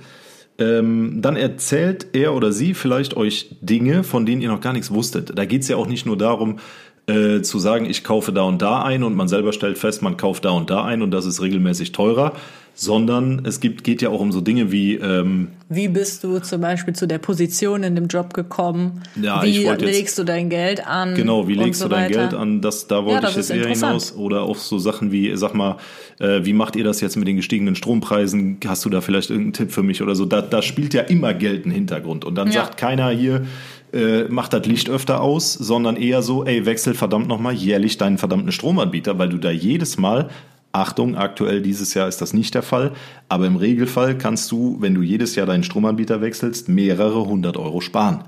ähm, 0.59 1.21
dann 1.21 1.37
erzählt 1.37 2.09
er 2.12 2.35
oder 2.35 2.53
sie 2.53 2.75
vielleicht 2.75 3.17
euch 3.17 3.57
Dinge, 3.61 4.05
von 4.05 4.25
denen 4.27 4.43
ihr 4.43 4.49
noch 4.49 4.61
gar 4.61 4.73
nichts 4.73 4.93
wusstet. 4.93 5.37
Da 5.37 5.45
geht 5.45 5.62
es 5.62 5.69
ja 5.69 5.77
auch 5.77 5.87
nicht 5.87 6.07
nur 6.07 6.17
darum, 6.17 6.59
äh, 7.07 7.43
zu 7.43 7.59
sagen, 7.59 7.85
ich 7.85 8.03
kaufe 8.03 8.33
da 8.33 8.43
und 8.43 8.62
da 8.62 8.83
ein 8.83 9.03
und 9.03 9.14
man 9.14 9.29
selber 9.29 9.53
stellt 9.53 9.79
fest, 9.79 10.03
man 10.03 10.17
kauft 10.17 10.45
da 10.45 10.51
und 10.51 10.71
da 10.71 10.85
ein 10.85 11.03
und 11.03 11.11
das 11.11 11.27
ist 11.27 11.43
regelmäßig 11.43 11.93
teurer, 11.93 12.33
sondern 12.75 13.45
es 13.45 13.61
gibt, 13.61 13.85
geht 13.85 14.03
ja 14.03 14.09
auch 14.09 14.21
um 14.21 14.33
so 14.33 14.40
Dinge 14.40 14.73
wie 14.73 14.95
ähm, 14.95 15.49
Wie 15.69 15.87
bist 15.87 16.25
du 16.25 16.40
zum 16.40 16.61
Beispiel 16.61 16.95
zu 16.95 17.07
der 17.07 17.19
Position 17.19 17.85
in 17.85 17.95
dem 17.95 18.09
Job 18.09 18.35
gekommen? 18.35 19.03
Ja, 19.21 19.43
wie 19.43 19.51
ich 19.51 19.64
legst 19.64 19.83
jetzt, 19.83 20.19
du 20.19 20.25
dein 20.25 20.51
Geld 20.51 20.85
an? 20.85 21.14
Genau, 21.14 21.47
wie 21.47 21.55
legst 21.55 21.81
so 21.81 21.88
du 21.88 21.95
dein 21.95 22.11
weiter? 22.11 22.21
Geld 22.21 22.35
an? 22.35 22.61
Das, 22.61 22.88
da 22.88 23.05
wollte 23.05 23.25
ja, 23.25 23.31
ich 23.31 23.37
jetzt 23.37 23.51
eher 23.51 23.69
hinaus. 23.69 24.17
Oder 24.17 24.43
auch 24.43 24.57
so 24.57 24.79
Sachen 24.79 25.12
wie, 25.12 25.37
sag 25.37 25.55
mal, 25.55 25.77
äh, 26.19 26.40
wie 26.45 26.53
macht 26.53 26.75
ihr 26.75 26.85
das 26.85 27.01
jetzt 27.01 27.17
mit 27.17 27.29
den 27.29 27.37
gestiegenen 27.37 27.77
Strompreisen? 27.77 28.59
Hast 28.67 28.85
du 28.85 28.90
da 28.90 29.01
vielleicht 29.01 29.31
irgendeinen 29.31 29.53
Tipp 29.53 29.71
für 29.71 29.85
mich 29.85 30.03
oder 30.03 30.17
so? 30.17 30.25
Da, 30.25 30.43
da 30.43 30.61
spielt 30.61 30.95
ja 30.95 31.03
immer 31.03 31.33
Geld 31.33 31.64
einen 31.64 31.75
Hintergrund. 31.75 32.25
Und 32.25 32.35
dann 32.35 32.49
ja. 32.49 32.64
sagt 32.64 32.77
keiner 32.77 33.11
hier, 33.11 33.47
äh, 33.94 34.24
macht 34.24 34.52
das 34.52 34.66
Licht 34.66 34.90
öfter 34.90 35.20
aus, 35.20 35.54
sondern 35.54 35.96
eher 35.96 36.22
so, 36.22 36.44
ey, 36.44 36.66
wechsel 36.66 36.94
verdammt 36.94 37.28
nochmal 37.28 37.54
jährlich 37.54 37.96
deinen 37.96 38.18
verdammten 38.18 38.52
Stromanbieter, 38.52 39.18
weil 39.18 39.28
du 39.28 39.38
da 39.38 39.50
jedes 39.50 39.96
Mal 39.96 40.28
Achtung, 40.74 41.14
aktuell 41.16 41.62
dieses 41.62 41.94
Jahr 41.94 42.09
ist 42.09 42.20
das 42.20 42.33
nicht 42.33 42.52
der 42.52 42.64
Fall, 42.64 42.90
aber 43.28 43.46
im 43.46 43.54
Regelfall 43.54 44.18
kannst 44.18 44.50
du, 44.50 44.76
wenn 44.80 44.94
du 44.96 45.02
jedes 45.02 45.37
Jahr 45.37 45.46
deinen 45.46 45.62
Stromanbieter 45.62 46.20
wechselst, 46.20 46.68
mehrere 46.68 47.26
hundert 47.26 47.57
Euro 47.57 47.80
sparen. 47.80 48.24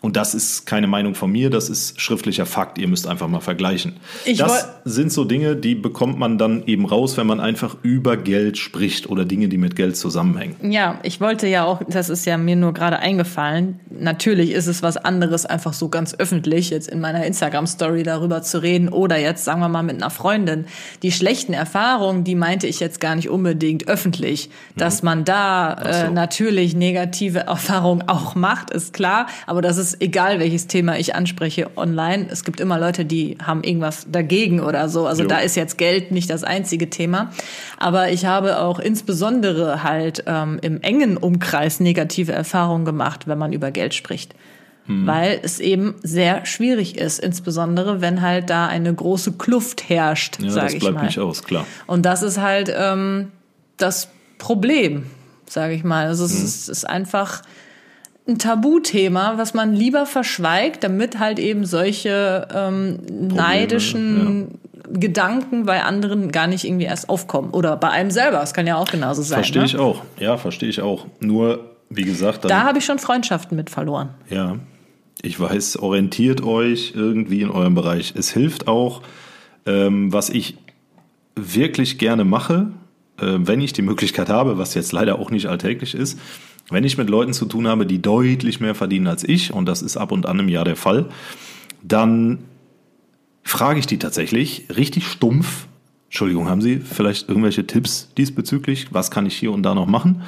Und 0.00 0.14
das 0.14 0.32
ist 0.32 0.64
keine 0.64 0.86
Meinung 0.86 1.16
von 1.16 1.32
mir, 1.32 1.50
das 1.50 1.68
ist 1.68 2.00
schriftlicher 2.00 2.46
Fakt. 2.46 2.78
Ihr 2.78 2.86
müsst 2.86 3.08
einfach 3.08 3.26
mal 3.26 3.40
vergleichen. 3.40 3.96
Ich 4.24 4.38
das 4.38 4.68
sind 4.84 5.12
so 5.12 5.24
Dinge, 5.24 5.56
die 5.56 5.74
bekommt 5.74 6.18
man 6.20 6.38
dann 6.38 6.62
eben 6.66 6.86
raus, 6.86 7.16
wenn 7.16 7.26
man 7.26 7.40
einfach 7.40 7.76
über 7.82 8.16
Geld 8.16 8.58
spricht 8.58 9.10
oder 9.10 9.24
Dinge, 9.24 9.48
die 9.48 9.58
mit 9.58 9.74
Geld 9.74 9.96
zusammenhängen. 9.96 10.54
Ja, 10.62 11.00
ich 11.02 11.20
wollte 11.20 11.48
ja 11.48 11.64
auch, 11.64 11.82
das 11.88 12.10
ist 12.10 12.26
ja 12.26 12.38
mir 12.38 12.54
nur 12.54 12.74
gerade 12.74 13.00
eingefallen. 13.00 13.80
Natürlich 13.90 14.52
ist 14.52 14.68
es 14.68 14.84
was 14.84 14.96
anderes, 14.96 15.46
einfach 15.46 15.72
so 15.72 15.88
ganz 15.88 16.14
öffentlich 16.14 16.70
jetzt 16.70 16.88
in 16.88 17.00
meiner 17.00 17.26
Instagram-Story 17.26 18.04
darüber 18.04 18.42
zu 18.42 18.62
reden 18.62 18.88
oder 18.88 19.18
jetzt, 19.18 19.44
sagen 19.44 19.60
wir 19.60 19.68
mal, 19.68 19.82
mit 19.82 19.96
einer 19.96 20.10
Freundin. 20.10 20.66
Die 21.02 21.10
schlechten 21.10 21.54
Erfahrungen, 21.54 22.22
die 22.22 22.36
meinte 22.36 22.68
ich 22.68 22.78
jetzt 22.78 23.00
gar 23.00 23.16
nicht 23.16 23.30
unbedingt 23.30 23.88
öffentlich. 23.88 24.48
Dass 24.76 25.02
mhm. 25.02 25.06
man 25.06 25.24
da 25.24 25.76
so. 25.82 25.88
äh, 25.88 26.10
natürlich 26.10 26.76
negative 26.76 27.40
Erfahrungen 27.40 28.08
auch 28.08 28.36
macht, 28.36 28.70
ist 28.70 28.92
klar. 28.92 29.26
Aber 29.46 29.60
das 29.60 29.76
ist 29.76 29.87
ist 29.94 30.02
egal, 30.02 30.40
welches 30.40 30.66
Thema 30.66 30.98
ich 30.98 31.14
anspreche 31.14 31.70
online. 31.76 32.26
Es 32.30 32.44
gibt 32.44 32.60
immer 32.60 32.78
Leute, 32.78 33.04
die 33.04 33.38
haben 33.42 33.62
irgendwas 33.62 34.06
dagegen 34.10 34.60
oder 34.60 34.88
so. 34.88 35.06
Also 35.06 35.22
jo. 35.22 35.28
da 35.28 35.38
ist 35.38 35.56
jetzt 35.56 35.78
Geld 35.78 36.10
nicht 36.10 36.30
das 36.30 36.44
einzige 36.44 36.90
Thema. 36.90 37.30
Aber 37.78 38.10
ich 38.10 38.26
habe 38.26 38.60
auch 38.60 38.78
insbesondere 38.78 39.82
halt 39.82 40.24
ähm, 40.26 40.58
im 40.62 40.80
engen 40.82 41.16
Umkreis 41.16 41.80
negative 41.80 42.32
Erfahrungen 42.32 42.84
gemacht, 42.84 43.26
wenn 43.26 43.38
man 43.38 43.52
über 43.52 43.70
Geld 43.70 43.94
spricht. 43.94 44.34
Hm. 44.86 45.06
Weil 45.06 45.40
es 45.42 45.60
eben 45.60 45.94
sehr 46.02 46.46
schwierig 46.46 46.96
ist, 46.96 47.18
insbesondere 47.18 48.00
wenn 48.00 48.22
halt 48.22 48.50
da 48.50 48.66
eine 48.66 48.92
große 48.92 49.32
Kluft 49.32 49.88
herrscht, 49.88 50.38
ja, 50.40 50.50
sage 50.50 50.76
ich 50.76 50.82
mal. 50.82 50.92
Das 50.92 50.94
bleibt 50.94 51.06
nicht 51.06 51.18
aus, 51.18 51.42
klar. 51.42 51.66
Und 51.86 52.04
das 52.06 52.22
ist 52.22 52.40
halt 52.40 52.72
ähm, 52.74 53.32
das 53.76 54.08
Problem, 54.38 55.06
sage 55.48 55.74
ich 55.74 55.84
mal. 55.84 56.06
Also 56.06 56.24
es 56.24 56.36
hm. 56.36 56.44
ist, 56.44 56.68
ist 56.68 56.88
einfach 56.88 57.42
ein 58.28 58.38
Tabuthema, 58.38 59.38
was 59.38 59.54
man 59.54 59.72
lieber 59.72 60.04
verschweigt, 60.04 60.84
damit 60.84 61.18
halt 61.18 61.38
eben 61.38 61.64
solche 61.64 62.46
ähm, 62.54 62.98
neidischen 63.08 64.40
ja. 64.40 64.90
Gedanken 64.92 65.64
bei 65.64 65.82
anderen 65.82 66.30
gar 66.30 66.46
nicht 66.46 66.64
irgendwie 66.64 66.84
erst 66.84 67.08
aufkommen. 67.08 67.50
Oder 67.50 67.76
bei 67.76 67.88
einem 67.88 68.10
selber, 68.10 68.38
das 68.38 68.52
kann 68.52 68.66
ja 68.66 68.76
auch 68.76 68.88
genauso 68.90 69.22
sein. 69.22 69.38
Verstehe 69.38 69.62
ne? 69.62 69.66
ich 69.66 69.76
auch, 69.76 70.02
ja, 70.18 70.36
verstehe 70.36 70.68
ich 70.68 70.82
auch. 70.82 71.06
Nur, 71.20 71.76
wie 71.88 72.04
gesagt, 72.04 72.44
da 72.44 72.64
habe 72.64 72.78
ich 72.78 72.84
schon 72.84 72.98
Freundschaften 72.98 73.56
mit 73.56 73.70
verloren. 73.70 74.10
Ja, 74.28 74.56
ich 75.22 75.40
weiß, 75.40 75.78
orientiert 75.78 76.42
euch 76.42 76.92
irgendwie 76.94 77.40
in 77.40 77.50
eurem 77.50 77.74
Bereich. 77.74 78.14
Es 78.16 78.30
hilft 78.30 78.68
auch, 78.68 79.02
ähm, 79.66 80.12
was 80.12 80.28
ich 80.28 80.56
wirklich 81.34 81.98
gerne 81.98 82.24
mache, 82.24 82.68
äh, 83.20 83.26
wenn 83.38 83.60
ich 83.60 83.72
die 83.72 83.82
Möglichkeit 83.82 84.28
habe, 84.28 84.58
was 84.58 84.74
jetzt 84.74 84.92
leider 84.92 85.18
auch 85.18 85.30
nicht 85.30 85.46
alltäglich 85.46 85.94
ist, 85.94 86.18
wenn 86.70 86.84
ich 86.84 86.98
mit 86.98 87.08
Leuten 87.08 87.32
zu 87.32 87.46
tun 87.46 87.66
habe, 87.66 87.86
die 87.86 88.00
deutlich 88.02 88.60
mehr 88.60 88.74
verdienen 88.74 89.06
als 89.06 89.24
ich, 89.24 89.52
und 89.52 89.66
das 89.66 89.82
ist 89.82 89.96
ab 89.96 90.12
und 90.12 90.26
an 90.26 90.38
im 90.38 90.48
Jahr 90.48 90.64
der 90.64 90.76
Fall, 90.76 91.06
dann 91.82 92.38
frage 93.42 93.78
ich 93.78 93.86
die 93.86 93.98
tatsächlich 93.98 94.66
richtig 94.76 95.06
stumpf. 95.06 95.66
Entschuldigung, 96.06 96.48
haben 96.48 96.62
Sie 96.62 96.78
vielleicht 96.78 97.28
irgendwelche 97.28 97.66
Tipps 97.66 98.12
diesbezüglich? 98.16 98.88
Was 98.92 99.10
kann 99.10 99.26
ich 99.26 99.36
hier 99.36 99.52
und 99.52 99.62
da 99.62 99.74
noch 99.74 99.86
machen? 99.86 100.22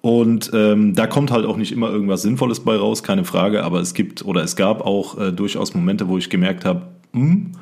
Und 0.00 0.50
ähm, 0.52 0.94
da 0.94 1.06
kommt 1.06 1.30
halt 1.30 1.46
auch 1.46 1.56
nicht 1.56 1.72
immer 1.72 1.88
irgendwas 1.88 2.20
Sinnvolles 2.22 2.60
bei 2.60 2.76
raus, 2.76 3.02
keine 3.02 3.24
Frage. 3.24 3.64
Aber 3.64 3.80
es 3.80 3.94
gibt 3.94 4.24
oder 4.24 4.42
es 4.42 4.56
gab 4.56 4.82
auch 4.82 5.18
äh, 5.18 5.32
durchaus 5.32 5.74
Momente, 5.74 6.08
wo 6.08 6.18
ich 6.18 6.28
gemerkt 6.28 6.66
habe, 6.66 6.88
hm, 7.12 7.52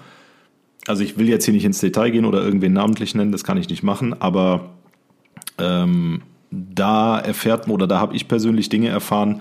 also 0.89 1.05
ich 1.05 1.17
will 1.17 1.29
jetzt 1.29 1.45
hier 1.45 1.55
nicht 1.55 1.65
ins 1.65 1.79
Detail 1.79 2.11
gehen 2.11 2.25
oder 2.25 2.43
irgendwen 2.43 2.73
namentlich 2.73 3.15
nennen, 3.15 3.31
das 3.31 3.45
kann 3.45 3.59
ich 3.59 3.69
nicht 3.69 3.85
machen. 3.85 4.21
Aber 4.21 4.71
ähm, 5.59 6.23
da 6.53 7.19
erfährt 7.19 7.67
man 7.67 7.75
oder 7.75 7.87
da 7.87 7.99
habe 7.99 8.15
ich 8.15 8.29
persönlich 8.29 8.69
Dinge 8.69 8.89
erfahren, 8.89 9.41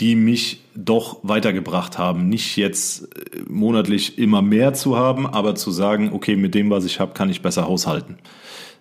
die 0.00 0.16
mich 0.16 0.64
doch 0.74 1.18
weitergebracht 1.22 1.98
haben. 1.98 2.28
Nicht 2.28 2.56
jetzt 2.56 3.04
äh, 3.16 3.42
monatlich 3.48 4.18
immer 4.18 4.42
mehr 4.42 4.74
zu 4.74 4.96
haben, 4.96 5.26
aber 5.26 5.54
zu 5.54 5.70
sagen, 5.70 6.10
okay, 6.12 6.36
mit 6.36 6.54
dem, 6.54 6.70
was 6.70 6.84
ich 6.84 7.00
habe, 7.00 7.12
kann 7.12 7.30
ich 7.30 7.42
besser 7.42 7.66
haushalten. 7.66 8.18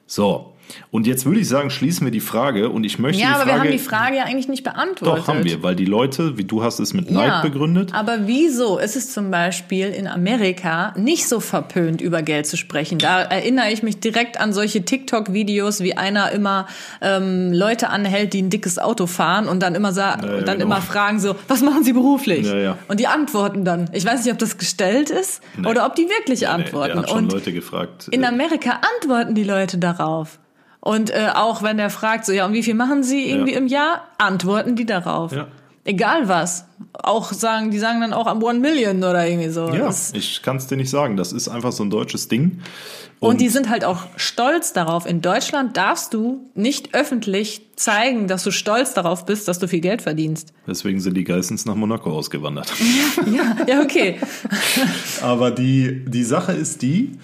So. 0.07 0.53
Und 0.91 1.07
jetzt 1.07 1.25
würde 1.25 1.39
ich 1.39 1.47
sagen, 1.47 1.69
schließen 1.69 2.05
wir 2.05 2.11
die 2.11 2.19
Frage 2.19 2.69
und 2.69 2.83
ich 2.83 2.99
möchte 2.99 3.21
Ja, 3.21 3.29
aber 3.29 3.35
Frage. 3.43 3.49
wir 3.51 3.59
haben 3.61 3.71
die 3.71 3.77
Frage 3.79 4.17
ja 4.17 4.23
eigentlich 4.23 4.47
nicht 4.47 4.63
beantwortet. 4.63 5.23
Doch, 5.23 5.27
haben 5.27 5.43
wir, 5.43 5.63
weil 5.63 5.75
die 5.75 5.85
Leute, 5.85 6.37
wie 6.37 6.43
du 6.43 6.63
hast 6.63 6.79
es 6.79 6.93
mit 6.93 7.09
Neid 7.11 7.41
begründet. 7.41 7.93
Aber 7.93 8.27
wieso 8.27 8.77
ist 8.77 8.95
es 8.95 9.11
zum 9.13 9.31
Beispiel 9.31 9.87
in 9.87 10.07
Amerika 10.07 10.93
nicht 10.97 11.27
so 11.27 11.39
verpönt, 11.39 12.01
über 12.01 12.21
Geld 12.21 12.45
zu 12.47 12.57
sprechen? 12.57 12.97
Da 12.99 13.21
erinnere 13.21 13.71
ich 13.71 13.83
mich 13.83 13.99
direkt 13.99 14.39
an 14.39 14.53
solche 14.53 14.83
TikTok-Videos, 14.85 15.81
wie 15.81 15.97
einer 15.97 16.31
immer 16.31 16.67
ähm, 17.01 17.51
Leute 17.51 17.89
anhält, 17.89 18.33
die 18.33 18.41
ein 18.41 18.49
dickes 18.49 18.79
Auto 18.79 19.07
fahren 19.07 19.47
und 19.47 19.61
dann 19.61 19.75
immer 19.75 19.91
sa 19.91 20.17
Ja, 20.21 20.25
ja, 20.27 20.37
und 20.37 20.47
dann 20.47 20.59
genau. 20.59 20.65
immer 20.75 20.81
fragen 20.81 21.19
so, 21.19 21.35
was 21.47 21.61
machen 21.61 21.83
sie 21.83 21.93
beruflich? 21.93 22.45
Ja, 22.47 22.55
ja. 22.57 22.77
Und 22.87 22.99
die 22.99 23.07
antworten 23.07 23.65
dann. 23.65 23.89
Ich 23.93 24.05
weiß 24.05 24.23
nicht, 24.23 24.31
ob 24.33 24.39
das 24.39 24.57
gestellt 24.57 25.09
ist 25.09 25.41
oder 25.65 25.85
ob 25.85 25.95
die 25.95 26.03
wirklich 26.03 26.41
Nee, 26.41 26.45
antworten. 26.45 26.93
der 26.93 27.01
hat 27.01 27.09
schon 27.09 27.17
und 27.25 27.31
Leute 27.33 27.51
gefragt. 27.53 28.07
in 28.11 28.23
äh, 28.23 28.27
Amerika 28.27 28.79
antworten 29.01 29.35
die 29.35 29.43
Leute 29.43 29.77
darauf. 29.77 30.39
Und 30.81 31.09
äh, 31.09 31.29
auch 31.35 31.61
wenn 31.61 31.77
der 31.77 31.89
fragt, 31.89 32.25
so 32.25 32.31
ja, 32.31 32.45
und 32.45 32.53
wie 32.53 32.63
viel 32.63 32.75
machen 32.75 33.03
sie 33.03 33.29
irgendwie 33.29 33.51
Ja. 33.53 33.57
im 33.57 33.67
Jahr, 33.67 34.07
antworten 34.17 34.75
die 34.75 34.85
darauf. 34.85 35.31
Ja. 35.33 35.47
Egal 35.85 36.27
was. 36.27 36.65
Auch 36.93 37.33
sagen, 37.33 37.71
die 37.71 37.79
sagen 37.79 37.99
dann 38.01 38.13
auch 38.13 38.27
am 38.27 38.43
One 38.43 38.59
Million 38.59 38.97
oder 38.97 39.27
irgendwie 39.27 39.49
so. 39.49 39.67
ja, 39.69 39.85
Das- 39.87 40.13
ich 40.13 40.41
kann 40.41 40.57
es 40.57 40.67
dir 40.67 40.77
nicht 40.77 40.89
sagen. 40.89 41.17
Das 41.17 41.33
ist 41.33 41.47
einfach 41.49 41.71
so 41.71 41.83
ein 41.83 41.89
deutsches 41.89 42.27
Ding. 42.27 42.59
und 43.19 43.41
die 43.41 43.49
sind 43.49 43.69
halt 43.69 43.83
auch 43.83 44.03
stolz 44.15 44.71
darauf. 44.71 45.05
In 45.05 45.21
Deutschland 45.21 45.75
darfst 45.75 46.13
du 46.13 46.49
nicht 46.55 46.93
öffentlich 46.95 47.61
zeigen, 47.75 48.27
dass 48.27 48.43
du 48.45 48.51
stolz 48.51 48.93
darauf 48.93 49.25
bist, 49.25 49.47
dass 49.49 49.59
du 49.59 49.67
viel 49.67 49.81
Geld 49.81 50.01
verdienst. 50.01 50.53
Deswegen 50.67 51.01
sind 51.01 51.15
die 51.17 51.25
Geissens 51.25 51.65
nach 51.65 51.75
Monaco 51.75 52.11
ausgewandert. 52.11 52.71
Ja, 53.25 53.55
ja, 53.67 53.81
okay. 53.81 54.19
Aber 55.21 55.51
die, 55.51 56.05
die 56.05 56.23
Sache 56.23 56.53
ist 56.53 56.81
die, 56.81 57.17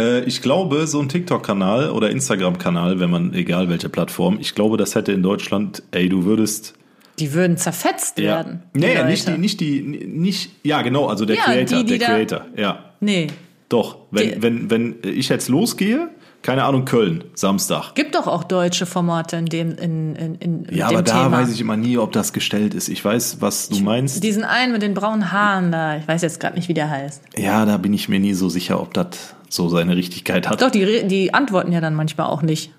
äh, 0.00 0.20
ich 0.24 0.42
glaube, 0.42 0.86
so 0.86 1.00
ein 1.00 1.08
TikTok-Kanal 1.08 1.90
oder 1.90 2.10
Instagram-Kanal, 2.10 2.98
wenn 3.00 3.10
man, 3.10 3.34
egal 3.34 3.68
welche 3.68 3.88
Plattform, 3.88 4.38
ich 4.40 4.54
glaube, 4.54 4.76
das 4.76 4.94
hätte 4.94 5.12
in 5.12 5.22
Deutschland, 5.22 5.82
ey, 5.92 6.08
du 6.08 6.24
würdest. 6.24 6.74
Die 7.18 7.32
würden 7.34 7.56
zerfetzt 7.58 8.16
werden. 8.18 8.62
die 8.74 8.78
Nee, 8.80 8.94
Leute. 8.94 9.06
nicht 9.08 9.28
die, 9.28 9.38
nicht 9.38 9.60
die, 9.60 9.80
nicht, 9.82 10.50
ja, 10.64 10.80
genau, 10.82 11.06
also 11.06 11.24
der 11.26 11.36
Ja, 11.36 11.42
Creator, 11.42 11.78
die, 11.80 11.84
die 11.84 11.98
der 11.98 12.08
Creator, 12.08 12.46
ja. 12.56 12.84
Nee. 13.00 13.26
Doch, 13.68 13.98
wenn, 14.10 14.30
Die- 14.36 14.42
wenn, 14.42 14.70
wenn 14.70 14.94
ich 15.04 15.28
jetzt 15.28 15.48
losgehe, 15.48 16.08
keine 16.42 16.64
Ahnung, 16.64 16.86
Köln, 16.86 17.24
Samstag. 17.34 17.94
Gibt 17.94 18.14
doch 18.14 18.26
auch 18.26 18.44
deutsche 18.44 18.86
Formate 18.86 19.36
in 19.36 19.44
dem, 19.44 19.76
in, 19.76 20.16
in, 20.16 20.34
in 20.36 20.66
Ja, 20.74 20.88
dem 20.88 20.96
aber 20.96 21.02
da 21.02 21.24
Thema. 21.24 21.38
weiß 21.42 21.52
ich 21.52 21.60
immer 21.60 21.76
nie, 21.76 21.98
ob 21.98 22.12
das 22.12 22.32
gestellt 22.32 22.72
ist. 22.72 22.88
Ich 22.88 23.04
weiß, 23.04 23.36
was 23.40 23.68
du 23.68 23.78
meinst. 23.80 24.24
Diesen 24.24 24.42
einen 24.44 24.72
mit 24.72 24.80
den 24.80 24.94
braunen 24.94 25.30
Haaren 25.30 25.70
da, 25.70 25.98
ich 25.98 26.08
weiß 26.08 26.22
jetzt 26.22 26.40
gerade 26.40 26.56
nicht, 26.56 26.68
wie 26.70 26.74
der 26.74 26.88
heißt. 26.88 27.22
Ja, 27.36 27.66
da 27.66 27.76
bin 27.76 27.92
ich 27.92 28.08
mir 28.08 28.18
nie 28.18 28.32
so 28.32 28.48
sicher, 28.48 28.80
ob 28.80 28.94
das 28.94 29.34
so 29.50 29.68
seine 29.68 29.96
Richtigkeit 29.96 30.48
hat. 30.48 30.62
Doch, 30.62 30.70
die, 30.70 31.06
die 31.06 31.34
antworten 31.34 31.72
ja 31.72 31.82
dann 31.82 31.94
manchmal 31.94 32.28
auch 32.28 32.40
nicht. 32.40 32.72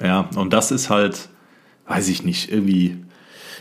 Ja, 0.00 0.28
und 0.36 0.52
das 0.52 0.70
ist 0.70 0.90
halt, 0.90 1.28
weiß 1.88 2.08
ich 2.08 2.22
nicht, 2.22 2.52
irgendwie. 2.52 2.96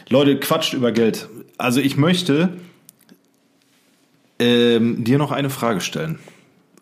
Leute, 0.09 0.39
quatscht 0.39 0.73
über 0.73 0.91
Geld. 0.91 1.27
Also 1.57 1.81
ich 1.81 1.97
möchte 1.97 2.49
ähm, 4.39 5.03
dir 5.03 5.17
noch 5.17 5.31
eine 5.31 5.49
Frage 5.49 5.81
stellen. 5.81 6.19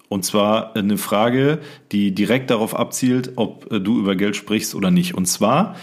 Und 0.09 0.25
zwar 0.25 0.75
eine 0.75 0.97
Frage, 0.97 1.59
die 1.91 2.13
direkt 2.13 2.49
darauf 2.49 2.75
abzielt, 2.75 3.33
ob 3.37 3.71
äh, 3.71 3.79
du 3.79 3.99
über 3.99 4.15
Geld 4.15 4.35
sprichst 4.35 4.75
oder 4.75 4.91
nicht. 4.91 5.15
Und 5.15 5.25
zwar 5.25 5.75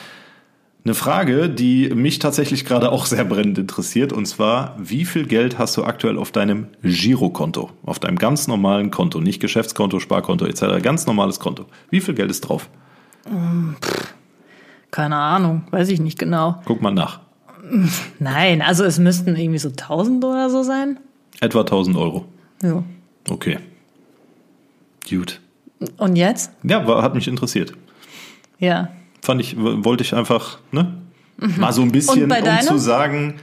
eine 0.85 0.95
Frage, 0.95 1.49
die 1.49 1.91
mich 1.91 2.19
tatsächlich 2.19 2.65
gerade 2.65 2.91
auch 2.91 3.07
sehr 3.07 3.25
brennend 3.25 3.59
interessiert. 3.59 4.13
Und 4.13 4.27
zwar, 4.27 4.77
wie 4.79 5.05
viel 5.05 5.27
Geld 5.27 5.59
hast 5.59 5.77
du 5.77 5.85
aktuell 5.85 6.19
auf 6.19 6.33
deinem 6.33 6.67
Girokonto? 6.83 7.71
Auf 7.85 8.01
deinem 8.01 8.19
ganz 8.19 8.49
normalen 8.49 8.91
Konto, 8.91 9.21
nicht 9.21 9.41
Geschäftskonto, 9.41 10.01
Sparkonto 10.01 10.45
etc. 10.45 10.83
Ganz 10.83 11.07
normales 11.07 11.39
Konto. 11.39 11.67
Wie 11.91 12.01
viel 12.01 12.15
Geld 12.15 12.31
ist 12.31 12.41
drauf? 12.43 12.69
Keine 14.91 15.17
Ahnung, 15.17 15.65
weiß 15.71 15.89
ich 15.89 16.01
nicht 16.01 16.19
genau. 16.19 16.61
Guck 16.65 16.83
mal 16.83 16.91
nach. 16.91 17.21
Nein, 18.19 18.61
also 18.61 18.85
es 18.85 18.99
müssten 18.99 19.37
irgendwie 19.37 19.59
so 19.59 19.69
1000 19.69 20.25
oder 20.25 20.51
so 20.51 20.65
sein. 20.65 20.99
Etwa 21.41 21.61
1000 21.61 21.97
Euro. 21.97 22.25
Ja. 22.63 22.83
Okay. 23.29 23.59
Gut. 25.09 25.41
Und 25.97 26.17
jetzt? 26.17 26.53
Ja, 26.63 26.87
war, 26.87 27.03
hat 27.03 27.15
mich 27.15 27.29
interessiert. 27.29 27.73
Ja. 28.59 28.89
Fand 29.23 29.41
ich, 29.41 29.55
wollte 29.57 30.03
ich 30.03 30.15
einfach, 30.15 30.59
ne? 30.73 30.95
Mal 31.37 31.73
so 31.73 31.83
ein 31.83 31.93
bisschen, 31.93 32.29
Mhm. 32.29 32.33
Um 32.33 32.61
zu 32.61 32.79
sagen, 32.79 33.41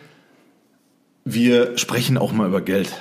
wir 1.26 1.78
sprechen 1.78 2.18
auch 2.18 2.32
mal 2.32 2.48
über 2.48 2.62
Geld. 2.62 2.94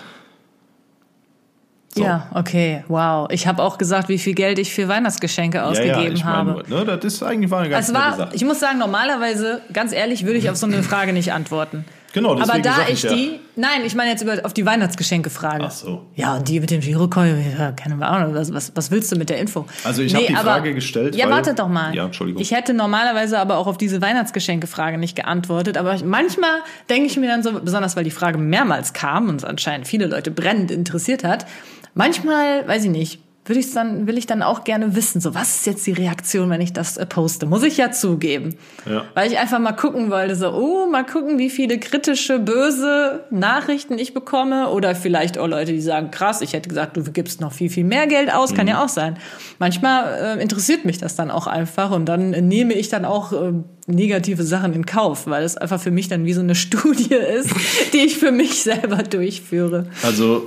So. 1.95 2.05
Ja, 2.05 2.29
okay, 2.35 2.85
wow. 2.89 3.29
Ich 3.31 3.47
habe 3.47 3.63
auch 3.63 3.79
gesagt, 3.79 4.09
wie 4.09 4.19
viel 4.19 4.35
Geld 4.35 4.59
ich 4.59 4.73
für 4.73 4.87
Weihnachtsgeschenke 4.89 5.59
ja, 5.59 5.65
ausgegeben 5.65 6.03
ja, 6.03 6.11
ich 6.11 6.25
habe. 6.25 6.63
nur, 6.69 6.85
ne, 6.85 6.99
das 6.99 7.15
ist 7.15 7.23
eigentlich 7.23 7.51
war 7.51 7.61
eine 7.61 7.71
ganz 7.71 7.89
es 7.89 7.95
war, 7.95 8.17
Sache. 8.17 8.31
ich 8.35 8.45
muss 8.45 8.61
sagen, 8.61 8.79
normalerweise, 8.79 9.63
ganz 9.73 9.93
ehrlich, 9.93 10.25
würde 10.25 10.39
ich 10.39 10.49
auf 10.51 10.57
so 10.57 10.67
eine 10.67 10.83
Frage 10.83 11.13
nicht 11.13 11.33
antworten. 11.33 11.85
Genau, 12.19 12.35
deswegen 12.35 12.51
Aber 12.51 12.61
da 12.63 12.83
ich 12.89 12.95
ich 12.95 13.03
ja. 13.05 13.15
die, 13.15 13.41
nein, 13.57 13.83
ich 13.85 13.95
meine 13.95 14.11
jetzt 14.11 14.23
über, 14.23 14.39
auf 14.45 14.53
die 14.55 14.67
Weihnachtsgeschenke-Frage. 14.67 15.65
Ach 15.67 15.71
so. 15.71 16.07
Ja, 16.17 16.37
und 16.37 16.49
die 16.49 16.59
mit 16.61 16.71
dem 16.71 16.81
Girokonto, 16.81 17.35
ja, 17.59 17.73
keine 17.73 18.05
Ahnung, 18.07 18.35
was, 18.35 18.53
was, 18.53 18.73
was 18.75 18.91
willst 18.91 19.13
du 19.13 19.17
mit 19.17 19.31
der 19.31 19.39
Info? 19.39 19.67
Also 19.85 20.03
ich 20.03 20.15
hab 20.15 20.27
die 20.27 20.35
Frage 20.35 20.75
gestellt, 20.75 21.15
Ja, 21.15 21.27
weil- 21.27 21.33
wartet 21.35 21.59
doch 21.59 21.69
mal. 21.69 21.95
Ja, 21.95 22.07
Entschuldigung. 22.07 22.43
Ich 22.43 22.51
hätte 22.51 22.75
normalerweise 22.75 23.39
aber 23.39 23.59
auch 23.59 23.67
auf 23.67 23.79
diese 23.79 24.01
Weihnachtsgeschenke-Frage 24.03 24.99
nicht 24.99 25.17
geantwortet, 25.17 25.77
aber 25.77 25.95
ich- 25.95 26.05
manchmal 26.05 26.61
denke 26.91 27.07
ich 27.07 27.17
mir 27.17 27.29
dann 27.29 27.43
so, 27.43 27.53
besonders 27.61 27.95
weil 27.97 28.05
die 28.05 28.11
Frage 28.11 28.39
mehrmals 28.39 28.93
kam 28.93 29.29
und 29.29 29.37
es 29.37 29.45
anscheinend 29.45 29.87
viele 29.87 30.07
Leute 30.07 30.31
brennend 30.31 30.71
interessiert 30.71 31.23
hat, 31.25 31.47
manchmal, 31.95 32.67
weiß 32.67 32.85
ich 32.85 32.91
nicht, 32.91 33.21
würde 33.49 33.61
ich 33.61 33.73
dann, 33.73 34.07
will 34.07 34.19
ich 34.19 34.27
dann 34.27 34.43
auch 34.43 34.65
gerne 34.65 34.95
wissen, 34.95 35.21
so 35.21 35.35
was 35.35 35.57
ist 35.57 35.67
jetzt 35.67 35.87
die 35.87 35.93
Reaktion, 35.93 36.51
wenn 36.51 36.61
ich 36.61 36.73
das 36.73 36.97
äh, 36.97 37.07
poste? 37.07 37.47
Muss 37.47 37.63
ich 37.63 37.77
ja 37.77 37.91
zugeben. 37.91 38.57
Ja. 38.89 39.05
Weil 39.15 39.31
ich 39.31 39.39
einfach 39.39 39.59
mal 39.59 39.73
gucken 39.73 40.11
wollte, 40.11 40.37
so, 40.37 40.51
oh, 40.53 40.89
mal 40.91 41.05
gucken, 41.05 41.39
wie 41.39 41.51
viele 41.51 41.79
kritische, 41.79 42.39
böse 42.39 43.25
Nachrichten 43.31 43.99
ich 43.99 44.15
bekomme. 44.15 44.69
Oder 44.71 44.95
vielleicht 44.95 45.39
auch 45.39 45.47
Leute, 45.49 45.73
die 45.73 45.81
sagen, 45.81 46.11
krass, 46.11 46.41
ich 46.43 46.53
hätte 46.53 46.69
gesagt, 46.69 46.97
du 46.97 47.03
gibst 47.05 47.41
noch 47.41 47.53
viel, 47.53 47.71
viel 47.71 47.85
mehr 47.85 48.07
Geld 48.07 48.33
aus. 48.33 48.55
Kann 48.55 48.67
Mhm. 48.67 48.71
ja 48.73 48.85
auch 48.85 48.89
sein. 48.89 49.17
Manchmal 49.59 50.37
äh, 50.39 50.43
interessiert 50.43 50.85
mich 50.85 50.99
das 50.99 51.17
dann 51.17 51.31
auch 51.31 51.47
einfach 51.47 51.91
und 51.91 52.07
dann 52.07 52.35
äh, 52.35 52.43
nehme 52.43 52.75
ich 52.75 52.89
dann 52.89 53.05
auch 53.05 53.33
äh, 53.33 53.53
negative 53.87 54.43
Sachen 54.43 54.73
in 54.75 54.85
Kauf, 54.87 55.27
weil 55.27 55.43
es 55.45 55.57
einfach 55.57 55.81
für 55.81 55.91
mich 55.91 56.09
dann 56.09 56.25
wie 56.25 56.33
so 56.35 56.41
eine 56.41 56.55
Studie 56.57 57.15
ist, 57.15 57.51
die 57.93 57.99
ich 57.99 58.19
für 58.19 58.33
mich 58.33 58.63
selber 58.63 59.03
durchführe. 59.03 59.87
Also, 60.03 60.43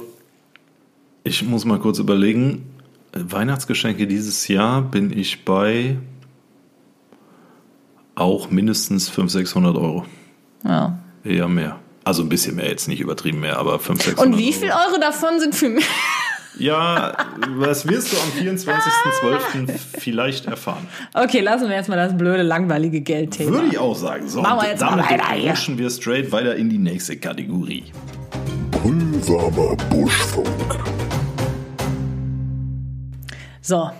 ich 1.23 1.43
muss 1.43 1.65
mal 1.65 1.79
kurz 1.79 1.99
überlegen. 1.99 2.65
Weihnachtsgeschenke 3.13 4.07
dieses 4.07 4.47
Jahr 4.47 4.81
bin 4.81 5.15
ich 5.15 5.43
bei 5.45 5.97
auch 8.15 8.49
mindestens 8.49 9.09
500, 9.09 9.31
600 9.31 9.75
Euro. 9.75 10.05
Ja. 10.63 10.99
Eher 11.23 11.47
mehr. 11.47 11.79
Also 12.03 12.23
ein 12.23 12.29
bisschen 12.29 12.55
mehr, 12.55 12.67
jetzt 12.67 12.87
nicht 12.87 12.99
übertrieben 12.99 13.39
mehr, 13.39 13.57
aber 13.57 13.79
500, 13.79 14.17
600 14.17 14.25
Und 14.33 14.37
wie 14.39 14.53
viel 14.53 14.69
Euro 14.69 14.99
davon 14.99 15.39
sind 15.39 15.55
für 15.55 15.69
mich? 15.69 15.87
Ja, 16.57 17.15
das 17.61 17.87
wirst 17.87 18.11
du 18.11 18.17
am 18.17 18.29
24.12. 18.45 19.69
vielleicht 19.99 20.45
erfahren. 20.47 20.87
Okay, 21.13 21.39
lassen 21.39 21.69
wir 21.69 21.75
jetzt 21.75 21.89
mal 21.89 21.95
das 21.95 22.17
blöde, 22.17 22.43
langweilige 22.43 23.01
Geldthema. 23.01 23.51
Würde 23.51 23.67
ich 23.67 23.77
auch 23.77 23.95
sagen. 23.95 24.27
So, 24.27 24.41
Machen 24.41 24.61
wir 24.61 24.69
jetzt 24.69 24.81
mal 24.81 24.89
damit 24.97 25.09
weiter 25.09 25.33
hier. 25.33 25.51
rutschen 25.51 25.77
wir 25.77 25.89
straight 25.89 26.31
weiter 26.31 26.55
in 26.55 26.69
die 26.69 26.77
nächste 26.77 27.17
Kategorie. 27.17 27.85
Brühwarmer 28.71 29.75
Buschfunk. 29.89 30.79
So, 33.61 33.91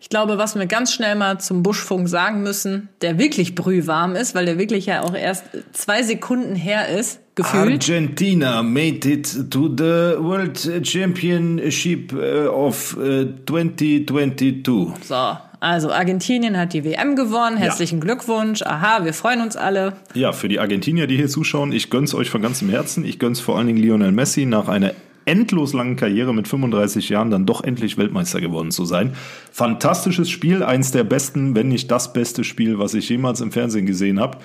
ich 0.00 0.08
glaube, 0.08 0.38
was 0.38 0.54
wir 0.54 0.66
ganz 0.66 0.92
schnell 0.92 1.16
mal 1.16 1.38
zum 1.38 1.64
Buschfunk 1.64 2.08
sagen 2.08 2.42
müssen, 2.42 2.88
der 3.02 3.18
wirklich 3.18 3.56
brühwarm 3.56 4.14
ist, 4.14 4.34
weil 4.34 4.46
der 4.46 4.56
wirklich 4.56 4.86
ja 4.86 5.02
auch 5.02 5.14
erst 5.14 5.44
zwei 5.72 6.04
Sekunden 6.04 6.54
her 6.54 6.88
ist, 6.88 7.20
gefühlt. 7.34 7.82
Argentina 7.82 8.62
made 8.62 9.08
it 9.10 9.50
to 9.50 9.68
the 9.68 10.16
World 10.22 10.86
Championship 10.86 12.12
äh, 12.12 12.46
of 12.46 12.96
äh, 12.96 13.26
2022. 13.44 14.88
So, 15.02 15.36
also 15.60 15.90
Argentinien 15.90 16.56
hat 16.56 16.72
die 16.72 16.84
WM 16.84 17.16
gewonnen. 17.16 17.56
Herzlichen 17.56 18.00
Glückwunsch. 18.00 18.62
Aha, 18.62 19.04
wir 19.04 19.12
freuen 19.12 19.40
uns 19.40 19.56
alle. 19.56 19.94
Ja, 20.14 20.32
für 20.32 20.48
die 20.48 20.60
Argentinier, 20.60 21.08
die 21.08 21.16
hier 21.16 21.28
zuschauen, 21.28 21.72
ich 21.72 21.90
gönn's 21.90 22.14
euch 22.14 22.30
von 22.30 22.40
ganzem 22.40 22.68
Herzen. 22.68 23.04
Ich 23.04 23.18
gönn's 23.18 23.40
vor 23.40 23.58
allen 23.58 23.66
Dingen 23.66 23.80
Lionel 23.80 24.12
Messi 24.12 24.46
nach 24.46 24.68
einer 24.68 24.92
endlos 25.28 25.74
langen 25.74 25.96
Karriere 25.96 26.34
mit 26.34 26.48
35 26.48 27.10
Jahren 27.10 27.30
dann 27.30 27.46
doch 27.46 27.62
endlich 27.62 27.98
Weltmeister 27.98 28.40
geworden 28.40 28.70
zu 28.70 28.84
sein. 28.84 29.12
Fantastisches 29.52 30.30
Spiel, 30.30 30.62
eins 30.62 30.90
der 30.90 31.04
besten, 31.04 31.54
wenn 31.54 31.68
nicht 31.68 31.90
das 31.90 32.12
beste 32.12 32.42
Spiel, 32.44 32.78
was 32.78 32.94
ich 32.94 33.08
jemals 33.08 33.40
im 33.40 33.52
Fernsehen 33.52 33.86
gesehen 33.86 34.18
habe. 34.18 34.38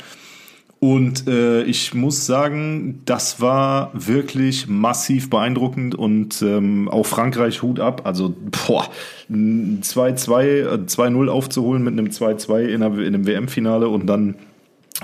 Und 0.84 1.30
äh, 1.30 1.64
ich 1.64 1.94
muss 1.94 2.26
sagen, 2.26 3.04
das 3.06 3.40
war 3.40 3.92
wirklich 3.94 4.68
massiv 4.68 5.30
beeindruckend 5.30 5.96
und 5.96 6.42
ähm, 6.42 6.90
auch 6.90 7.06
Frankreich 7.06 7.62
Hut 7.62 7.80
ab. 7.80 8.02
Also, 8.04 8.36
boah, 8.68 8.90
ein 9.30 9.80
2-2, 9.82 10.44
äh, 10.44 10.66
2-0 10.86 11.30
aufzuholen 11.30 11.86
mit 11.86 11.94
einem 11.94 12.08
2-2 12.08 12.64
in, 12.64 12.82
in 12.82 12.84
einem 12.84 13.26
WM-Finale 13.26 13.88
und 13.88 14.08
dann 14.08 14.36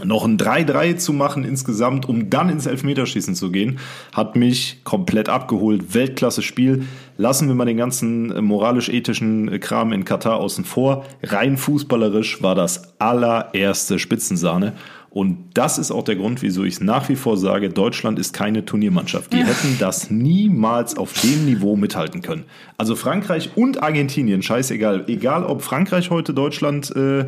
noch 0.04 0.26
ein 0.26 0.38
3-3 0.38 0.98
zu 0.98 1.14
machen 1.14 1.44
insgesamt, 1.44 2.08
um 2.08 2.30
dann 2.30 2.50
ins 2.50 2.66
Elfmeterschießen 2.66 3.36
zu 3.36 3.52
gehen, 3.52 3.80
hat 4.14 4.36
mich 4.36 4.82
komplett 4.84 5.30
abgeholt. 5.30 5.94
Weltklasse 5.94 6.42
Spiel. 6.42 6.86
Lassen 7.18 7.48
wir 7.48 7.56
mal 7.56 7.66
den 7.66 7.78
ganzen 7.78 8.32
äh, 8.32 8.42
moralisch-ethischen 8.42 9.52
äh, 9.52 9.60
Kram 9.60 9.92
in 9.92 10.06
Katar 10.06 10.38
außen 10.38 10.64
vor. 10.64 11.06
Rein 11.24 11.58
fußballerisch 11.58 12.42
war 12.42 12.56
das 12.56 13.00
allererste 13.00 14.00
Spitzensahne. 14.00 14.74
Und 15.12 15.38
das 15.56 15.80
ist 15.80 15.92
auch 15.92 16.04
der 16.04 16.16
Grund, 16.16 16.44
wieso 16.44 16.64
ich 16.64 16.82
nach 16.82 17.10
wie 17.10 17.16
vor 17.16 17.36
sage, 17.36 17.70
Deutschland 17.70 18.20
ist 18.20 18.32
keine 18.32 18.64
Turniermannschaft. 18.64 19.34
Die 19.34 19.44
hätten 19.44 19.78
das 19.80 20.12
niemals 20.12 20.98
auf 20.98 21.14
dem 21.22 21.46
Niveau 21.46 21.76
mithalten 21.76 22.22
können. 22.22 22.46
Also 22.78 22.96
Frankreich 22.96 23.50
und 23.56 23.82
Argentinien, 23.82 24.44
scheißegal. 24.44 25.06
Egal, 25.08 25.46
ob 25.46 25.64
Frankreich 25.64 26.12
heute 26.12 26.36
Deutschland 26.36 26.96
äh, 26.96 27.26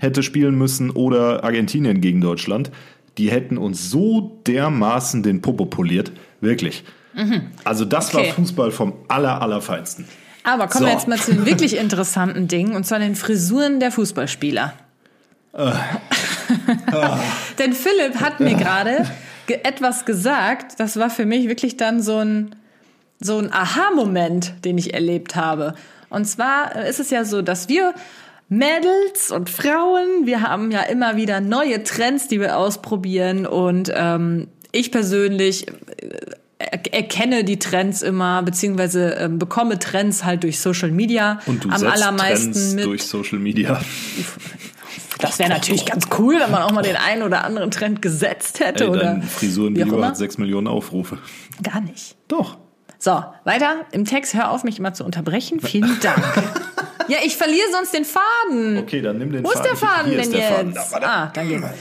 hätte 0.00 0.22
spielen 0.22 0.56
müssen 0.56 0.90
oder 0.90 1.44
Argentinien 1.44 2.00
gegen 2.00 2.20
Deutschland, 2.20 2.70
die 3.18 3.30
hätten 3.30 3.58
uns 3.58 3.90
so 3.90 4.40
dermaßen 4.46 5.22
den 5.22 5.42
Popo 5.42 5.66
poliert. 5.66 6.12
Wirklich. 6.40 6.84
Also 7.64 7.84
das 7.84 8.14
Okay. 8.14 8.28
war 8.28 8.34
Fußball 8.34 8.70
vom 8.70 8.92
aller, 9.08 9.42
allerfeinsten. 9.42 10.04
Aber 10.44 10.68
kommen 10.68 10.84
wir 10.86 10.92
So. 10.92 10.98
jetzt 10.98 11.08
mal 11.08 11.18
zu 11.18 11.32
den 11.34 11.46
wirklich 11.46 11.76
interessanten 11.76 12.46
Dingen, 12.46 12.76
und 12.76 12.84
zwar 12.86 13.00
den 13.00 13.16
Frisuren 13.16 13.80
der 13.80 13.90
Fußballspieler. 13.90 14.72
Denn 17.58 17.72
Philipp 17.72 18.20
hat 18.20 18.40
mir 18.40 18.54
gerade 18.54 19.06
ge 19.46 19.58
etwas 19.64 20.04
gesagt, 20.04 20.78
das 20.78 20.96
war 20.98 21.10
für 21.10 21.26
mich 21.26 21.48
wirklich 21.48 21.76
dann 21.76 22.02
so 22.02 22.18
ein, 22.18 22.54
so 23.20 23.38
ein 23.38 23.52
Aha-Moment, 23.52 24.64
den 24.64 24.78
ich 24.78 24.94
erlebt 24.94 25.34
habe. 25.36 25.74
Und 26.10 26.26
zwar 26.26 26.76
äh, 26.76 26.88
ist 26.88 27.00
es 27.00 27.10
ja 27.10 27.24
so, 27.24 27.42
dass 27.42 27.68
wir 27.68 27.94
Mädels 28.48 29.30
und 29.30 29.50
Frauen, 29.50 30.24
wir 30.24 30.42
haben 30.42 30.70
ja 30.70 30.82
immer 30.82 31.16
wieder 31.16 31.40
neue 31.40 31.82
Trends, 31.82 32.28
die 32.28 32.40
wir 32.40 32.56
ausprobieren 32.56 33.46
und 33.46 33.92
ähm, 33.94 34.48
ich 34.72 34.90
persönlich 34.90 35.68
äh, 35.68 35.72
er 36.58 36.92
erkenne 36.92 37.44
die 37.44 37.60
Trends 37.60 38.02
immer, 38.02 38.42
beziehungsweise 38.42 39.10
ähm, 39.10 39.38
bekomme 39.38 39.78
Trends 39.78 40.24
halt 40.24 40.42
durch 40.42 40.58
Social 40.58 40.90
Media. 40.90 41.38
Und 41.46 41.64
du 41.64 41.70
am 41.70 41.78
setzt 41.78 41.92
allermeisten 41.92 42.52
Trends 42.52 42.74
mit. 42.74 42.84
durch 42.84 43.04
Social 43.04 43.38
Media. 43.38 43.80
Das 45.20 45.38
wäre 45.38 45.50
natürlich 45.50 45.86
ganz 45.86 46.08
cool, 46.18 46.36
wenn 46.40 46.50
man 46.50 46.62
auch 46.62 46.72
mal 46.72 46.82
den 46.82 46.96
einen 46.96 47.22
oder 47.22 47.44
anderen 47.44 47.70
Trend 47.70 48.02
gesetzt 48.02 48.60
hätte 48.60 48.84
Ey, 48.84 48.90
oder 48.90 49.00
dein 49.00 49.22
auch 49.22 49.26
Frisurenvideo 49.26 50.04
hat 50.04 50.16
6 50.16 50.38
Millionen 50.38 50.66
Aufrufe. 50.66 51.18
Gar 51.62 51.80
nicht. 51.80 52.16
Doch. 52.28 52.56
So, 52.98 53.22
weiter 53.44 53.86
im 53.92 54.04
Text. 54.04 54.34
Hör 54.34 54.50
auf, 54.50 54.64
mich 54.64 54.78
immer 54.78 54.92
zu 54.92 55.04
unterbrechen. 55.04 55.60
Vielen 55.60 55.98
Dank. 56.00 56.18
ja, 57.08 57.18
ich 57.24 57.36
verliere 57.36 57.68
sonst 57.72 57.94
den 57.94 58.04
Faden. 58.04 58.78
Okay, 58.78 59.00
dann 59.00 59.18
nimm 59.18 59.32
den 59.32 59.44
Wo 59.44 59.50
ist 59.50 59.62
der 59.62 59.76
Faden 59.76 60.16
denn 60.16 60.32
der 60.32 60.62
jetzt? 60.64 60.78
Faden. 60.90 61.04
Ah, 61.04 61.30
danke. 61.32 61.72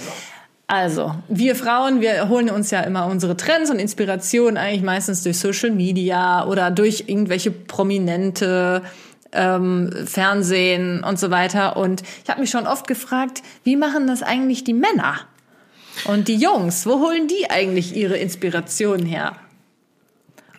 Also, 0.68 1.16
wir 1.30 1.56
Frauen, 1.56 2.02
wir 2.02 2.28
holen 2.28 2.50
uns 2.50 2.72
ja 2.72 2.82
immer 2.82 3.08
unsere 3.08 3.38
Trends 3.38 3.72
und 3.72 3.80
Inspirationen 3.80 4.58
eigentlich 4.58 4.84
meistens 4.84 5.24
durch 5.24 5.40
Social 5.40 5.72
Media 5.72 6.46
oder 6.46 6.72
durch 6.72 7.06
irgendwelche 7.08 7.52
prominente 7.52 8.84
ähm, 9.32 9.92
Fernsehen 10.06 11.04
und 11.04 11.20
so 11.20 11.32
weiter. 11.32 11.78
Und 11.78 12.04
ich 12.24 12.30
habe 12.30 12.42
mich 12.42 12.50
schon 12.50 12.68
oft 12.68 12.86
gefragt, 12.86 13.42
wie 13.64 13.76
machen 13.76 14.08
das 14.08 14.24
eigentlich 14.24 14.66
die 14.66 14.74
Männer? 14.74 15.22
Und 16.06 16.28
die 16.28 16.36
Jungs, 16.36 16.86
wo 16.86 17.00
holen 17.00 17.28
die 17.28 17.50
eigentlich 17.50 17.96
ihre 17.96 18.18
Inspirationen 18.18 19.06
her? 19.06 19.38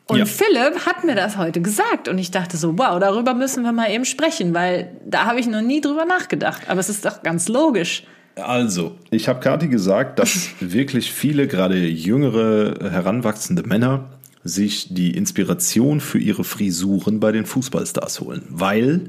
Und 0.09 0.19
Ja. 0.19 0.25
Philipp 0.25 0.87
hat 0.87 1.05
mir 1.05 1.15
das 1.15 1.37
heute 1.37 1.61
gesagt 1.61 2.09
und 2.09 2.17
ich 2.17 2.31
dachte 2.31 2.57
so, 2.57 2.79
wow, 2.79 2.99
darüber 2.99 3.35
müssen 3.35 3.63
wir 3.63 3.73
mal 3.73 3.91
eben 3.91 4.07
sprechen, 4.07 4.55
weil 4.55 4.91
da 5.07 5.27
habe 5.27 5.39
ich 5.39 5.47
noch 5.47 5.61
nie 5.61 5.83
drüber 5.83 6.07
nachgedacht. 6.07 6.63
Aber 6.69 6.81
es 6.81 6.89
ist 6.89 7.05
doch 7.05 7.23
ganz 7.23 7.49
logisch. 7.49 8.05
Also, 8.37 8.97
ich 9.11 9.29
habe 9.29 9.41
Kathi 9.41 9.69
gesagt, 9.69 10.19
dass 10.19 10.49
wirklich 10.61 11.13
viele, 11.13 11.47
gerade 11.47 11.77
jüngere, 11.77 12.91
heranwachsende 12.91 13.65
Männer 13.65 14.09
sich 14.45 14.95
die 14.95 15.15
Inspiration 15.15 16.01
für 16.01 16.19
ihre 16.19 16.45
Frisuren 16.45 17.21
bei 17.21 17.33
den 17.33 17.45
Fußballstars 17.45 18.21
holen. 18.21 18.47
Weil, 18.49 19.09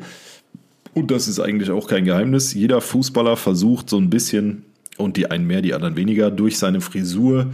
und 0.93 1.11
das 1.11 1.29
ist 1.29 1.39
eigentlich 1.39 1.69
auch 1.71 1.87
kein 1.87 2.03
Geheimnis, 2.03 2.53
jeder 2.53 2.81
Fußballer 2.81 3.37
versucht 3.37 3.89
so 3.89 3.97
ein 3.97 4.09
bisschen, 4.09 4.65
und 4.97 5.15
die 5.15 5.31
einen 5.31 5.47
mehr, 5.47 5.61
die 5.61 5.73
anderen 5.73 5.95
weniger, 5.95 6.29
durch 6.29 6.57
seine 6.57 6.81
Frisur 6.81 7.47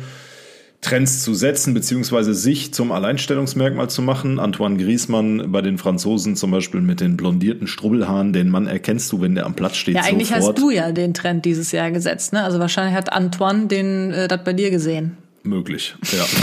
Trends 0.85 1.23
zu 1.23 1.33
setzen, 1.33 1.73
beziehungsweise 1.73 2.35
sich 2.35 2.73
zum 2.73 2.91
Alleinstellungsmerkmal 2.91 3.89
zu 3.89 4.03
machen. 4.03 4.39
Antoine 4.39 4.77
Griezmann 4.77 5.51
bei 5.51 5.61
den 5.61 5.79
Franzosen 5.79 6.35
zum 6.35 6.51
Beispiel 6.51 6.79
mit 6.81 7.01
den 7.01 7.17
blondierten 7.17 7.65
Strubbelhaaren, 7.65 8.33
den 8.33 8.49
Mann 8.49 8.67
erkennst 8.67 9.11
du, 9.11 9.19
wenn 9.19 9.33
der 9.33 9.47
am 9.47 9.55
Platz 9.55 9.77
steht. 9.77 9.95
Ja, 9.95 10.03
eigentlich 10.03 10.27
sofort. 10.27 10.57
hast 10.57 10.63
du 10.63 10.69
ja 10.69 10.91
den 10.91 11.15
Trend 11.15 11.43
dieses 11.45 11.71
Jahr 11.71 11.89
gesetzt, 11.89 12.33
ne? 12.33 12.43
Also 12.43 12.59
wahrscheinlich 12.59 12.95
hat 12.95 13.11
Antoine 13.11 13.65
den 13.65 14.11
äh, 14.11 14.27
das 14.27 14.43
bei 14.43 14.53
dir 14.53 14.69
gesehen. 14.69 15.17
Möglich, 15.41 15.95
ja. 16.11 16.23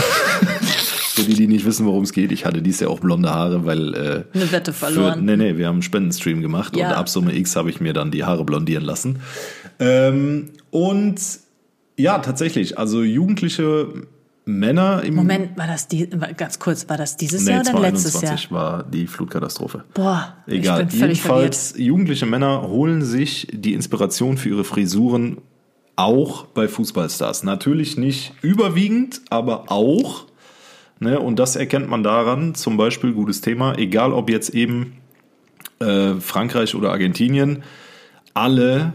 Für 1.13 1.21
die, 1.21 1.35
die 1.35 1.47
nicht 1.47 1.63
wissen, 1.65 1.85
worum 1.85 2.03
es 2.03 2.11
geht, 2.11 2.31
ich 2.31 2.43
hatte 2.43 2.61
dies 2.61 2.79
Jahr 2.79 2.89
auch 2.89 2.99
blonde 2.99 3.29
Haare, 3.29 3.65
weil 3.65 3.93
äh, 3.93 4.23
Eine 4.33 4.51
Wette 4.51 4.73
verloren. 4.73 5.19
Für, 5.19 5.21
nee, 5.21 5.37
nee, 5.37 5.57
wir 5.57 5.67
haben 5.67 5.75
einen 5.75 5.81
Spendenstream 5.83 6.41
gemacht 6.41 6.75
Ja. 6.75 6.87
und 6.89 6.93
ab 6.95 7.07
Summe 7.07 7.33
X 7.35 7.55
habe 7.55 7.69
ich 7.69 7.79
mir 7.79 7.93
dann 7.93 8.11
die 8.11 8.23
Haare 8.23 8.43
blondieren 8.43 8.83
lassen. 8.83 9.19
Ähm, 9.79 10.49
und 10.71 11.15
ja, 11.97 12.17
tatsächlich, 12.17 12.79
also 12.79 13.03
jugendliche 13.03 13.87
Männer 14.45 15.03
im 15.03 15.15
Moment, 15.15 15.57
war 15.57 15.67
das 15.67 15.87
die, 15.87 16.09
ganz 16.35 16.59
kurz, 16.59 16.89
war 16.89 16.97
das 16.97 17.15
dieses 17.15 17.45
nee, 17.45 17.51
Jahr 17.51 17.61
oder 17.61 17.79
letztes 17.79 18.13
Jahr? 18.13 18.35
2021 18.35 18.51
war 18.51 18.83
die 18.83 19.07
Flutkatastrophe. 19.07 19.85
Boah, 19.93 20.35
Egal. 20.47 20.81
ich 20.81 20.89
bin 20.89 20.99
völlig 20.99 21.17
Jedenfalls, 21.19 21.75
jugendliche 21.77 22.25
Männer 22.25 22.63
holen 22.63 23.03
sich 23.03 23.47
die 23.51 23.73
Inspiration 23.73 24.37
für 24.37 24.49
ihre 24.49 24.63
Frisuren 24.65 25.37
auch 25.95 26.45
bei 26.47 26.67
Fußballstars. 26.67 27.43
Natürlich 27.43 27.97
nicht 27.97 28.33
überwiegend, 28.41 29.21
aber 29.29 29.71
auch. 29.71 30.25
Ne? 30.99 31.19
Und 31.19 31.39
das 31.39 31.55
erkennt 31.55 31.89
man 31.89 32.03
daran, 32.03 32.55
zum 32.55 32.75
Beispiel, 32.75 33.13
gutes 33.13 33.41
Thema, 33.41 33.77
egal 33.77 34.11
ob 34.11 34.29
jetzt 34.29 34.49
eben 34.49 34.97
äh, 35.79 36.15
Frankreich 36.15 36.75
oder 36.75 36.91
Argentinien, 36.91 37.63
alle 38.33 38.93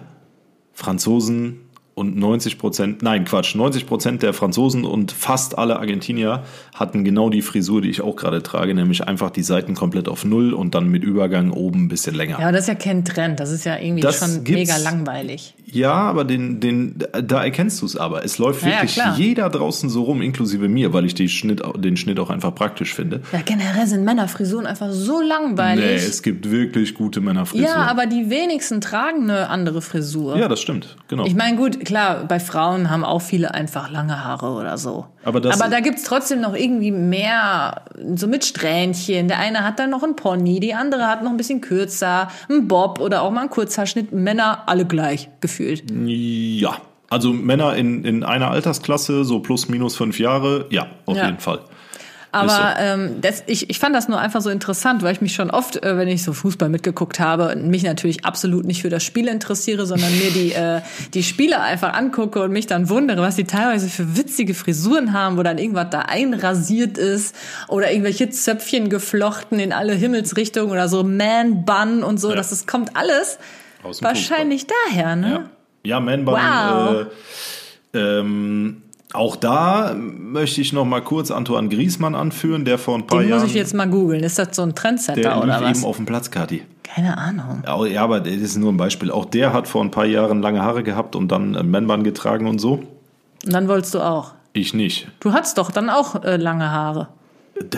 Franzosen 0.73 1.61
und 1.99 2.17
90 2.17 2.59
Prozent, 2.59 3.03
nein 3.03 3.25
Quatsch, 3.25 3.55
90 3.55 3.87
Prozent 3.87 4.23
der 4.23 4.33
Franzosen 4.33 4.85
und 4.85 5.13
fast 5.13 5.59
alle 5.59 5.79
Argentinier 5.79 6.45
hatten 6.75 7.05
genau 7.05 7.29
die 7.29 7.43
Frisur, 7.43 7.83
die 7.83 7.91
ich 7.91 8.01
auch 8.01 8.17
gerade 8.17 8.43
trage, 8.43 8.75
nämlich 8.75 9.05
einfach 9.07 9.31
die 9.31 9.43
Seiten 9.43 9.75
komplett 9.75 10.09
auf 10.09 10.25
Null 10.25 10.55
und 10.55 10.75
dann 10.75 10.89
mit 10.89 11.03
Übergang 11.05 11.51
oben 11.51 11.85
ein 11.85 11.89
bisschen 11.89 12.15
länger. 12.15 12.39
Ja, 12.39 12.45
aber 12.49 12.53
das 12.53 12.63
ist 12.63 12.69
ja 12.69 12.75
kein 12.77 13.05
Trend. 13.05 13.41
Das 13.41 13.51
ist 13.51 13.65
ja 13.65 13.77
irgendwie 13.77 14.03
Das 14.03 14.21
schon 14.21 14.43
mega 14.45 14.77
langweilig. 14.79 15.55
Ja, 15.71 15.93
aber 15.93 16.25
den, 16.25 16.61
den, 16.61 16.95
da 17.23 17.45
erkennst 17.45 17.83
du 17.83 17.87
es 17.87 17.97
aber. 17.97 18.25
Es 18.25 18.39
läuft 18.39 18.63
Ja, 18.63 18.69
ja, 18.69 18.75
wirklich 18.77 18.95
klar. 18.95 19.17
jeder 19.19 19.51
draußen 19.51 19.91
so 19.91 20.05
rum, 20.05 20.23
inklusive 20.23 20.69
mir, 20.69 20.93
weil 20.95 21.05
ich 21.05 21.15
die 21.15 21.29
Schnitt, 21.29 21.61
den 21.77 21.97
Schnitt 21.99 22.19
auch 22.21 22.31
einfach 22.31 22.55
praktisch 22.55 22.95
finde. 22.95 23.21
Ja, 23.33 23.41
generell 23.45 23.87
sind 23.87 24.05
Männerfrisuren 24.05 24.65
einfach 24.67 24.91
so 24.93 25.21
langweilig. 25.21 25.85
Nee, 25.85 25.95
es 25.97 26.23
gibt 26.23 26.51
wirklich 26.51 26.95
gute 26.95 27.21
Männerfrisuren. 27.21 27.71
ja, 27.71 27.87
aber 27.87 28.07
die 28.07 28.31
wenigsten 28.31 28.81
tragen 28.81 29.25
eine 29.25 29.49
andere 29.51 29.83
Frisur. 29.83 30.39
Ja, 30.39 30.49
das 30.49 30.61
stimmt, 30.61 30.97
genau. 31.09 31.27
Ich 31.27 31.35
meine, 31.35 31.57
gut, 31.57 31.85
klar, 31.89 32.25
bei 32.29 32.39
Frauen 32.39 32.89
haben 32.91 33.03
auch 33.05 33.21
viele 33.21 33.53
einfach 33.55 33.91
lange 33.91 34.25
Haare 34.25 34.51
oder 34.53 34.79
so. 34.79 35.07
Aber 35.25 35.41
das- 35.41 35.59
da 35.59 35.81
gibt's 35.81 36.05
trotzdem 36.05 36.41
noch 36.41 36.55
irgendwie 36.55 36.93
mehr, 36.93 37.83
so 38.15 38.29
mit 38.29 38.45
Strähnchen. 38.45 39.27
Der 39.27 39.39
eine 39.41 39.65
hat 39.65 39.79
dann 39.81 39.91
noch 39.91 40.03
einen 40.05 40.15
Pony, 40.15 40.61
die 40.61 40.75
andere 40.75 41.07
hat 41.09 41.25
noch 41.25 41.31
ein 41.31 41.37
bisschen 41.37 41.61
kürzer, 41.61 42.29
einen 42.49 42.69
Bob 42.69 43.01
oder 43.01 43.23
auch 43.23 43.31
mal 43.33 43.41
einen 43.41 43.51
Kurzhaarschnitt. 43.51 44.13
Männer 44.13 44.63
alle 44.67 44.85
gleich 44.87 45.29
gefühlt. 45.41 45.83
Ja, 46.07 46.77
also 47.11 47.33
Männer 47.33 47.75
in, 47.75 48.05
in 48.05 48.23
einer 48.23 48.51
Altersklasse, 48.51 49.25
so 49.25 49.41
plus 49.41 49.69
minus 49.69 49.97
fünf 49.97 50.21
Jahre, 50.21 50.67
ja, 50.71 50.87
auf 51.07 51.17
Ja. 51.17 51.25
jeden 51.27 51.39
Fall. 51.39 51.61
Aber 52.43 52.77
so. 52.77 52.83
ähm, 52.83 53.21
das, 53.21 53.43
ich, 53.47 53.71
ich 53.71 53.79
fand 53.79 53.95
das 53.95 54.09
nur 54.09 54.19
einfach 54.19 54.41
so 54.41 54.51
interessant, 54.51 55.03
weil 55.03 55.13
ich 55.13 55.21
mich 55.21 55.35
schon 55.35 55.51
oft, 55.51 55.83
äh, 55.83 55.97
wenn 55.97 56.09
ich 56.09 56.23
so 56.23 56.33
Fußball 56.33 56.69
mitgeguckt 56.69 57.21
habe, 57.21 57.55
mich 57.57 57.83
natürlich 57.83 58.25
absolut 58.25 58.65
nicht 58.65 58.83
für 58.83 58.91
das 58.91 59.05
Spiel 59.05 59.29
interessiere, 59.29 59.87
sondern 59.87 60.11
mir 60.19 60.31
die, 60.31 60.53
äh, 60.53 60.81
die 61.15 61.23
Spieler 61.23 61.63
einfach 61.63 61.93
angucke 61.95 62.43
und 62.43 62.53
mich 62.53 62.67
dann 62.67 62.89
wundere, 62.89 63.21
was 63.23 63.37
die 63.37 63.45
teilweise 63.45 63.89
für 63.89 64.17
witzige 64.17 64.55
Frisuren 64.55 65.13
haben, 65.13 65.37
wo 65.37 65.43
dann 65.43 65.59
irgendwas 65.59 65.91
da 65.91 66.01
einrasiert 66.03 66.99
ist 66.99 67.35
oder 67.69 67.91
irgendwelche 67.91 68.31
Zöpfchen 68.31 68.89
geflochten 68.89 69.61
in 69.61 69.73
alle 69.73 69.95
Himmelsrichtungen 69.95 70.71
oder 70.71 70.89
so 70.89 71.05
Man-Bun 71.05 72.03
und 72.03 72.19
so. 72.19 72.31
Ja. 72.31 72.37
Das, 72.37 72.51
das 72.51 72.67
kommt 72.67 72.97
alles 72.97 73.39
wahrscheinlich 74.01 74.67
daher, 74.67 75.17
ne? 75.17 75.49
Ja, 75.85 75.97
ja 75.97 76.01
Man-Bun. 76.01 76.35
Wow. 76.35 77.07
Äh, 77.95 77.99
ähm, 77.99 78.83
auch 79.13 79.37
da 79.37 79.95
möchte 79.95 80.61
ich 80.61 80.73
noch 80.73 80.85
mal 80.85 81.01
kurz 81.01 81.31
Antoine 81.31 81.69
Griezmann 81.69 82.15
anführen, 82.15 82.65
der 82.65 82.79
vor 82.79 82.97
ein 82.97 83.07
paar 83.07 83.21
Den 83.21 83.31
muss 83.31 83.39
Jahren, 83.39 83.49
ich 83.49 83.55
jetzt 83.55 83.75
mal 83.75 83.89
googeln. 83.89 84.23
Ist 84.23 84.39
das 84.39 84.55
so 84.55 84.63
ein 84.63 84.75
Trendsetter 84.75 85.21
der 85.21 85.43
oder 85.43 85.63
was? 85.63 85.79
eben 85.79 85.87
auf 85.87 85.97
dem 85.97 86.07
Platz, 86.07 86.31
Kati. 86.31 86.63
Keine 86.83 87.17
Ahnung. 87.17 87.63
Ja, 87.91 88.03
aber 88.03 88.21
das 88.21 88.35
ist 88.35 88.57
nur 88.57 88.73
ein 88.73 88.77
Beispiel. 88.77 89.11
Auch 89.11 89.25
der 89.27 89.53
hat 89.53 89.69
vor 89.69 89.83
ein 89.83 89.91
paar 89.91 90.07
Jahren 90.07 90.41
lange 90.43 90.63
Haare 90.63 90.83
gehabt 90.83 91.17
und 91.17 91.29
dann 91.31 91.55
äh, 91.55 91.63
Man-Bun 91.63 92.03
getragen 92.03 92.47
und 92.47 92.59
so. 92.59 92.83
Und 93.45 93.53
dann 93.53 93.69
wolltest 93.69 93.95
du 93.95 94.01
auch. 94.01 94.33
Ich 94.53 94.75
nicht. 94.75 95.09
Du 95.21 95.33
hattest 95.33 95.59
doch 95.59 95.71
dann 95.71 95.91
auch 95.91 96.25
äh, 96.25 96.37
lange 96.37 96.71
Haare. 96.71 97.09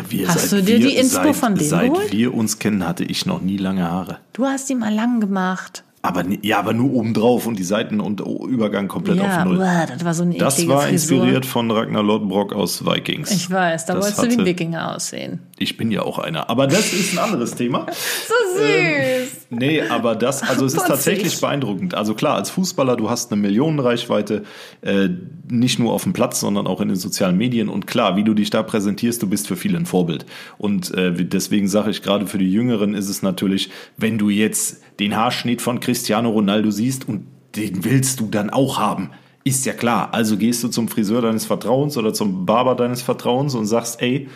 Wir, 0.09 0.29
Hast 0.29 0.51
seit 0.51 0.61
du 0.61 0.63
dir 0.65 0.79
wir, 0.79 0.89
die 0.89 0.97
Inspo 0.97 1.23
seit, 1.25 1.37
von 1.37 1.55
dem 1.55 1.67
Seit 1.67 1.93
geholt? 1.93 2.13
wir 2.13 2.35
uns 2.35 2.59
kennen, 2.59 2.87
hatte 2.87 3.05
ich 3.05 3.25
noch 3.27 3.41
nie 3.41 3.57
lange 3.57 3.91
Haare. 3.91 4.19
Du 4.33 4.45
hast 4.45 4.69
die 4.69 4.75
mal 4.75 4.93
lang 4.93 5.21
gemacht. 5.21 5.85
Aber, 6.03 6.25
ja, 6.41 6.59
aber 6.59 6.73
nur 6.73 6.95
oben 6.95 7.13
drauf 7.13 7.47
und 7.47 7.59
die 7.59 7.63
Seiten 7.63 8.01
und 8.01 8.21
Übergang 8.23 8.89
komplett 8.89 9.19
Ja, 9.19 9.41
auf 9.41 9.45
Null. 9.45 9.59
uah, 9.59 9.85
das 9.87 10.03
war 10.03 10.15
so 10.15 10.23
eine 10.23 10.35
Das 10.39 10.67
war 10.67 10.81
Frisur. 10.83 10.93
inspiriert 11.19 11.45
von 11.45 11.71
Ragnar 11.71 12.03
Lodbrok 12.03 12.55
aus 12.55 12.87
Vikings. 12.87 13.31
Ich 13.31 13.51
weiß, 13.51 13.85
da 13.85 13.95
Das 13.95 14.05
wolltest 14.05 14.19
du 14.19 14.23
wie 14.23 14.27
ein 14.29 14.33
hatte- 14.39 14.47
Wikinger 14.47 14.95
aussehen. 14.97 15.41
Ich 15.59 15.77
bin 15.77 15.91
ja 15.91 16.01
auch 16.01 16.19
einer. 16.19 16.49
Aber 16.49 16.67
das 16.67 16.95
ist 16.95 17.13
ein 17.13 17.19
anderes 17.19 17.55
Thema. 17.55 17.85
So 18.27 18.59
süß. 18.59 19.47
Nee, 19.51 19.83
aber 19.83 20.15
das, 20.17 20.43
also 20.43 20.65
es 20.65 20.75
ist 20.75 20.87
tatsächlich 20.87 21.39
beeindruckend. 21.41 21.95
Also 21.95 22.15
klar, 22.15 22.37
als 22.37 22.51
Fußballer, 22.51 22.97
du 22.97 23.11
hast 23.11 23.31
eine 23.33 23.41
Millionenreichweite, 23.43 24.45
äh, 24.83 25.09
nicht 25.49 25.79
nur 25.79 25.93
auf 25.93 26.05
dem 26.05 26.13
Platz, 26.13 26.41
sondern 26.41 26.67
auch 26.67 26.81
in 26.81 26.89
den 26.89 26.97
sozialen 26.97 27.37
Medien. 27.37 27.69
Und 27.69 27.87
klar, 27.87 28.17
wie 28.17 28.25
du 28.25 28.35
dich 28.35 28.51
da 28.51 28.63
präsentierst, 28.63 29.23
du 29.23 29.29
bist 29.29 29.49
für 29.49 29.57
viele 29.57 29.77
ein 29.79 29.87
Vorbild. 29.87 30.25
Und 30.59 30.95
äh, 30.95 31.13
deswegen 31.13 31.69
sage 31.69 31.91
ich, 31.91 32.03
gerade 32.03 32.27
für 32.27 32.39
die 32.39 32.51
Jüngeren 32.51 32.95
ist 32.95 33.09
es 33.09 33.23
natürlich, 33.23 33.71
wenn 33.97 34.19
du 34.19 34.31
jetzt 34.31 34.81
den 35.01 35.17
Haarschnitt 35.17 35.63
von 35.63 35.81
Cristiano 35.81 36.31
Ronaldo 36.31 36.71
siehst 36.71 37.09
und 37.09 37.27
den 37.57 37.85
willst 37.85 38.21
du 38.21 38.27
dann 38.27 38.51
auch 38.51 38.79
haben. 38.79 39.11
Ist 39.43 39.67
ja 39.67 39.73
klar. 39.73 40.11
Also 40.13 40.37
gehst 40.37 40.63
du 40.63 40.69
zum 40.69 40.89
Friseur 40.89 41.23
deines 41.23 41.47
Vertrauens 41.47 41.97
oder 41.97 42.13
zum 42.13 42.47
Barber 42.47 42.75
deines 42.75 43.03
Vertrauens 43.03 43.55
und 43.55 43.67
sagst, 43.67 44.01
ey, 44.03 44.29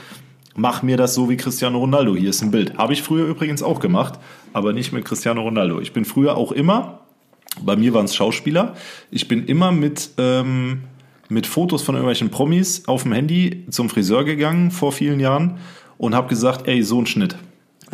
mach 0.57 0.83
mir 0.83 0.97
das 0.97 1.15
so 1.15 1.29
wie 1.29 1.37
Cristiano 1.37 1.79
Ronaldo. 1.79 2.17
Hier 2.17 2.31
ist 2.31 2.43
ein 2.43 2.51
Bild. 2.51 2.77
Habe 2.79 2.95
ich 2.95 3.03
früher 3.03 3.27
übrigens 3.27 3.63
auch 3.63 3.79
gemacht, 3.79 4.19
aber 4.53 4.73
nicht 4.73 4.93
mit 4.93 5.05
Cristiano 5.05 5.43
Ronaldo. 5.43 5.81
Ich 5.81 5.93
bin 5.93 6.07
früher 6.07 6.37
auch 6.37 6.51
immer, 6.51 7.01
bei 7.61 7.77
mir 7.77 7.93
waren 7.93 8.07
es 8.07 8.17
Schauspieler, 8.17 8.75
ich 9.11 9.29
bin 9.29 9.45
immer 9.45 9.71
mit, 9.71 10.11
ähm, 10.19 10.85
mit 11.29 11.47
Fotos 11.47 11.83
von 11.83 11.95
irgendwelchen 11.95 12.31
Promis 12.31 12.89
auf 12.89 13.03
dem 13.03 13.13
Handy 13.13 13.67
zum 13.71 13.91
Friseur 13.91 14.25
gegangen 14.25 14.71
vor 14.71 14.93
vielen 14.93 15.21
Jahren 15.21 15.59
und 15.99 16.15
habe 16.15 16.29
gesagt, 16.29 16.67
ey, 16.67 16.83
so 16.83 17.01
ein 17.01 17.07
Schnitt. 17.07 17.37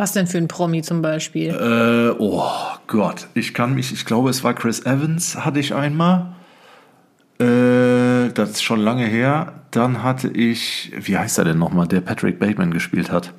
Was 0.00 0.12
denn 0.12 0.26
für 0.26 0.38
ein 0.38 0.48
Promi 0.48 0.80
zum 0.80 1.02
Beispiel? 1.02 1.50
Äh, 1.50 2.16
oh 2.18 2.42
Gott, 2.86 3.26
ich 3.34 3.52
kann 3.52 3.74
mich, 3.74 3.92
ich 3.92 4.06
glaube, 4.06 4.30
es 4.30 4.42
war 4.42 4.54
Chris 4.54 4.86
Evans, 4.86 5.44
hatte 5.44 5.60
ich 5.60 5.74
einmal. 5.74 6.36
Äh, 7.38 8.32
das 8.32 8.52
ist 8.52 8.62
schon 8.62 8.80
lange 8.80 9.04
her. 9.04 9.52
Dann 9.72 10.02
hatte 10.02 10.28
ich, 10.28 10.90
wie 10.98 11.18
heißt 11.18 11.36
er 11.36 11.44
denn 11.44 11.58
nochmal, 11.58 11.86
der 11.86 12.00
Patrick 12.00 12.38
Bateman 12.38 12.70
gespielt 12.70 13.12
hat? 13.12 13.34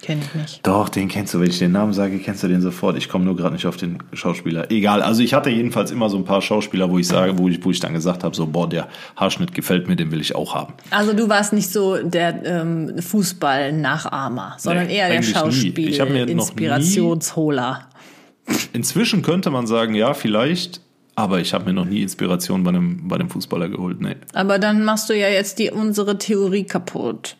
Kenn 0.00 0.20
ich 0.20 0.32
nicht. 0.34 0.66
Doch, 0.66 0.88
den 0.88 1.08
kennst 1.08 1.34
du, 1.34 1.40
wenn 1.40 1.50
ich 1.50 1.58
den 1.58 1.72
Namen 1.72 1.92
sage, 1.92 2.18
kennst 2.18 2.42
du 2.44 2.48
den 2.48 2.60
sofort. 2.60 2.96
Ich 2.96 3.08
komme 3.08 3.24
nur 3.24 3.34
gerade 3.36 3.54
nicht 3.54 3.66
auf 3.66 3.76
den 3.76 3.98
Schauspieler. 4.12 4.70
Egal, 4.70 5.02
also 5.02 5.22
ich 5.22 5.34
hatte 5.34 5.50
jedenfalls 5.50 5.90
immer 5.90 6.08
so 6.08 6.16
ein 6.16 6.24
paar 6.24 6.40
Schauspieler, 6.40 6.88
wo 6.90 6.98
ich 6.98 7.08
sage, 7.08 7.36
wo 7.36 7.48
ich, 7.48 7.64
wo 7.64 7.70
ich 7.70 7.80
dann 7.80 7.94
gesagt 7.94 8.22
habe, 8.22 8.36
so, 8.36 8.46
boah, 8.46 8.68
der 8.68 8.86
Haarschnitt 9.16 9.54
gefällt 9.54 9.88
mir, 9.88 9.96
den 9.96 10.12
will 10.12 10.20
ich 10.20 10.34
auch 10.34 10.54
haben. 10.54 10.74
Also 10.90 11.14
du 11.14 11.28
warst 11.28 11.52
nicht 11.52 11.72
so 11.72 11.96
der 11.96 12.44
ähm, 12.44 12.98
Fußball-Nachahmer, 12.98 14.54
sondern 14.58 14.86
Nee, 14.86 14.98
eher 14.98 15.08
der 15.10 15.22
Schauspiel-Inspirationsholer. 15.22 17.88
Inzwischen 18.72 19.22
könnte 19.22 19.50
man 19.50 19.66
sagen, 19.66 19.94
ja, 19.94 20.14
vielleicht, 20.14 20.80
aber 21.16 21.40
ich 21.40 21.52
habe 21.52 21.66
mir 21.66 21.72
noch 21.72 21.84
nie 21.84 22.02
Inspiration 22.02 22.62
bei 22.62 22.70
einem, 22.70 23.08
bei 23.08 23.16
einem 23.16 23.28
Fußballer 23.28 23.68
geholt, 23.68 24.00
nee. 24.00 24.14
Aber 24.32 24.58
dann 24.58 24.84
machst 24.84 25.10
du 25.10 25.18
ja 25.18 25.28
jetzt 25.28 25.58
die 25.58 25.70
unsere 25.70 26.18
Theorie 26.18 26.64
kaputt. 26.64 27.36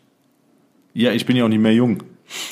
Ja, 0.92 1.12
ich 1.12 1.24
bin 1.26 1.36
ja 1.36 1.44
auch 1.44 1.48
nicht 1.48 1.60
mehr 1.60 1.74
jung. 1.74 2.02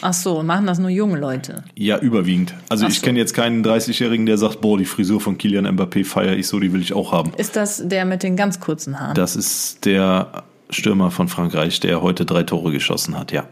Ach 0.00 0.14
so, 0.14 0.42
machen 0.42 0.66
das 0.66 0.78
nur 0.78 0.90
junge 0.90 1.18
Leute. 1.18 1.64
Ja, 1.74 1.98
überwiegend. 1.98 2.54
Also 2.68 2.86
Ach 2.86 2.90
ich 2.90 3.00
so. 3.00 3.04
kenne 3.04 3.18
jetzt 3.18 3.34
keinen 3.34 3.64
30-Jährigen, 3.64 4.26
der 4.26 4.38
sagt, 4.38 4.60
boah, 4.60 4.78
die 4.78 4.84
Frisur 4.84 5.20
von 5.20 5.36
Kilian 5.38 5.66
Mbappé 5.66 6.04
feiere 6.04 6.36
ich 6.36 6.46
so, 6.46 6.58
die 6.60 6.72
will 6.72 6.80
ich 6.80 6.92
auch 6.94 7.12
haben. 7.12 7.32
Ist 7.36 7.56
das 7.56 7.86
der 7.86 8.04
mit 8.04 8.22
den 8.22 8.36
ganz 8.36 8.60
kurzen 8.60 8.98
Haaren? 8.98 9.14
Das 9.14 9.36
ist 9.36 9.84
der 9.84 10.44
Stürmer 10.70 11.10
von 11.10 11.28
Frankreich, 11.28 11.80
der 11.80 12.02
heute 12.02 12.24
drei 12.24 12.42
Tore 12.42 12.72
geschossen 12.72 13.18
hat, 13.18 13.32
ja. 13.32 13.46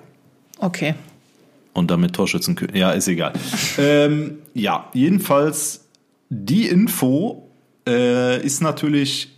Okay. 0.58 0.94
Und 1.72 1.90
damit 1.90 2.14
Torschützenkönig. 2.14 2.76
Ja, 2.76 2.92
ist 2.92 3.08
egal. 3.08 3.32
ähm, 3.78 4.38
ja, 4.54 4.88
jedenfalls, 4.94 5.86
die 6.30 6.68
Info 6.68 7.50
äh, 7.86 8.44
ist 8.44 8.62
natürlich, 8.62 9.33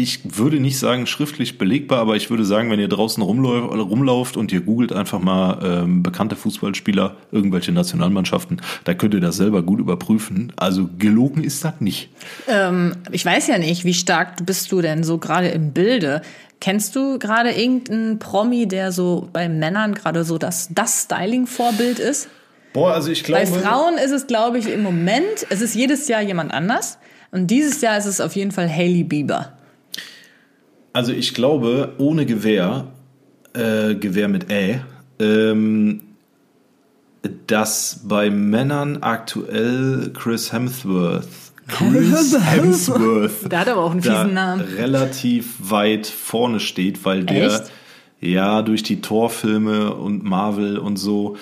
ich 0.00 0.38
würde 0.38 0.60
nicht 0.60 0.78
sagen 0.78 1.06
schriftlich 1.06 1.58
belegbar, 1.58 2.00
aber 2.00 2.16
ich 2.16 2.30
würde 2.30 2.44
sagen, 2.44 2.70
wenn 2.70 2.80
ihr 2.80 2.88
draußen 2.88 3.22
rumläuft, 3.22 3.72
rumlauft 3.72 4.36
und 4.36 4.52
ihr 4.52 4.60
googelt 4.60 4.92
einfach 4.92 5.20
mal 5.20 5.58
ähm, 5.62 6.02
bekannte 6.02 6.36
Fußballspieler, 6.36 7.16
irgendwelche 7.30 7.72
Nationalmannschaften, 7.72 8.60
da 8.84 8.94
könnt 8.94 9.14
ihr 9.14 9.20
das 9.20 9.36
selber 9.36 9.62
gut 9.62 9.80
überprüfen. 9.80 10.52
Also 10.56 10.88
gelogen 10.98 11.44
ist 11.44 11.64
das 11.64 11.74
nicht. 11.80 12.10
Ähm, 12.48 12.96
ich 13.12 13.24
weiß 13.24 13.46
ja 13.48 13.58
nicht, 13.58 13.84
wie 13.84 13.94
stark 13.94 14.44
bist 14.46 14.72
du 14.72 14.80
denn 14.80 15.04
so 15.04 15.18
gerade 15.18 15.48
im 15.48 15.72
Bilde? 15.72 16.22
Kennst 16.60 16.94
du 16.96 17.18
gerade 17.18 17.50
irgendeinen 17.50 18.18
Promi, 18.18 18.68
der 18.68 18.92
so 18.92 19.28
bei 19.32 19.48
Männern 19.48 19.94
gerade 19.94 20.24
so 20.24 20.36
das, 20.36 20.68
das 20.72 21.02
Styling-Vorbild 21.04 21.98
ist? 21.98 22.28
Boah, 22.72 22.92
also 22.92 23.10
ich 23.10 23.26
Bei 23.26 23.46
Frauen 23.46 23.94
ist 23.98 24.12
es, 24.12 24.26
glaube 24.26 24.58
ich, 24.58 24.68
im 24.68 24.82
Moment, 24.82 25.46
es 25.48 25.60
ist 25.60 25.74
jedes 25.74 26.06
Jahr 26.08 26.20
jemand 26.20 26.52
anders. 26.52 26.98
Und 27.32 27.48
dieses 27.48 27.80
Jahr 27.80 27.96
ist 27.98 28.06
es 28.06 28.20
auf 28.20 28.36
jeden 28.36 28.52
Fall 28.52 28.68
Hailey 28.68 29.04
Bieber. 29.04 29.52
Also 30.92 31.12
ich 31.12 31.34
glaube, 31.34 31.92
ohne 31.98 32.26
Gewehr, 32.26 32.88
äh, 33.54 33.94
Gewehr 33.94 34.28
mit 34.28 34.50
Ä, 34.50 34.80
ähm, 35.20 36.00
dass 37.46 38.00
bei 38.04 38.30
Männern 38.30 38.98
aktuell 39.02 40.10
Chris 40.14 40.52
Hemsworth, 40.52 41.28
Chris 41.68 42.36
Hemsworth, 42.40 43.50
Der 43.52 43.60
hat 43.60 43.68
aber 43.68 43.82
auch 43.82 43.92
einen 43.92 44.02
fiesen 44.02 44.34
Namen. 44.34 44.62
relativ 44.62 45.54
weit 45.60 46.06
vorne 46.06 46.58
steht, 46.60 47.04
weil 47.04 47.24
der 47.24 47.46
Echt? 47.46 47.70
ja 48.20 48.62
durch 48.62 48.82
die 48.82 49.00
Torfilme 49.00 49.94
und 49.94 50.24
Marvel 50.24 50.78
und 50.78 50.96
so 50.96 51.36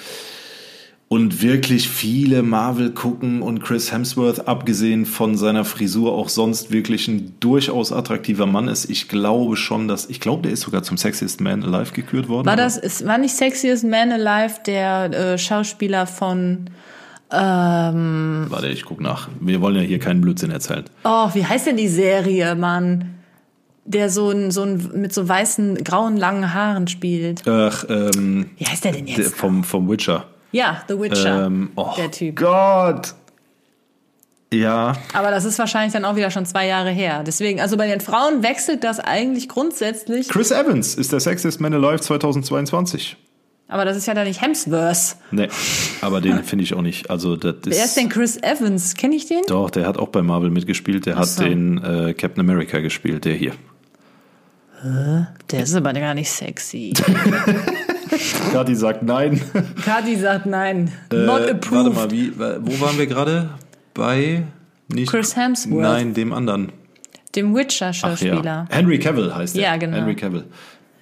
und 1.09 1.43
wirklich 1.43 1.89
viele 1.89 2.43
Marvel 2.43 2.91
gucken 2.91 3.41
und 3.41 3.61
Chris 3.63 3.91
Hemsworth, 3.93 4.47
abgesehen 4.47 5.07
von 5.07 5.37
seiner 5.37 5.65
Frisur, 5.65 6.13
auch 6.13 6.29
sonst 6.29 6.71
wirklich 6.71 7.09
ein 7.09 7.35
durchaus 7.41 7.93
attraktiver 7.93 8.45
Mann 8.45 8.69
ist. 8.69 8.91
Ich 8.91 9.09
glaube 9.09 9.57
schon, 9.57 9.89
dass, 9.89 10.11
ich 10.11 10.21
glaube, 10.21 10.43
der 10.43 10.53
ist 10.53 10.61
sogar 10.61 10.83
zum 10.83 10.99
Sexiest 10.99 11.41
Man 11.41 11.63
Alive 11.63 11.93
gekürt 11.93 12.29
worden. 12.29 12.47
War 12.47 12.57
das, 12.57 12.77
es 12.77 13.07
war 13.07 13.17
nicht 13.17 13.35
Sexiest 13.35 13.85
Man 13.85 14.13
Alive, 14.13 14.57
der 14.67 15.13
äh, 15.13 15.39
Schauspieler 15.39 16.07
von, 16.07 16.69
ähm, 17.31 18.47
Warte, 18.49 18.69
ich 18.69 18.85
guck 18.85 19.01
nach. 19.01 19.29
Wir 19.41 19.61
wollen 19.61 19.77
ja 19.77 19.83
hier 19.83 19.99
keinen 19.99 20.21
Blödsinn 20.21 20.51
erzählen. 20.51 20.85
oh, 21.05 21.29
wie 21.35 21.45
heißt 21.45 21.67
denn 21.67 21.77
die 21.77 21.89
Serie, 21.89 22.55
Mann? 22.55 23.15
Der 23.85 24.11
so 24.11 24.31
ein, 24.31 24.51
so 24.51 24.63
ein, 24.63 24.91
mit 24.95 25.15
so 25.15 25.27
weißen, 25.27 25.77
grauen, 25.83 26.19
langen 26.19 26.53
Haaren 26.53 26.89
spielt. 26.89 27.49
Ach, 27.49 27.87
ähm, 27.89 28.51
Wie 28.59 28.67
heißt 28.67 28.85
der 28.85 28.93
denn 28.93 29.07
der, 29.07 29.17
jetzt? 29.17 29.35
vom, 29.35 29.65
vom 29.65 29.89
Witcher. 29.91 30.27
Ja, 30.53 30.83
The 30.89 30.99
Witcher. 30.99 31.47
Ähm, 31.47 31.71
oh 31.77 31.93
der 31.97 32.11
Typ. 32.11 32.37
Gott! 32.37 33.15
Ja, 34.53 34.95
Aber 35.13 35.31
das 35.31 35.45
ist 35.45 35.59
wahrscheinlich 35.59 35.93
dann 35.93 36.07
auch 36.07 36.17
wieder 36.17 36.31
schon 36.31 36.47
zwei 36.47 36.67
Jahre 36.67 36.91
her. 36.91 37.23
Deswegen, 37.27 37.61
also 37.61 37.77
bei 37.77 37.87
den 37.87 38.01
Frauen 38.01 38.43
wechselt 38.43 38.83
das 38.83 38.99
eigentlich 38.99 39.47
grundsätzlich. 39.47 40.29
Chris 40.29 40.51
Evans 40.51 40.95
ist 40.95 41.13
der 41.13 41.21
Sexiest 41.21 41.61
Man 41.61 41.75
Alive 41.75 42.01
2022. 42.01 43.19
Aber 43.71 43.85
das 43.85 43.99
ist 43.99 44.07
ja 44.07 44.15
dann 44.15 44.27
nicht 44.27 44.41
Hemsworth. 44.41 45.17
Nee, 45.31 45.49
aber 46.01 46.23
den 46.23 46.43
finde 46.45 46.65
ich 46.65 46.73
auch 46.73 46.81
nicht. 46.81 47.11
Also, 47.11 47.37
das 47.37 47.57
ist. 47.57 47.67
Wer 47.67 47.85
ist 47.85 47.97
denn 47.99 48.09
Chris 48.09 48.43
Evans? 48.43 48.95
Kenne 48.95 49.17
ich 49.17 49.27
den? 49.27 49.43
Doch, 49.47 49.69
der 49.69 49.87
hat 49.87 49.99
auch 49.99 50.09
bei 50.09 50.23
Marvel 50.23 50.49
mitgespielt. 50.49 51.05
Der 51.05 51.17
hat 51.17 51.29
so. 51.29 51.43
den 51.43 51.77
äh, 51.85 52.15
Captain 52.15 52.41
America 52.41 52.79
gespielt, 52.79 53.27
der 53.27 53.35
hier. 53.35 53.53
Der 55.51 55.63
ist 55.63 55.75
aber 55.75 55.93
gar 55.93 56.15
nicht 56.15 56.31
sexy. 56.31 56.95
Kati 58.53 58.75
sagt 58.75 59.03
nein. 59.03 59.41
Kati 59.85 60.17
sagt 60.17 60.47
nein. 60.47 60.91
Not 61.13 61.19
Äh, 61.21 61.27
warte 61.27 61.51
approved. 61.53 61.95
mal, 61.95 62.11
wie, 62.11 62.33
wo 62.39 62.81
waren 62.81 62.99
wir 62.99 63.07
gerade? 63.07 63.51
Bei 63.95 64.43
nicht 64.89 65.11
Chris 65.11 65.37
Hemsworth. 65.37 65.83
Nein, 65.83 66.15
dem 66.15 66.33
anderen. 66.33 66.73
Dem 67.35 67.55
Witcher-Schauspieler. 67.55 68.43
ja. 68.45 68.67
Henry 68.71 68.99
Cavill 68.99 69.35
heißt 69.35 69.57
er. 69.57 69.63
Ja, 69.63 69.77
genau. 69.77 69.97
Henry 69.99 70.15
Cavill. 70.17 70.45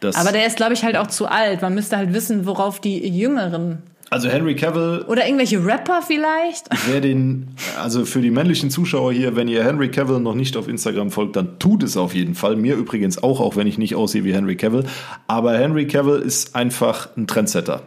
Das, 0.00 0.16
Aber 0.16 0.32
der 0.32 0.46
ist, 0.46 0.56
glaube 0.56 0.72
ich, 0.74 0.82
halt 0.84 0.96
auch 0.96 1.06
zu 1.06 1.26
alt. 1.26 1.62
Man 1.62 1.74
müsste 1.74 1.96
halt 1.96 2.12
wissen, 2.12 2.46
worauf 2.46 2.80
die 2.80 3.08
Jüngeren. 3.08 3.82
Also 4.10 4.28
Henry 4.28 4.54
Cavill, 4.54 5.04
Oder 5.08 5.26
irgendwelche 5.26 5.64
Rapper 5.64 6.02
vielleicht? 6.02 6.68
wer 6.88 7.00
den, 7.00 7.48
also 7.78 8.04
für 8.04 8.20
die 8.20 8.30
männlichen 8.30 8.70
Zuschauer 8.70 9.12
hier, 9.12 9.36
wenn 9.36 9.48
ihr 9.48 9.64
Henry 9.64 9.90
Cavill 9.90 10.20
noch 10.20 10.34
nicht 10.34 10.56
auf 10.56 10.68
Instagram 10.68 11.10
folgt, 11.10 11.36
dann 11.36 11.58
tut 11.58 11.82
es 11.82 11.96
auf 11.96 12.14
jeden 12.14 12.34
Fall. 12.34 12.56
Mir 12.56 12.76
übrigens 12.76 13.22
auch, 13.22 13.40
auch 13.40 13.56
wenn 13.56 13.66
ich 13.66 13.78
nicht 13.78 13.94
aussehe 13.94 14.24
wie 14.24 14.32
Henry 14.32 14.56
Cavill. 14.56 14.84
Aber 15.26 15.56
Henry 15.56 15.86
Cavill 15.86 16.20
ist 16.20 16.54
einfach 16.54 17.08
ein 17.16 17.26
Trendsetter. 17.26 17.82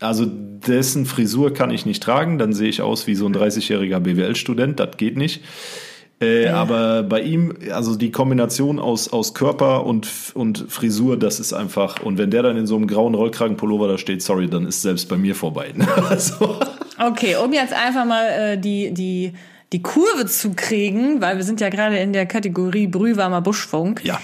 Also 0.00 0.26
dessen 0.26 1.06
Frisur 1.06 1.52
kann 1.52 1.70
ich 1.70 1.84
nicht 1.84 2.02
tragen, 2.02 2.38
dann 2.38 2.52
sehe 2.52 2.68
ich 2.68 2.82
aus 2.82 3.06
wie 3.06 3.14
so 3.14 3.26
ein 3.26 3.34
30-jähriger 3.34 3.98
BWL-Student, 4.00 4.78
das 4.78 4.96
geht 4.96 5.16
nicht. 5.16 5.42
Äh, 6.20 6.48
Aber 6.48 7.04
bei 7.04 7.20
ihm, 7.22 7.54
also 7.72 7.94
die 7.94 8.10
Kombination 8.10 8.80
aus, 8.80 9.12
aus 9.12 9.34
Körper 9.34 9.86
und, 9.86 10.08
und 10.34 10.66
Frisur, 10.68 11.16
das 11.16 11.38
ist 11.38 11.52
einfach, 11.52 12.02
und 12.02 12.18
wenn 12.18 12.30
der 12.30 12.42
dann 12.42 12.56
in 12.56 12.66
so 12.66 12.74
einem 12.74 12.88
grauen 12.88 13.14
Rollkragenpullover 13.14 13.86
da 13.86 13.98
steht, 13.98 14.22
sorry, 14.22 14.48
dann 14.48 14.66
ist 14.66 14.82
selbst 14.82 15.08
bei 15.08 15.16
mir 15.16 15.34
vorbei. 15.34 15.72
also, 16.08 16.58
Okay, 17.00 17.36
um 17.36 17.52
jetzt 17.52 17.72
einfach 17.72 18.04
mal 18.04 18.26
äh, 18.26 18.58
die, 18.58 18.92
die, 18.92 19.32
die 19.72 19.82
Kurve 19.82 20.26
zu 20.26 20.54
kriegen, 20.56 21.20
weil 21.20 21.36
wir 21.36 21.44
sind 21.44 21.60
ja 21.60 21.68
gerade 21.68 21.98
in 21.98 22.12
der 22.12 22.26
Kategorie 22.26 22.88
Brühwarmer 22.88 23.40
Buschfunk. 23.40 24.04
ja. 24.04 24.20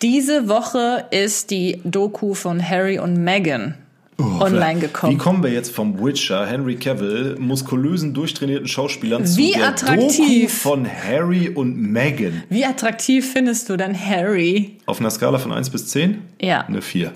Diese 0.00 0.48
Woche 0.48 1.06
ist 1.10 1.50
die 1.50 1.80
Doku 1.82 2.34
von 2.34 2.62
Harry 2.62 3.00
und 3.00 3.16
Meghan 3.16 3.74
online 4.18 4.76
Wie 4.76 4.80
gekommen. 4.80 5.18
kommen 5.18 5.42
wir 5.42 5.50
jetzt 5.52 5.74
vom 5.74 6.02
Witcher, 6.04 6.44
Henry 6.46 6.76
Cavill, 6.76 7.36
muskulösen, 7.38 8.14
durchtrainierten 8.14 8.66
Schauspielern 8.68 9.22
Wie 9.36 9.52
zu 9.52 9.58
der 9.58 9.68
attraktiv. 9.68 10.62
Doku 10.62 10.68
von 10.76 10.86
Harry 10.86 11.48
und 11.48 11.76
Meghan? 11.76 12.42
Wie 12.48 12.64
attraktiv 12.64 13.32
findest 13.32 13.68
du 13.68 13.76
denn 13.76 13.94
Harry? 13.98 14.76
Auf 14.86 15.00
einer 15.00 15.10
Skala 15.10 15.38
von 15.38 15.52
1 15.52 15.70
bis 15.70 15.86
10? 15.88 16.18
Ja. 16.40 16.62
Eine 16.62 16.82
4. 16.82 17.12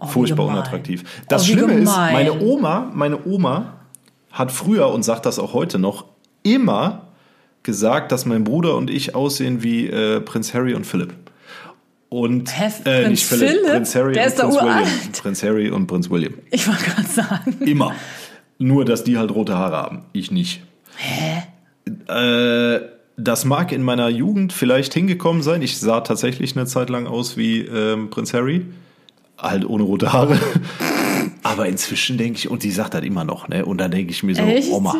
Oh, 0.00 0.06
wie 0.06 0.10
Furchtbar 0.10 0.46
unattraktiv. 0.46 1.02
Das 1.28 1.42
Oh, 1.42 1.48
wie 1.48 1.52
Schlimme 1.52 1.72
ist, 1.74 1.90
gemein. 1.92 2.12
meine 2.12 2.40
Oma, 2.40 2.90
meine 2.94 3.26
Oma 3.26 3.74
hat 4.30 4.52
früher 4.52 4.88
und 4.90 5.02
sagt 5.02 5.26
das 5.26 5.38
auch 5.40 5.52
heute 5.52 5.78
noch, 5.80 6.04
immer 6.44 7.08
gesagt, 7.64 8.12
dass 8.12 8.24
mein 8.24 8.44
Bruder 8.44 8.76
und 8.76 8.88
ich 8.88 9.14
aussehen 9.16 9.62
wie 9.64 9.88
äh, 9.88 10.20
Prinz 10.20 10.54
Harry 10.54 10.74
und 10.74 10.86
Philipp. 10.86 11.14
Und 12.10 12.58
Hä, 12.58 12.66
äh, 12.84 13.02
Prinz 13.02 13.08
nicht 13.10 13.24
Philipp, 13.26 13.48
Philipp? 13.50 13.70
Prinz 13.70 13.94
Harry 13.94 14.12
Der 14.14 14.22
und 14.24 14.28
ist 14.28 14.36
Prinz 14.38 14.54
William. 14.54 14.68
uralt. 14.68 15.12
Prinz 15.22 15.42
Harry 15.42 15.70
und 15.70 15.86
Prinz 15.86 16.10
William. 16.10 16.34
Ich 16.50 16.66
wollte 16.66 16.84
gerade 16.84 17.08
sagen. 17.08 17.56
Immer. 17.60 17.94
Nur, 18.58 18.84
dass 18.84 19.04
die 19.04 19.18
halt 19.18 19.30
rote 19.30 19.56
Haare 19.56 19.76
haben. 19.76 20.02
Ich 20.12 20.30
nicht. 20.30 20.62
Hä? 20.96 21.42
Äh, 22.08 22.80
das 23.16 23.44
mag 23.44 23.72
in 23.72 23.82
meiner 23.82 24.08
Jugend 24.08 24.52
vielleicht 24.52 24.94
hingekommen 24.94 25.42
sein. 25.42 25.60
Ich 25.62 25.78
sah 25.78 26.00
tatsächlich 26.00 26.56
eine 26.56 26.66
Zeit 26.66 26.88
lang 26.88 27.06
aus 27.06 27.36
wie 27.36 27.60
ähm, 27.60 28.10
Prinz 28.10 28.32
Harry. 28.32 28.66
Halt 29.36 29.64
ohne 29.68 29.82
rote 29.84 30.12
Haare. 30.12 30.38
Aber 31.42 31.66
inzwischen 31.66 32.18
denke 32.18 32.38
ich, 32.38 32.50
und 32.50 32.62
die 32.62 32.70
sagt 32.70 32.94
das 32.94 33.02
immer 33.02 33.24
noch, 33.24 33.48
ne? 33.48 33.64
Und 33.64 33.78
dann 33.78 33.90
denke 33.90 34.10
ich 34.12 34.22
mir 34.22 34.34
so, 34.34 34.42
Echt? 34.42 34.70
Oma, 34.72 34.96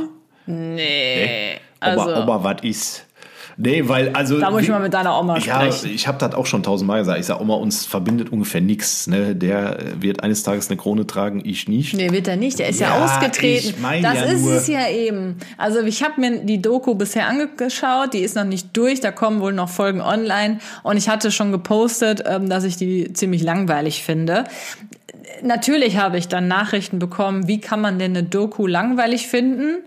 Nee. 0.47 1.57
Oma, 1.83 1.91
Also, 2.05 2.17
Oma, 2.23 2.45
was 2.45 2.63
ist? 2.63 3.07
Nee, 3.61 3.89
weil, 3.89 4.11
also. 4.11 4.39
Da 4.39 4.53
muss 4.53 4.63
ich 4.63 4.69
mal 4.69 4.79
mit 4.79 4.95
deiner 4.95 5.19
Oma 5.19 5.37
ja, 5.39 5.71
sprechen. 5.73 5.91
ich 5.93 6.07
habe 6.07 6.17
das 6.19 6.33
auch 6.35 6.47
schon 6.47 6.63
tausendmal 6.63 7.01
gesagt. 7.01 7.19
Ich 7.19 7.27
sage, 7.27 7.43
Oma, 7.43 7.55
uns 7.55 7.85
verbindet 7.87 8.31
ungefähr 8.31 8.61
nichts. 8.61 9.09
Ne? 9.09 9.35
Der 9.35 9.79
wird 9.99 10.23
eines 10.23 10.45
Tages 10.45 10.69
eine 10.71 10.77
Krone 10.77 11.09
tragen, 11.09 11.43
ich 11.45 11.67
nicht. 11.67 11.93
Nee, 11.95 12.13
wird 12.13 12.29
er 12.29 12.37
nicht. 12.37 12.61
Der 12.61 12.69
ist 12.69 12.79
ja, 12.79 12.97
Ja, 12.97 13.05
ausgetreten. 13.05 13.69
ich 13.71 13.79
mein 13.81 14.03
das 14.05 14.15
ja 14.15 14.23
ist 14.27 14.43
nur- 14.43 14.53
es 14.55 14.69
ja 14.69 14.89
eben. 14.89 15.37
Also 15.57 15.81
ich 15.81 16.05
habe 16.05 16.21
mir 16.21 16.39
die 16.45 16.63
Doku 16.63 16.95
bisher 16.95 17.27
angeschaut, 17.27 18.15
die 18.15 18.21
ist 18.21 18.37
noch 18.37 18.45
nicht 18.45 18.77
durch, 18.77 19.01
da 19.01 19.11
kommen 19.11 19.41
wohl 19.41 19.53
noch 19.53 19.69
Folgen 19.69 20.01
online. 20.03 20.59
Und 20.85 20.97
ich 20.97 21.09
hatte 21.09 21.33
schon 21.33 21.51
gepostet, 21.51 22.23
ähm, 22.27 22.49
dass 22.49 22.63
ich 22.63 22.77
die 22.77 23.13
ziemlich 23.13 23.43
langweilig 23.43 24.05
finde. 24.05 24.45
Natürlich 25.43 25.97
habe 25.99 26.17
ich 26.19 26.29
dann 26.29 26.49
Nachrichten 26.49 26.99
bekommen, 26.99 27.49
wie 27.49 27.61
kann 27.61 27.81
man 27.81 27.99
denn 27.99 28.17
eine 28.17 28.23
Doku 28.23 28.67
langweilig 28.69 29.27
finden? 29.29 29.79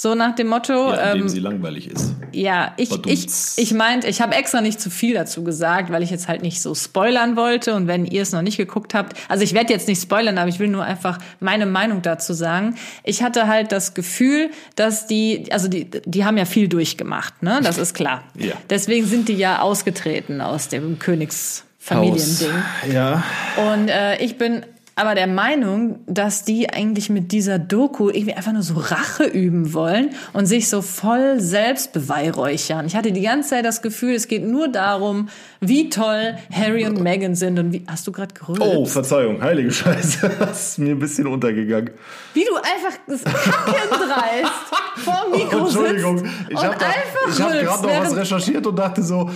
So 0.00 0.14
nach 0.14 0.34
dem 0.34 0.46
Motto. 0.46 0.72
Ja, 0.72 1.10
indem 1.10 1.24
ähm, 1.24 1.28
sie 1.28 1.40
langweilig 1.40 1.90
ist. 1.90 2.14
Ja, 2.32 2.72
ich, 2.78 2.84
ich, 2.84 3.02
Badumts. 3.02 3.58
ich 3.58 3.74
meinte, 3.74 4.06
ich 4.06 4.22
habe 4.22 4.34
extra 4.34 4.62
nicht 4.62 4.80
zu 4.80 4.88
viel 4.88 5.12
dazu 5.12 5.44
gesagt, 5.44 5.92
weil 5.92 6.02
ich 6.02 6.08
jetzt 6.08 6.26
halt 6.26 6.40
nicht 6.40 6.62
so 6.62 6.74
spoilern 6.74 7.36
wollte. 7.36 7.74
Und 7.74 7.86
wenn 7.86 8.06
ihr 8.06 8.22
es 8.22 8.32
noch 8.32 8.40
nicht 8.40 8.56
geguckt 8.56 8.94
habt, 8.94 9.14
also 9.28 9.44
ich 9.44 9.52
werde 9.52 9.74
jetzt 9.74 9.88
nicht 9.88 10.00
spoilern, 10.00 10.38
aber 10.38 10.48
ich 10.48 10.58
will 10.58 10.68
nur 10.68 10.84
einfach 10.84 11.18
meine 11.38 11.66
Meinung 11.66 12.00
dazu 12.00 12.32
sagen. 12.32 12.76
Ich 13.04 13.22
hatte 13.22 13.46
halt 13.46 13.72
das 13.72 13.92
Gefühl, 13.92 14.48
dass 14.74 15.06
die, 15.06 15.52
also 15.52 15.68
die, 15.68 15.90
die 15.90 16.24
haben 16.24 16.38
ja 16.38 16.46
viel 16.46 16.68
durchgemacht, 16.68 17.42
ne? 17.42 17.60
Das 17.62 17.76
ist 17.76 17.92
klar. 17.92 18.24
Ja. 18.38 18.54
Deswegen 18.70 19.04
sind 19.04 19.28
die 19.28 19.34
ja 19.34 19.60
ausgetreten 19.60 20.40
aus 20.40 20.68
dem 20.68 20.98
Königsfamiliending. 20.98 22.48
Ja. 22.90 23.22
Und 23.70 23.88
äh, 23.88 24.16
ich 24.24 24.38
bin 24.38 24.64
aber 25.00 25.14
der 25.14 25.26
Meinung, 25.26 26.00
dass 26.06 26.44
die 26.44 26.68
eigentlich 26.68 27.08
mit 27.08 27.32
dieser 27.32 27.58
Doku 27.58 28.10
irgendwie 28.10 28.34
einfach 28.34 28.52
nur 28.52 28.62
so 28.62 28.74
Rache 28.74 29.24
üben 29.24 29.72
wollen 29.72 30.10
und 30.34 30.44
sich 30.44 30.68
so 30.68 30.82
voll 30.82 31.40
selbst 31.40 31.94
beweihräuchern. 31.94 32.84
Ich 32.84 32.94
hatte 32.94 33.10
die 33.10 33.22
ganze 33.22 33.48
Zeit 33.50 33.64
das 33.64 33.80
Gefühl, 33.80 34.14
es 34.14 34.28
geht 34.28 34.44
nur 34.44 34.68
darum, 34.68 35.30
wie 35.60 35.88
toll 35.88 36.36
Harry 36.52 36.86
und 36.86 37.00
Meghan 37.00 37.34
sind 37.34 37.58
und 37.58 37.72
wie 37.72 37.82
hast 37.86 38.06
du 38.06 38.12
gerade 38.12 38.34
gerülpt? 38.34 38.60
Oh, 38.60 38.84
Verzeihung, 38.84 39.42
heilige 39.42 39.70
Scheiße. 39.70 40.30
Das 40.40 40.70
ist 40.70 40.78
mir 40.78 40.90
ein 40.90 40.98
bisschen 40.98 41.26
untergegangen. 41.26 41.90
Wie 42.34 42.44
du 42.44 42.56
einfach 42.56 42.98
das 43.06 43.24
kackendreist 43.24 44.52
vor 44.96 45.24
dem 45.24 45.38
Mikro 45.38 45.60
Oh, 45.60 45.64
Entschuldigung, 45.64 46.18
sitzt 46.18 46.30
ich 46.50 46.56
habe 46.58 46.76
gerade 46.76 47.64
noch 47.64 47.82
was 47.82 48.16
recherchiert 48.16 48.66
und 48.66 48.76
dachte 48.76 49.02
so, 49.02 49.30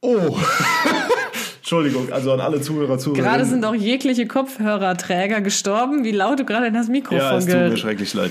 oh. 0.00 0.36
Entschuldigung, 1.66 2.12
also 2.12 2.30
an 2.30 2.38
alle 2.38 2.60
Zuhörer, 2.60 2.96
Zuhörerinnen. 2.96 3.28
Gerade 3.28 3.44
sind 3.44 3.64
auch 3.64 3.74
jegliche 3.74 4.28
Kopfhörerträger 4.28 5.40
gestorben, 5.40 6.04
wie 6.04 6.12
laut 6.12 6.38
du 6.38 6.44
gerade 6.44 6.68
in 6.68 6.74
das 6.74 6.86
Mikrofon 6.86 7.18
Ja, 7.18 7.36
es 7.36 7.44
tut 7.44 7.54
mir 7.54 7.76
schrecklich 7.76 8.14
leid. 8.14 8.30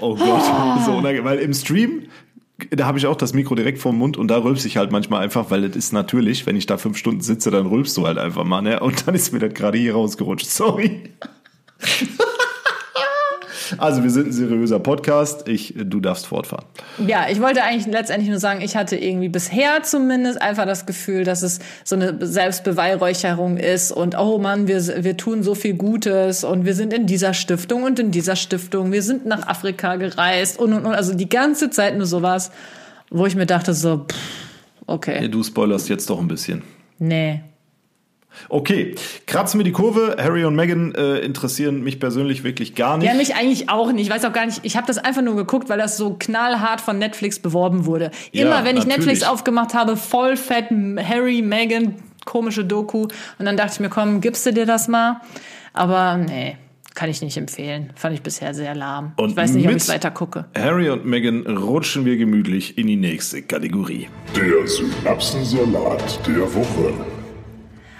Oh 0.00 0.16
Gott, 0.16 0.42
so 0.84 0.90
unangenehm. 0.90 1.24
Weil 1.24 1.38
im 1.38 1.54
Stream, 1.54 2.08
da 2.70 2.86
habe 2.86 2.98
ich 2.98 3.06
auch 3.06 3.14
das 3.14 3.34
Mikro 3.34 3.54
direkt 3.54 3.78
vorm 3.78 3.98
Mund 3.98 4.16
und 4.16 4.26
da 4.26 4.38
rülpse 4.38 4.66
ich 4.66 4.78
halt 4.78 4.90
manchmal 4.90 5.22
einfach, 5.22 5.48
weil 5.52 5.68
das 5.68 5.76
ist 5.76 5.92
natürlich, 5.92 6.44
wenn 6.46 6.56
ich 6.56 6.66
da 6.66 6.76
fünf 6.76 6.96
Stunden 6.96 7.20
sitze, 7.20 7.52
dann 7.52 7.66
rülpst 7.66 7.96
du 7.98 8.04
halt 8.04 8.18
einfach 8.18 8.42
mal, 8.42 8.62
ne? 8.62 8.80
Und 8.80 9.06
dann 9.06 9.14
ist 9.14 9.32
mir 9.32 9.38
das 9.38 9.54
gerade 9.54 9.78
hier 9.78 9.94
rausgerutscht. 9.94 10.48
Sorry. 10.48 11.02
Also, 13.78 14.02
wir 14.02 14.10
sind 14.10 14.28
ein 14.28 14.32
seriöser 14.32 14.78
Podcast. 14.78 15.48
Ich, 15.48 15.74
du 15.76 16.00
darfst 16.00 16.26
fortfahren. 16.26 16.64
Ja, 17.06 17.26
ich 17.30 17.40
wollte 17.40 17.62
eigentlich 17.62 17.86
letztendlich 17.86 18.28
nur 18.30 18.38
sagen, 18.38 18.60
ich 18.60 18.76
hatte 18.76 18.96
irgendwie 18.96 19.28
bisher 19.28 19.82
zumindest 19.82 20.40
einfach 20.40 20.66
das 20.66 20.86
Gefühl, 20.86 21.24
dass 21.24 21.42
es 21.42 21.58
so 21.84 21.96
eine 21.96 22.16
Selbstbeweihräucherung 22.26 23.56
ist 23.56 23.92
und 23.92 24.16
oh 24.18 24.38
Mann, 24.38 24.68
wir, 24.68 25.04
wir 25.04 25.16
tun 25.16 25.42
so 25.42 25.54
viel 25.54 25.74
Gutes 25.74 26.44
und 26.44 26.64
wir 26.64 26.74
sind 26.74 26.92
in 26.92 27.06
dieser 27.06 27.34
Stiftung 27.34 27.82
und 27.84 27.98
in 27.98 28.10
dieser 28.10 28.36
Stiftung, 28.36 28.92
wir 28.92 29.02
sind 29.02 29.26
nach 29.26 29.46
Afrika 29.46 29.96
gereist 29.96 30.58
und 30.58 30.72
und 30.72 30.84
und. 30.86 30.94
Also 30.94 31.14
die 31.14 31.28
ganze 31.28 31.70
Zeit 31.70 31.96
nur 31.96 32.06
sowas, 32.06 32.50
wo 33.10 33.26
ich 33.26 33.34
mir 33.36 33.46
dachte 33.46 33.74
so, 33.74 34.06
pff, 34.08 34.16
okay, 34.86 35.28
Du 35.28 35.42
spoilerst 35.42 35.88
jetzt 35.88 36.08
doch 36.10 36.20
ein 36.20 36.28
bisschen. 36.28 36.62
nee. 36.98 37.40
Okay, 38.48 38.94
kratzen 39.26 39.58
wir 39.58 39.64
die 39.64 39.72
Kurve. 39.72 40.16
Harry 40.18 40.44
und 40.44 40.54
Meghan 40.54 40.94
äh, 40.94 41.18
interessieren 41.18 41.82
mich 41.82 42.00
persönlich 42.00 42.44
wirklich 42.44 42.74
gar 42.74 42.98
nicht. 42.98 43.06
Ja, 43.06 43.14
mich 43.14 43.34
eigentlich 43.34 43.68
auch 43.68 43.92
nicht. 43.92 44.06
Ich 44.06 44.12
weiß 44.12 44.24
auch 44.24 44.32
gar 44.32 44.46
nicht. 44.46 44.60
Ich 44.62 44.76
habe 44.76 44.86
das 44.86 44.98
einfach 44.98 45.22
nur 45.22 45.36
geguckt, 45.36 45.68
weil 45.68 45.78
das 45.78 45.96
so 45.96 46.16
knallhart 46.18 46.80
von 46.80 46.98
Netflix 46.98 47.38
beworben 47.38 47.86
wurde. 47.86 48.10
Immer 48.32 48.50
Ja, 48.50 48.64
wenn 48.64 48.76
ich 48.76 48.86
natürlich. 48.86 49.06
Netflix 49.06 49.22
aufgemacht 49.24 49.74
habe, 49.74 49.96
voll 49.96 50.36
fett 50.36 50.66
Harry, 50.70 51.42
Meghan, 51.42 51.96
komische 52.24 52.64
Doku. 52.64 53.02
Und 53.38 53.44
dann 53.44 53.56
dachte 53.56 53.72
ich 53.74 53.80
mir, 53.80 53.88
komm, 53.88 54.20
gibst 54.20 54.44
du 54.46 54.52
dir 54.52 54.66
das 54.66 54.88
mal? 54.88 55.20
Aber 55.72 56.16
nee, 56.16 56.56
kann 56.94 57.10
ich 57.10 57.20
nicht 57.22 57.36
empfehlen. 57.36 57.92
Fand 57.94 58.14
ich 58.14 58.22
bisher 58.22 58.54
sehr 58.54 58.74
lahm. 58.74 59.12
Und 59.16 59.30
ich 59.30 59.36
weiß 59.36 59.52
nicht, 59.52 59.68
ob 59.68 59.76
ich 59.76 59.88
weiter 59.88 60.10
gucke. 60.10 60.46
Harry 60.56 60.88
und 60.88 61.04
Meghan 61.04 61.46
rutschen 61.46 62.04
wir 62.04 62.16
gemütlich 62.16 62.78
in 62.78 62.86
die 62.86 62.96
nächste 62.96 63.42
Kategorie. 63.42 64.08
Der 64.34 64.66
Synapsensalat 64.66 66.20
der 66.26 66.54
Woche. 66.54 66.94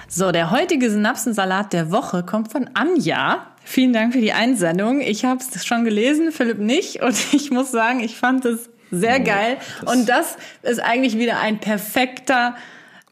So, 0.08 0.30
der 0.30 0.50
heutige 0.52 0.88
Synapsensalat 0.90 1.72
der 1.72 1.90
Woche 1.90 2.22
kommt 2.22 2.52
von 2.52 2.70
Anja. 2.74 3.46
Vielen 3.64 3.92
Dank 3.92 4.12
für 4.12 4.20
die 4.20 4.32
Einsendung. 4.32 5.00
Ich 5.00 5.24
habe 5.24 5.40
es 5.40 5.66
schon 5.66 5.84
gelesen, 5.84 6.30
Philipp 6.30 6.58
nicht. 6.58 7.02
Und 7.02 7.16
ich 7.32 7.50
muss 7.50 7.72
sagen, 7.72 8.00
ich 8.00 8.16
fand 8.16 8.44
es 8.44 8.70
sehr 8.92 9.18
geil. 9.18 9.56
und 9.84 10.08
das 10.08 10.36
ist 10.62 10.78
eigentlich 10.78 11.18
wieder 11.18 11.40
ein 11.40 11.58
perfekter 11.58 12.54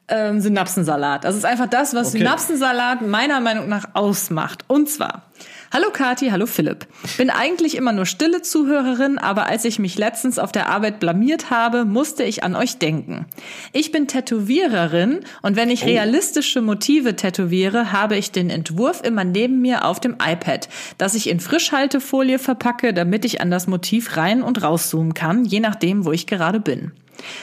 ähm, 0.07 0.41
Synapsensalat. 0.41 1.25
Das 1.25 1.35
ist 1.35 1.45
einfach 1.45 1.67
das, 1.67 1.95
was 1.95 2.11
Okay. 2.11 2.19
Synapsensalat 2.19 3.03
meiner 3.03 3.41
Meinung 3.41 3.69
nach 3.69 3.89
ausmacht. 3.95 4.63
Und 4.69 4.89
zwar, 4.89 5.25
hallo 5.75 5.91
Kati, 5.93 6.29
hallo 6.29 6.47
Philipp. 6.47 6.87
Bin 7.19 7.31
eigentlich 7.31 7.77
immer 7.77 7.93
nur 7.93 8.07
stille 8.07 8.43
Zuhörerin, 8.43 9.19
aber 9.19 9.47
als 9.47 9.65
ich 9.65 9.81
mich 9.81 9.99
letztens 9.99 10.39
auf 10.39 10.53
der 10.53 10.69
Arbeit 10.69 11.01
blamiert 11.01 11.51
habe, 11.51 11.85
musste 11.85 12.23
ich 12.23 12.45
an 12.45 12.55
euch 12.55 12.79
denken. 12.79 13.27
Ich 13.73 13.91
bin 13.91 14.07
Tätowiererin 14.07 15.21
und 15.43 15.57
wenn 15.57 15.71
ich 15.71 15.85
realistische 15.85 16.63
Motive 16.63 17.17
tätowiere, 17.17 17.91
habe 17.91 18.17
ich 18.17 18.31
den 18.31 18.51
Entwurf 18.51 19.03
immer 19.03 19.25
neben 19.25 19.61
mir 19.61 19.85
auf 19.85 19.99
dem 19.99 20.13
iPad, 20.13 20.69
das 20.97 21.17
ich 21.17 21.29
in 21.29 21.41
Frischhaltefolie 21.41 22.39
verpacke, 22.39 22.95
damit 22.95 23.25
ich 23.25 23.41
an 23.41 23.51
das 23.51 23.67
Motiv 23.67 24.17
rein 24.17 24.45
und 24.45 24.63
rauszoomen 24.63 25.13
kann, 25.13 25.45
je 25.45 25.59
nachdem, 25.59 26.05
wo 26.05 26.13
ich 26.13 26.29
gerade 26.29 26.61
bin. 26.61 26.93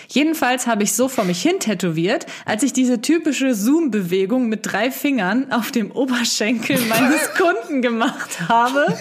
Jedenfalls 0.08 0.68
habe 0.68 0.84
ich 0.84 0.94
so 0.94 1.08
vor 1.08 1.24
mich 1.24 1.42
hin 1.42 1.60
tätowiert, 1.60 2.26
als 2.46 2.64
ich 2.64 2.74
diese 2.74 3.02
typische 3.02 3.54
Zoom-Bewegung 3.54 4.48
mit 4.50 4.72
drei 4.72 4.92
Fingern 4.92 5.52
auf 5.52 5.72
dem 5.72 5.92
Oberschenkel 5.92 6.80
meines 6.82 7.34
Kunden 7.38 7.82
gemacht 7.82 8.48
habe. 8.48 8.98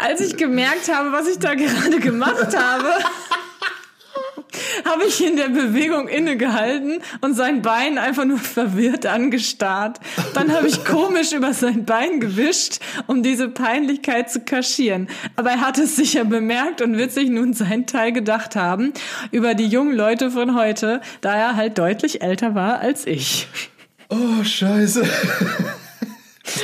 Als 0.00 0.20
ich 0.20 0.36
gemerkt 0.36 0.92
habe, 0.92 1.12
was 1.12 1.26
ich 1.26 1.38
da 1.38 1.54
gerade 1.54 1.98
gemacht 2.00 2.56
habe, 2.56 2.88
habe 4.84 5.04
ich 5.04 5.24
in 5.24 5.36
der 5.36 5.48
Bewegung 5.48 6.08
innegehalten 6.08 7.00
und 7.20 7.34
sein 7.34 7.62
Bein 7.62 7.98
einfach 7.98 8.24
nur 8.24 8.38
verwirrt 8.38 9.06
angestarrt. 9.06 10.00
Dann 10.34 10.52
habe 10.52 10.68
ich 10.68 10.84
komisch 10.84 11.32
über 11.32 11.52
sein 11.52 11.84
Bein 11.84 12.20
gewischt, 12.20 12.78
um 13.06 13.22
diese 13.22 13.48
Peinlichkeit 13.48 14.30
zu 14.30 14.40
kaschieren. 14.40 15.08
Aber 15.36 15.50
er 15.50 15.60
hat 15.60 15.78
es 15.78 15.96
sicher 15.96 16.24
bemerkt 16.24 16.82
und 16.82 16.96
wird 16.96 17.12
sich 17.12 17.30
nun 17.30 17.54
seinen 17.54 17.86
Teil 17.86 18.12
gedacht 18.12 18.56
haben 18.56 18.92
über 19.30 19.54
die 19.54 19.66
jungen 19.66 19.94
Leute 19.94 20.30
von 20.30 20.54
heute, 20.54 21.00
da 21.20 21.36
er 21.36 21.56
halt 21.56 21.78
deutlich 21.78 22.22
älter 22.22 22.54
war 22.54 22.80
als 22.80 23.06
ich. 23.06 23.48
Oh, 24.08 24.44
scheiße. 24.44 25.02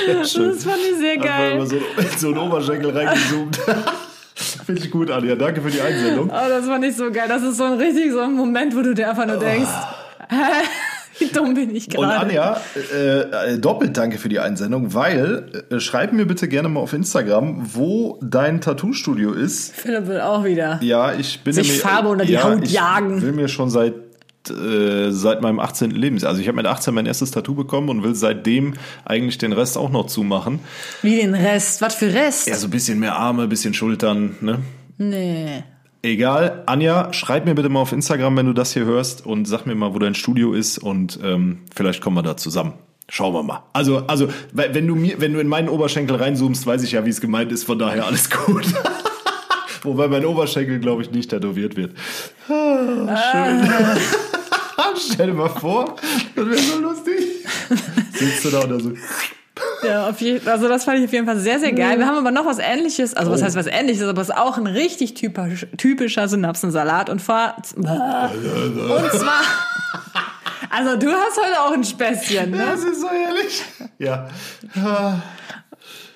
Das 0.07 0.33
fand 0.33 0.79
ich 0.91 0.99
sehr 0.99 1.19
geil. 1.19 1.67
so, 1.67 1.77
so 2.17 2.29
einen 2.29 2.39
Oberschenkel 2.39 2.97
reingezoomt. 2.97 3.59
Finde 4.67 4.81
ich 4.83 4.91
gut, 4.91 5.11
Anja. 5.11 5.35
Danke 5.35 5.61
für 5.61 5.71
die 5.71 5.81
Einsendung. 5.81 6.31
Oh, 6.31 6.49
das 6.49 6.67
fand 6.67 6.85
ich 6.85 6.97
so 6.97 7.11
geil. 7.11 7.27
Das 7.29 7.43
ist 7.43 7.57
so 7.57 7.65
ein 7.65 7.75
richtig 7.75 8.13
so 8.13 8.21
ein 8.21 8.33
Moment, 8.33 8.75
wo 8.75 8.83
du 8.83 8.95
dir 8.95 9.11
einfach 9.11 9.27
nur 9.27 9.39
denkst, 9.39 9.71
hä? 10.29 10.37
Wie 11.19 11.27
dumm 11.27 11.53
bin 11.53 11.75
ich 11.77 11.87
Und 11.97 12.05
gerade. 12.07 12.21
Anja, 12.21 12.61
äh, 12.95 13.21
äh, 13.53 13.59
doppelt 13.59 13.97
danke 13.97 14.17
für 14.17 14.31
die 14.31 14.41
Einsendung, 14.41 14.95
weil 14.95 15.65
äh, 15.71 15.79
schreib 15.79 16.13
mir 16.15 16.25
bitte 16.27 16.49
gerne 16.49 16.71
mal 16.71 16.81
auf 16.81 16.95
Instagram, 16.95 17.61
wo 17.75 18.19
dein 18.23 18.63
Tattoo-Studio 18.63 19.33
ist. 19.33 19.75
Philipp 19.77 20.07
will 20.09 20.21
auch 20.21 20.43
wieder. 20.45 20.79
Ja, 20.83 21.13
ich 21.13 21.41
bin 21.45 21.53
Sich 21.53 21.81
Farbe 21.81 22.09
unter 22.09 22.25
die 22.25 22.39
Haut 22.39 22.65
ich 22.65 22.73
jagen. 22.73 23.21
will 23.21 23.33
mir 23.33 23.49
schon 23.49 23.69
seit 23.69 23.93
äh, 24.51 25.11
seit 25.11 25.43
meinem 25.43 25.61
18. 25.61 25.91
Lebensjahr, 25.91 26.31
also 26.31 26.41
ich 26.41 26.49
habe 26.49 26.57
mit 26.57 26.67
18 26.67 26.95
mein 26.95 27.07
erstes 27.07 27.31
Tattoo 27.31 27.55
bekommen 27.55 27.89
und 27.89 28.03
will 28.03 28.15
seitdem 28.15 28.75
eigentlich 29.05 29.39
den 29.39 29.53
Rest 29.53 29.77
auch 29.79 29.91
noch 29.91 30.07
zumachen. 30.07 30.61
Wie 31.03 31.17
den 31.17 31.35
Rest? 31.35 31.81
Was 31.83 31.95
für 31.95 32.13
Rest? 32.13 32.49
Ja, 32.49 32.57
so 32.57 32.67
ein 32.67 32.71
bisschen 32.71 32.99
mehr 32.99 33.17
Arme, 33.17 33.45
ein 33.45 33.49
bisschen 33.49 33.75
Schultern, 33.75 34.37
ne? 34.41 34.59
Nee. 34.99 35.65
Egal, 36.03 36.65
Anja, 36.67 37.13
schreib 37.13 37.45
mir 37.45 37.55
bitte 37.55 37.69
mal 37.69 37.81
auf 37.81 37.93
Instagram, 37.93 38.37
wenn 38.37 38.47
du 38.47 38.53
das 38.53 38.73
hier 38.73 38.85
hörst 38.85 39.25
und 39.25 39.47
sag 39.47 39.67
mir 39.67 39.75
mal, 39.75 39.95
wo 39.95 39.99
dein 39.99 40.17
Studio 40.17 40.53
ist 40.53 40.79
und 40.79 41.21
ähm, 41.23 41.61
vielleicht 41.75 42.01
kommen 42.01 42.17
wir 42.17 42.23
da 42.23 42.37
zusammen. 42.37 42.73
Schauen 43.09 43.35
wir 43.35 43.43
mal. 43.43 43.63
Also, 43.73 44.07
also, 44.07 44.29
wenn 44.53 44.87
du 44.87 44.95
mir, 44.95 45.21
wenn 45.21 45.33
du 45.33 45.39
in 45.39 45.47
meinen 45.47 45.69
Oberschenkel 45.69 46.17
reinzoomst, 46.17 46.67
weiß 46.67 46.83
ich 46.83 46.93
ja, 46.93 47.05
wie 47.05 47.11
es 47.11 47.21
gemeint 47.21 47.53
ist, 47.53 47.65
von 47.65 47.79
daher 47.79 48.07
alles 48.07 48.31
gut. 48.31 48.65
Wobei 49.83 50.09
mein 50.09 50.25
Oberschenkel, 50.25 50.79
glaube 50.79 51.03
ich, 51.03 51.11
nicht 51.11 51.31
tätowiert 51.31 51.77
wird. 51.77 51.93
Ah, 52.49 53.17
schön. 53.33 53.69
Stell 55.13 55.27
dir 55.29 55.35
mal 55.35 55.49
vor, 55.49 55.97
das 56.37 56.47
wäre 56.47 56.59
so 56.59 56.79
lustig. 56.81 57.47
Sitzt 58.13 58.45
du 58.45 58.51
da 58.51 58.63
oder 58.65 58.79
so. 58.81 58.93
Ja, 59.87 60.09
auf 60.09 60.21
jeden, 60.21 60.47
also 60.49 60.69
das 60.69 60.85
fand 60.85 60.99
ich 61.01 61.05
auf 61.07 61.13
jeden 61.13 61.27
Fall 61.27 61.39
sehr, 61.39 61.59
sehr 61.59 61.73
geil. 61.73 61.99
Wir 61.99 62.07
haben 62.07 62.17
aber 62.19 62.31
noch 62.31 62.47
was 62.47 62.59
ähnliches, 62.59 63.15
also 63.15 63.31
Oh. 63.31 63.35
was 63.35 63.43
heißt 63.43 63.57
was 63.57 63.67
ähnliches, 63.67 64.07
aber 64.07 64.23
es 64.23 64.29
ist 64.29 64.37
auch 64.37 64.57
ein 64.57 64.67
richtig 64.67 65.15
typisch, 65.15 65.67
typischer 65.77 66.29
Synapsensalat 66.29 67.11
und 67.11 67.21
zwar, 67.21 67.57
und 67.77 67.85
zwar, 67.85 68.31
also 70.71 70.97
du 70.97 71.09
hast 71.11 71.37
heute 71.39 71.61
auch 71.61 71.73
ein 71.73 71.85
Späßchen, 71.85 72.51
ne? 72.51 72.65
Das 72.73 72.85
ist 72.85 73.01
so 73.01 73.09
ehrlich. 73.09 73.63
Ja. 73.99 74.29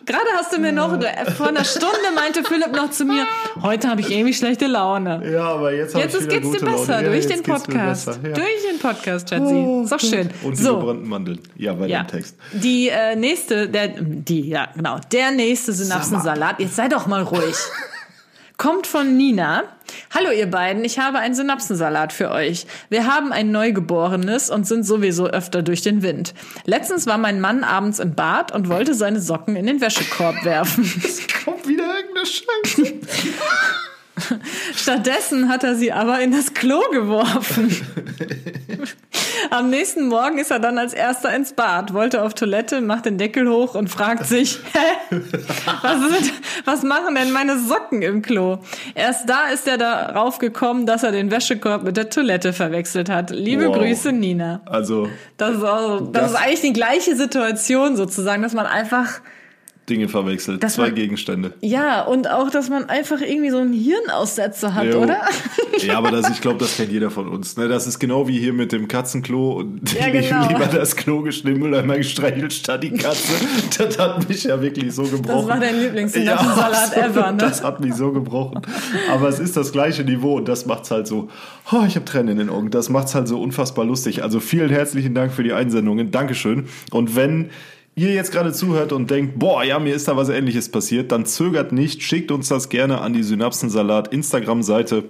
Gerade 0.06 0.26
hast 0.36 0.52
du 0.52 0.58
mir 0.58 0.70
noch, 0.70 0.90
vor 1.36 1.48
einer 1.48 1.64
Stunde 1.64 2.12
meinte 2.14 2.44
Philipp 2.44 2.70
noch 2.72 2.90
zu 2.90 3.04
mir, 3.04 3.26
heute 3.60 3.88
habe 3.88 4.00
ich 4.00 4.10
irgendwie 4.12 4.34
schlechte 4.34 4.68
Laune. 4.68 5.20
Ja, 5.32 5.48
aber 5.48 5.74
jetzt 5.74 5.94
habe 5.94 6.04
Jetzt 6.04 6.14
ich 6.14 6.20
ist, 6.20 6.30
wieder 6.30 6.40
geht's 6.40 6.60
dir 6.60 6.64
besser, 6.64 6.92
Laune. 6.92 7.02
Ja, 7.06 7.10
durch 7.10 7.24
jetzt 7.24 7.30
den 7.30 7.42
Podcast. 7.42 8.06
besser, 8.06 8.18
ja. 8.22 8.34
Durch 8.34 8.70
den 8.70 8.78
Podcast, 8.78 9.28
Schatzi. 9.30 9.82
ist 9.82 9.92
doch 9.92 10.00
schön. 10.00 10.30
Und 10.44 10.56
die 10.56 10.62
so, 10.62 10.78
gebrannten 10.78 11.08
Mandeln. 11.08 11.40
Ja, 11.56 11.72
bei 11.74 11.88
ja. 11.88 12.04
dem 12.04 12.06
Text. 12.08 12.36
Die 12.52 12.88
äh, 12.88 13.16
nächste, 13.16 13.68
der, 13.68 13.88
die, 13.88 14.48
ja, 14.48 14.68
genau, 14.76 15.00
der 15.10 15.32
nächste 15.32 15.72
Synapsensalat, 15.72 16.60
jetzt 16.60 16.76
sei 16.76 16.86
doch 16.86 17.08
mal 17.08 17.22
ruhig, 17.22 17.56
kommt 18.56 18.86
von 18.86 19.16
Nina. 19.16 19.64
Hallo 20.14 20.30
ihr 20.30 20.50
beiden, 20.50 20.84
ich 20.84 20.98
habe 20.98 21.18
einen 21.18 21.34
Synapsensalat 21.34 22.12
für 22.12 22.30
euch. 22.30 22.66
Wir 22.88 23.06
haben 23.06 23.32
ein 23.32 23.50
Neugeborenes 23.50 24.50
und 24.50 24.66
sind 24.66 24.84
sowieso 24.84 25.26
öfter 25.26 25.62
durch 25.62 25.82
den 25.82 26.02
Wind. 26.02 26.34
Letztens 26.64 27.06
war 27.06 27.18
mein 27.18 27.40
Mann 27.40 27.64
abends 27.64 27.98
im 27.98 28.14
Bad 28.14 28.52
und 28.52 28.68
wollte 28.68 28.94
seine 28.94 29.20
Socken 29.20 29.56
in 29.56 29.66
den 29.66 29.80
Wäschekorb 29.80 30.44
werfen. 30.44 30.84
Kommt 31.44 31.68
wieder 31.68 31.84
irgendeine 31.84 32.26
Scheiße. 32.26 32.94
Stattdessen 34.74 35.48
hat 35.48 35.62
er 35.64 35.74
sie 35.74 35.92
aber 35.92 36.20
in 36.20 36.32
das 36.32 36.54
Klo 36.54 36.80
geworfen. 36.90 37.70
Am 39.50 39.70
nächsten 39.70 40.08
Morgen 40.08 40.38
ist 40.38 40.50
er 40.50 40.58
dann 40.58 40.78
als 40.78 40.92
erster 40.94 41.34
ins 41.34 41.52
Bad, 41.52 41.92
wollte 41.92 42.22
auf 42.22 42.34
Toilette, 42.34 42.80
macht 42.80 43.04
den 43.06 43.18
Deckel 43.18 43.48
hoch 43.48 43.74
und 43.74 43.88
fragt 43.88 44.26
sich, 44.26 44.58
hä? 44.72 45.16
Was, 45.82 46.00
sind, 46.00 46.32
was 46.64 46.82
machen 46.82 47.14
denn 47.14 47.30
meine 47.32 47.58
Socken 47.58 48.02
im 48.02 48.22
Klo? 48.22 48.58
Erst 48.94 49.28
da 49.28 49.46
ist 49.52 49.68
er 49.68 49.78
darauf 49.78 50.38
gekommen, 50.38 50.86
dass 50.86 51.02
er 51.02 51.12
den 51.12 51.30
Wäschekorb 51.30 51.82
mit 51.84 51.96
der 51.96 52.10
Toilette 52.10 52.52
verwechselt 52.52 53.08
hat. 53.08 53.30
Liebe 53.30 53.68
Wow. 53.68 53.76
Grüße, 53.78 54.12
Nina. 54.12 54.60
Also 54.66 55.08
Das 55.36 55.56
ist, 55.56 55.62
auch, 55.64 56.00
das, 56.00 56.12
Das- 56.12 56.30
ist 56.32 56.36
eigentlich 56.38 56.60
die 56.62 56.72
gleiche 56.72 57.16
Situation 57.16 57.96
sozusagen, 57.96 58.42
dass 58.42 58.52
man 58.54 58.66
einfach 58.66 59.20
Dinge 59.88 60.08
verwechselt. 60.08 60.62
Das 60.62 60.74
Zwei 60.74 60.84
war- 60.84 60.90
Gegenstände. 60.90 61.52
Ja, 61.60 62.02
und 62.02 62.28
auch, 62.30 62.50
dass 62.50 62.68
man 62.68 62.88
einfach 62.88 63.20
irgendwie 63.20 63.50
so 63.50 63.58
einen 63.58 63.72
Hirnaussetzer 63.72 64.74
hat, 64.74 64.86
Jo. 64.86 65.02
oder? 65.02 65.18
Ja, 65.78 65.98
aber 65.98 66.10
das, 66.10 66.28
ich 66.30 66.40
glaube, 66.40 66.58
das 66.58 66.76
kennt 66.76 66.90
jeder 66.90 67.10
von 67.10 67.28
uns. 67.28 67.56
Ne? 67.56 67.68
Das 67.68 67.86
ist 67.86 67.98
genau 67.98 68.26
wie 68.28 68.38
hier 68.38 68.52
mit 68.52 68.72
dem 68.72 68.88
Katzenklo 68.88 69.52
und 69.52 69.92
Ja, 69.94 70.06
ich 70.12 70.28
genau. 70.28 70.48
lieber 70.48 70.66
das 70.66 70.96
Klo 70.96 71.20
geschnitten, 71.22 71.60
Mülleimer 71.60 71.96
gestreichelt 71.98 72.52
statt 72.52 72.82
die 72.82 72.90
Katze. 72.92 73.32
Das 73.78 73.98
hat 73.98 74.28
mich 74.28 74.44
ja 74.44 74.60
wirklich 74.60 74.92
so 74.94 75.02
gebrochen. 75.04 75.48
Das 75.48 75.48
war 75.48 75.60
dein 75.60 75.78
Lieblingssynapsensalat 75.80 76.96
ever, 76.96 77.32
ne? 77.32 77.38
Das 77.38 77.62
hat 77.62 77.80
mich 77.80 77.94
so 77.94 78.10
gebrochen. 78.12 78.62
Aber 79.10 79.28
es 79.28 79.38
ist 79.38 79.56
das 79.56 79.72
gleiche 79.72 80.02
Niveau 80.04 80.36
und 80.36 80.48
das 80.48 80.66
macht's 80.66 80.90
halt 80.90 81.06
so. 81.06 81.28
Oh, 81.72 81.84
ich 81.86 81.94
habe 81.96 82.04
Tränen 82.04 82.28
in 82.30 82.38
den 82.38 82.48
Augen. 82.48 82.70
Das 82.70 82.88
macht's 82.88 83.14
halt 83.14 83.28
so 83.28 83.40
unfassbar 83.40 83.84
lustig. 83.84 84.22
Also 84.22 84.40
vielen 84.40 84.70
herzlichen 84.70 85.14
Dank 85.14 85.32
für 85.32 85.42
die 85.42 85.52
Einsendungen. 85.52 86.10
Dankeschön. 86.10 86.68
Und 86.90 87.16
wenn 87.16 87.50
ihr 87.96 88.12
jetzt 88.12 88.30
gerade 88.30 88.52
zuhört 88.52 88.92
und 88.92 89.10
denkt, 89.10 89.38
boah, 89.38 89.64
ja, 89.64 89.78
mir 89.78 89.94
ist 89.94 90.06
da 90.06 90.16
was 90.16 90.28
ähnliches 90.28 90.68
passiert, 90.70 91.10
dann 91.12 91.26
zögert 91.26 91.72
nicht, 91.72 92.02
schickt 92.02 92.30
uns 92.30 92.48
das 92.48 92.68
gerne 92.68 93.00
an 93.00 93.12
die 93.14 93.22
Synapsensalat 93.22 94.08
Instagram-Seite 94.12 95.04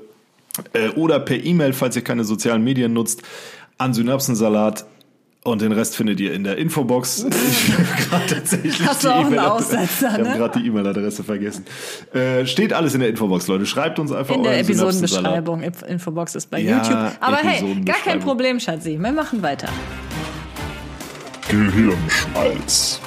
äh, 0.72 0.88
oder 0.90 1.18
per 1.18 1.44
E-Mail, 1.44 1.72
falls 1.72 1.96
ihr 1.96 2.02
keine 2.02 2.24
sozialen 2.24 2.62
Medien 2.64 2.92
nutzt, 2.92 3.22
an 3.78 3.92
Synapsensalat. 3.92 4.86
Und 5.44 5.60
den 5.62 5.70
Rest 5.70 5.94
findet 5.94 6.18
ihr 6.18 6.32
in 6.32 6.42
der 6.42 6.58
Infobox. 6.58 7.24
Ich 7.30 7.72
habe 7.72 7.84
gerade 8.10 8.26
tatsächlich 8.34 8.84
Hast 8.84 9.04
die 9.04 9.08
E-Mail-Adresse- 9.08 9.50
Aussetzer, 9.52 10.06
Ich 10.08 10.12
habe 10.14 10.22
ne? 10.24 10.36
gerade 10.36 10.60
die 10.60 10.66
E-Mail-Adresse 10.66 11.22
vergessen. 11.22 11.64
Äh, 12.12 12.46
steht 12.46 12.72
alles 12.72 12.94
in 12.94 13.00
der 13.00 13.10
Infobox, 13.10 13.46
Leute. 13.46 13.64
Schreibt 13.66 14.00
uns 14.00 14.10
einfach 14.10 14.34
In 14.34 14.42
der. 14.42 14.58
Episodenbeschreibung. 14.58 15.62
Inf- 15.62 15.84
Infobox 15.86 16.34
ist 16.34 16.50
bei 16.50 16.58
Ja, 16.60 16.78
YouTube. 16.78 17.12
Aber 17.20 17.36
hey, 17.36 17.76
gar 17.84 17.96
kein. 17.98 18.18
Problem, 18.18 18.58
Schatzi. 18.58 18.98
Wir 19.00 19.12
machen 19.12 19.40
weiter. 19.42 19.68
Gehirnschmalz. 21.48 23.00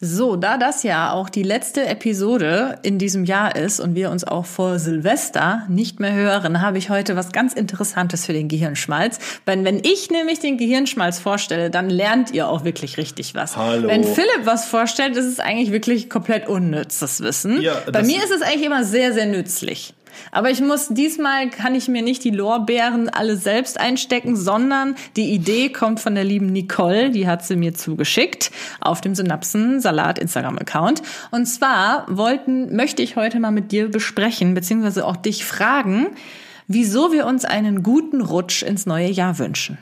So, 0.00 0.34
da 0.34 0.58
das 0.58 0.82
ja 0.82 1.12
auch 1.12 1.28
die 1.28 1.44
letzte 1.44 1.86
Episode 1.86 2.80
in 2.82 2.98
diesem 2.98 3.24
Jahr 3.24 3.54
ist 3.54 3.78
und 3.78 3.94
wir 3.94 4.10
uns 4.10 4.24
auch 4.24 4.44
vor 4.44 4.80
Silvester 4.80 5.64
nicht 5.68 6.00
mehr 6.00 6.12
hören, 6.12 6.60
habe 6.60 6.78
ich 6.78 6.90
heute 6.90 7.14
was 7.14 7.30
ganz 7.30 7.52
Interessantes 7.52 8.26
für 8.26 8.32
den 8.32 8.48
Gehirnschmalz. 8.48 9.20
Weil 9.44 9.62
wenn 9.62 9.78
ich 9.84 10.10
nämlich 10.10 10.40
den 10.40 10.58
Gehirnschmalz 10.58 11.20
vorstelle, 11.20 11.70
dann 11.70 11.88
lernt 11.88 12.32
ihr 12.32 12.48
auch 12.48 12.64
wirklich 12.64 12.96
richtig 12.96 13.36
was. 13.36 13.56
Hallo. 13.56 13.86
Wenn 13.86 14.02
Philipp 14.02 14.40
was 14.42 14.64
vorstellt, 14.64 15.16
ist 15.16 15.26
es 15.26 15.38
eigentlich 15.38 15.70
wirklich 15.70 16.10
komplett 16.10 16.48
unnützes 16.48 17.20
Wissen. 17.20 17.62
Ja, 17.62 17.80
Bei 17.92 18.02
mir 18.02 18.18
ist 18.18 18.32
es 18.32 18.42
eigentlich 18.42 18.66
immer 18.66 18.82
sehr, 18.82 19.12
sehr 19.12 19.26
nützlich. 19.26 19.94
Aber 20.30 20.50
ich 20.50 20.60
muss 20.60 20.88
diesmal 20.88 21.50
kann 21.50 21.74
ich 21.74 21.88
mir 21.88 22.02
nicht 22.02 22.24
die 22.24 22.30
Lorbeeren 22.30 23.08
alle 23.08 23.36
selbst 23.36 23.78
einstecken, 23.78 24.36
sondern 24.36 24.94
die 25.16 25.32
Idee 25.32 25.70
kommt 25.70 26.00
von 26.00 26.14
der 26.14 26.24
lieben 26.24 26.46
Nicole, 26.46 27.10
die 27.10 27.26
hat 27.26 27.44
sie 27.44 27.56
mir 27.56 27.74
zugeschickt 27.74 28.50
auf 28.80 29.00
dem 29.00 29.14
Synapsen 29.14 29.80
Salat 29.80 30.18
Instagram 30.18 30.58
Account. 30.58 31.02
Und 31.30 31.46
zwar 31.46 32.06
wollten 32.08 32.74
möchte 32.74 33.02
ich 33.02 33.16
heute 33.16 33.40
mal 33.40 33.50
mit 33.50 33.72
dir 33.72 33.90
besprechen 33.90 34.54
beziehungsweise 34.54 35.06
auch 35.06 35.16
dich 35.16 35.44
fragen, 35.44 36.08
wieso 36.68 37.12
wir 37.12 37.26
uns 37.26 37.44
einen 37.44 37.82
guten 37.82 38.20
Rutsch 38.20 38.62
ins 38.62 38.86
neue 38.86 39.10
Jahr 39.10 39.38
wünschen. 39.38 39.78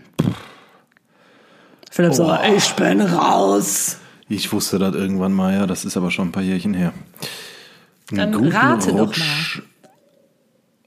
Philipp 1.90 2.14
so, 2.14 2.36
ich 2.56 2.72
bin 2.74 3.00
raus. 3.00 3.98
Ich 4.28 4.52
wusste 4.52 4.78
das 4.78 4.94
irgendwann 4.94 5.32
mal, 5.32 5.52
ja. 5.52 5.66
Das 5.66 5.84
ist 5.84 5.96
aber 5.96 6.10
schon 6.10 6.28
ein 6.28 6.32
paar 6.32 6.42
Jährchen 6.42 6.72
her. 6.72 6.92
Einen 8.12 8.32
Dann 8.32 8.48
rate 8.48 8.92
doch 8.92 9.12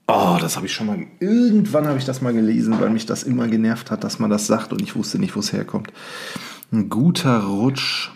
Oh, 0.07 0.37
das 0.39 0.57
habe 0.57 0.65
ich 0.65 0.73
schon 0.73 0.87
mal. 0.87 1.07
Irgendwann 1.19 1.87
habe 1.87 1.97
ich 1.97 2.05
das 2.05 2.21
mal 2.21 2.33
gelesen, 2.33 2.79
weil 2.79 2.89
mich 2.89 3.05
das 3.05 3.23
immer 3.23 3.47
genervt 3.47 3.89
hat, 3.89 4.03
dass 4.03 4.19
man 4.19 4.29
das 4.29 4.47
sagt 4.47 4.73
und 4.73 4.81
ich 4.81 4.95
wusste 4.95 5.17
nicht, 5.17 5.35
wo 5.35 5.39
es 5.39 5.53
herkommt. 5.53 5.93
Ein 6.71 6.89
guter 6.89 7.43
Rutsch. 7.43 8.09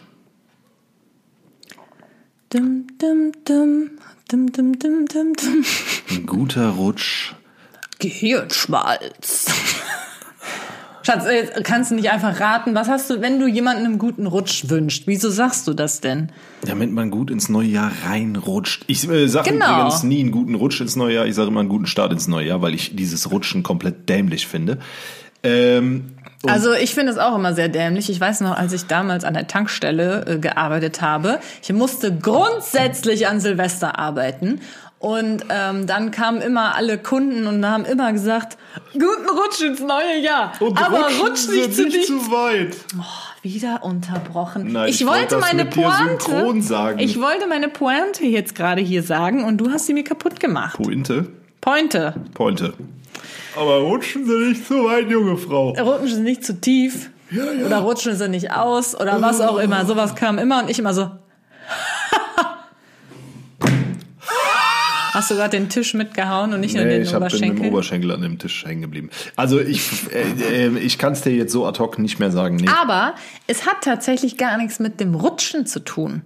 Dum, 2.49 2.87
dum, 2.97 3.31
dum, 3.45 3.91
dum, 4.27 4.51
dum, 4.51 4.79
dum, 4.79 5.05
dum, 5.07 5.33
dum. 5.33 5.63
Ein 6.09 6.25
guter 6.25 6.69
Rutsch. 6.69 7.33
Gehirnschmalz. 7.99 9.45
Schatz, 11.07 11.25
äh, 11.25 11.61
kannst 11.63 11.91
du 11.91 11.95
nicht 11.95 12.11
einfach 12.11 12.37
raten, 12.41 12.75
was 12.75 12.89
hast 12.89 13.09
du, 13.09 13.21
wenn 13.21 13.39
du 13.39 13.47
jemanden 13.47 13.85
einen 13.85 13.97
guten 13.97 14.27
Rutsch 14.27 14.69
wünscht? 14.69 15.03
Wieso 15.05 15.29
sagst 15.29 15.65
du 15.65 15.73
das 15.73 16.01
denn? 16.01 16.33
Damit 16.65 16.91
man 16.91 17.11
gut 17.11 17.31
ins 17.31 17.47
neue 17.47 17.67
Jahr 17.67 17.93
reinrutscht. 18.05 18.83
Ich 18.87 19.09
äh, 19.09 19.27
sage 19.27 19.51
Genau. 19.51 19.73
übrigens 19.73 20.03
nie 20.03 20.19
einen 20.19 20.31
guten 20.31 20.53
Rutsch 20.55 20.81
ins 20.81 20.97
neue 20.97 21.15
Jahr. 21.15 21.25
Ich 21.25 21.35
sage 21.35 21.47
immer 21.47 21.61
einen 21.61 21.69
guten 21.69 21.85
Start 21.87 22.11
ins 22.11 22.27
neue 22.27 22.47
Jahr, 22.47 22.61
weil 22.61 22.73
ich 22.73 22.97
dieses 22.97 23.31
Rutschen 23.31 23.63
komplett 23.63 24.09
dämlich 24.09 24.47
finde. 24.47 24.79
Ähm, 25.43 26.17
und 26.43 26.51
Also 26.51 26.73
ich 26.73 26.93
finde 26.93 27.13
es 27.13 27.17
auch 27.17 27.35
immer 27.35 27.53
sehr 27.53 27.69
dämlich. 27.69 28.09
Ich 28.09 28.19
weiß 28.19 28.41
noch, 28.41 28.57
als 28.57 28.73
ich 28.73 28.85
damals 28.85 29.23
an 29.23 29.33
der 29.33 29.47
Tankstelle 29.47 30.25
äh, 30.27 30.39
gearbeitet 30.39 31.01
habe, 31.01 31.39
ich 31.63 31.71
musste 31.71 32.13
grundsätzlich 32.15 33.27
an 33.27 33.39
Silvester 33.39 33.97
arbeiten. 33.97 34.59
Und 34.99 35.45
ähm, 35.49 35.85
dann 35.85 36.09
kamen 36.09 36.41
immer 36.41 36.73
alle 36.75 36.97
Kunden 36.97 37.45
und 37.45 37.63
haben 37.65 37.85
immer 37.85 38.11
gesagt, 38.13 38.57
guten 38.93 39.29
Rutsch 39.29 39.61
ins 39.61 39.79
neue 39.79 40.19
Jahr. 40.21 40.53
und 40.59 40.83
Aber 40.83 41.05
rutschen 41.05 41.21
rutsch 41.21 41.37
Sie 41.37 41.57
nicht 41.57 41.75
zu 41.75 41.83
nicht 41.83 42.07
zu 42.07 42.31
weit. 42.31 42.75
Wieder 43.43 43.83
unterbrochen. 43.83 44.71
Nein, 44.71 44.89
ich, 44.89 45.01
ich 45.01 45.07
wollte 45.07 45.37
meine 45.37 45.65
Pointe. 45.65 46.95
Ich 46.97 47.21
wollte 47.21 47.47
meine 47.47 47.69
Pointe 47.69 48.25
jetzt 48.25 48.55
gerade 48.55 48.81
hier 48.81 49.03
sagen 49.03 49.43
und 49.43 49.57
du 49.59 49.71
hast 49.71 49.85
sie 49.85 49.93
mir 49.93 50.03
kaputt 50.03 50.39
gemacht. 50.39 50.77
Pointe? 50.77 51.27
Pointe. 51.61 52.15
Pointe. 52.33 52.73
Aber 53.55 53.77
rutschen 53.79 54.25
Sie 54.25 54.49
nicht 54.49 54.67
zu 54.67 54.85
weit, 54.85 55.09
junge 55.09 55.37
Frau. 55.37 55.69
Rutschen 55.71 56.15
sie 56.15 56.21
nicht 56.21 56.43
zu 56.43 56.59
tief. 56.59 57.09
Ja, 57.29 57.43
ja. 57.51 57.65
Oder 57.65 57.77
rutschen 57.79 58.15
sie 58.15 58.29
nicht 58.29 58.51
aus 58.51 58.99
oder 58.99 59.21
was 59.21 59.41
auch 59.41 59.57
immer. 59.57 59.85
Sowas 59.85 60.15
kam 60.15 60.39
immer 60.39 60.63
und 60.63 60.69
ich 60.69 60.79
immer 60.79 60.93
so. 60.93 61.11
Hast 65.17 65.31
du 65.31 65.35
gerade 65.35 65.57
den 65.57 65.67
Tisch 65.67 65.95
mitgehauen 65.95 66.53
und 66.53 66.59
nicht 66.59 66.75
nur 66.75 66.83
Nee, 66.83 66.91
den 66.91 67.01
ich 67.01 67.11
hab, 67.11 67.27
bin 67.27 67.31
mit 67.31 67.41
dem 67.41 67.49
Oberschenkel? 67.49 67.71
Oberschenkel 67.71 68.11
an 68.11 68.21
dem 68.21 68.37
Tisch 68.37 68.65
hängen 68.65 68.83
geblieben. 68.83 69.09
Also 69.35 69.59
ich, 69.59 70.13
äh, 70.13 70.67
äh, 70.67 70.77
ich 70.77 70.99
kann 70.99 71.13
es 71.13 71.21
dir 71.21 71.31
jetzt 71.31 71.51
so 71.51 71.65
ad 71.65 71.79
hoc 71.79 71.97
nicht 71.97 72.19
mehr 72.19 72.29
sagen. 72.29 72.57
Nee. 72.57 72.67
Aber 72.67 73.15
es 73.47 73.65
hat 73.65 73.77
tatsächlich 73.81 74.37
gar 74.37 74.59
nichts 74.59 74.77
mit 74.77 74.99
dem 74.99 75.15
Rutschen 75.15 75.65
zu 75.65 75.79
tun. 75.79 76.21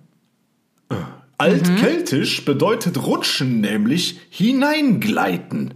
Altkeltisch 1.37 2.43
bedeutet 2.43 3.01
rutschen, 3.01 3.61
nämlich 3.61 4.19
hineingleiten. 4.29 5.73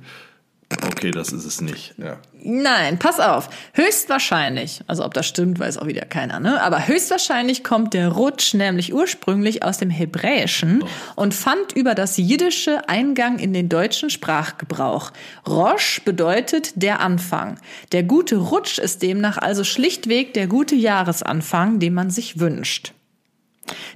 Okay, 0.86 1.12
das 1.12 1.32
ist 1.32 1.46
es 1.46 1.62
nicht. 1.62 1.96
Ja. 1.98 2.18
Nein, 2.48 3.00
pass 3.00 3.20
auf. 3.20 3.50
Höchstwahrscheinlich, 3.74 4.82
also 4.86 5.04
ob 5.04 5.16
das 5.16 5.26
stimmt, 5.26 5.58
weiß 5.58 5.80
auch 5.80 5.88
wieder 5.88 6.06
keiner, 6.06 6.40
ne? 6.40 6.62
Aber 6.62 6.88
höchstwahrscheinlich 6.88 7.64
kommt 7.64 7.96
der 7.96 8.10
Rutsch 8.10 8.54
nämlich 8.54 8.94
ursprünglich 8.94 9.64
aus 9.64 9.80
dem 9.80 9.90
Hebräischen 9.90 10.84
und 11.16 11.34
fand 11.34 11.74
über 11.74 11.96
das 11.96 12.18
Jiddische 12.18 12.88
Eingang 12.88 13.40
in 13.40 13.52
den 13.52 13.68
deutschen 13.68 14.12
Sprachgebrauch. 14.12 15.12
Rosh 15.48 16.02
bedeutet 16.06 16.74
der 16.76 17.00
Anfang. 17.00 17.60
Der 17.94 18.04
gute 18.04 18.36
Rutsch 18.36 18.78
ist 18.78 19.02
demnach 19.02 19.40
also 19.40 19.64
schlichtweg 19.64 20.36
der 20.36 20.46
gute 20.46 20.76
Jahresanfang, 20.76 21.80
den 21.80 21.96
man 21.96 22.12
sich 22.12 22.40
wünscht. 22.40 22.94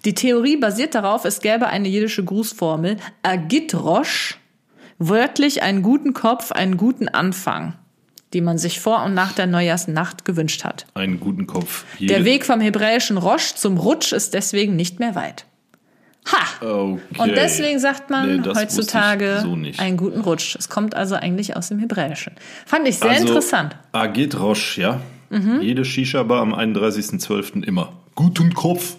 Die 0.05 0.15
Theorie 0.15 0.57
basiert 0.57 0.95
darauf, 0.95 1.23
es 1.23 1.41
gäbe 1.41 1.67
eine 1.67 1.87
jiddische 1.87 2.25
Grußformel, 2.25 2.97
Agit 3.21 3.75
Rosh, 3.75 4.39
wörtlich 4.97 5.61
einen 5.61 5.83
guten 5.83 6.13
Kopf, 6.13 6.51
einen 6.51 6.77
guten 6.77 7.07
Anfang, 7.07 7.75
die 8.33 8.41
man 8.41 8.57
sich 8.57 8.79
vor 8.79 9.03
und 9.03 9.13
nach 9.13 9.33
der 9.33 9.47
Neujahrsnacht 9.47 10.25
gewünscht 10.25 10.63
hat. 10.63 10.85
Einen 10.93 11.19
guten 11.19 11.47
Kopf. 11.47 11.85
Der 11.99 12.07
Jede- 12.19 12.25
Weg 12.25 12.45
vom 12.45 12.61
hebräischen 12.61 13.17
Rosh 13.17 13.55
zum 13.55 13.77
Rutsch 13.77 14.11
ist 14.13 14.33
deswegen 14.33 14.75
nicht 14.75 14.99
mehr 14.99 15.15
weit. 15.15 15.45
Ha! 16.31 16.65
Okay. 16.65 16.99
Und 17.17 17.29
deswegen 17.29 17.79
sagt 17.79 18.09
man 18.09 18.41
Nee, 18.41 18.49
heutzutage 18.53 19.39
so 19.41 19.57
einen 19.81 19.97
guten 19.97 20.21
Rutsch. 20.21 20.55
Es 20.59 20.69
kommt 20.69 20.93
also 20.93 21.15
eigentlich 21.15 21.55
aus 21.55 21.69
dem 21.69 21.79
Hebräischen. 21.79 22.33
Fand 22.65 22.87
ich 22.87 22.99
sehr 22.99 23.09
also, 23.11 23.27
interessant. 23.27 23.75
Mhm. 23.93 23.99
Agit 23.99 24.39
Roche, 24.39 24.81
ja. 24.81 25.01
Jede 25.61 25.85
Shisha-Bar 25.85 26.41
am 26.41 26.53
31.12. 26.55 27.63
immer. 27.63 27.93
Guten 28.15 28.53
Kopf. 28.53 28.97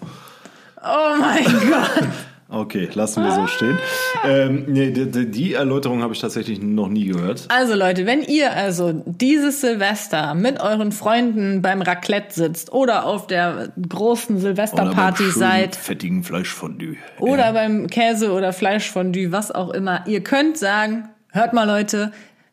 Oh 0.82 1.16
mein 1.20 1.44
Gott. 1.70 2.08
Okay, 2.52 2.88
lassen 2.94 3.22
wir 3.22 3.30
so 3.32 3.46
stehen. 3.46 3.78
Ähm, 4.24 4.64
nee, 4.66 4.90
die, 4.90 5.30
die- 5.30 5.54
Erläuterung 5.54 6.02
habe 6.02 6.14
ich 6.14 6.20
tatsächlich 6.20 6.60
noch 6.60 6.88
nie 6.88 7.06
gehört. 7.06 7.46
Also 7.48 7.74
Leute, 7.74 8.06
wenn 8.06 8.22
ihr 8.22 8.52
also 8.52 8.92
dieses 9.06 9.60
Silvester 9.60 10.34
mit 10.34 10.60
euren 10.60 10.90
Freunden 10.92 11.62
beim 11.62 11.80
Raclette 11.82 12.34
sitzt 12.34 12.72
oder 12.72 13.06
auf 13.06 13.26
der 13.26 13.72
großen 13.88 14.36
Oder 14.36 14.42
beim 14.44 14.56
Silvesterparty 14.56 15.30
seid 15.30 15.76
fettigen 15.76 16.24
Fleischfondue. 16.24 16.96
oder 17.20 17.52
beim 17.52 17.86
Käse 17.86 18.32
oder 18.32 18.52
Fleischfondue, 18.52 19.30
was 19.32 19.50
auch 19.52 19.70
immer, 19.70 20.04
ihr 20.06 20.22
könnt 20.22 20.58
sagen, 20.58 21.08
hört 21.32 21.52
mal 21.52 21.64
Leute, 21.66 22.10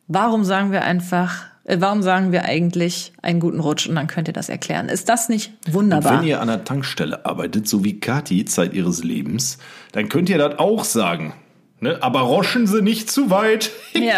warum 0.08 0.44
sagen 0.44 0.72
wir 0.72 0.84
einfach, 0.84 1.46
warum 1.68 2.02
sagen 2.02 2.32
wir 2.32 2.46
eigentlich 2.46 3.14
einen 3.22 3.40
guten 3.40 3.60
Rutsch 3.60 3.88
und 3.88 3.96
dann 3.96 4.08
könnt 4.08 4.28
ihr 4.28 4.34
das 4.34 4.50
erklären. 4.50 4.90
Ist 4.90 5.10
das 5.10 5.30
nicht 5.30 5.52
wunderbar? 5.70 6.20
Wenn 6.22 6.28
ihr 6.28 6.42
an 6.42 6.48
der 6.48 6.64
Tankstelle 6.64 7.26
arbeitet, 7.26 7.68
so 7.68 7.84
wie 7.84 8.00
Kathi 8.00 8.46
Zeit 8.46 8.74
ihres 8.74 9.04
Lebens, 9.04 9.58
dann 9.92 10.10
könnt 10.10 10.30
ihr 10.30 10.38
das 10.38 10.60
auch 10.60 10.84
sagen. 10.84 11.34
Ne? 11.80 11.98
Aber 12.02 12.22
roschen 12.22 12.66
Sie 12.68 12.82
nicht 12.82 13.12
zu 13.12 13.30
weit. 13.30 13.70
ja. 13.94 14.18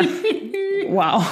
Wow. 0.91 1.24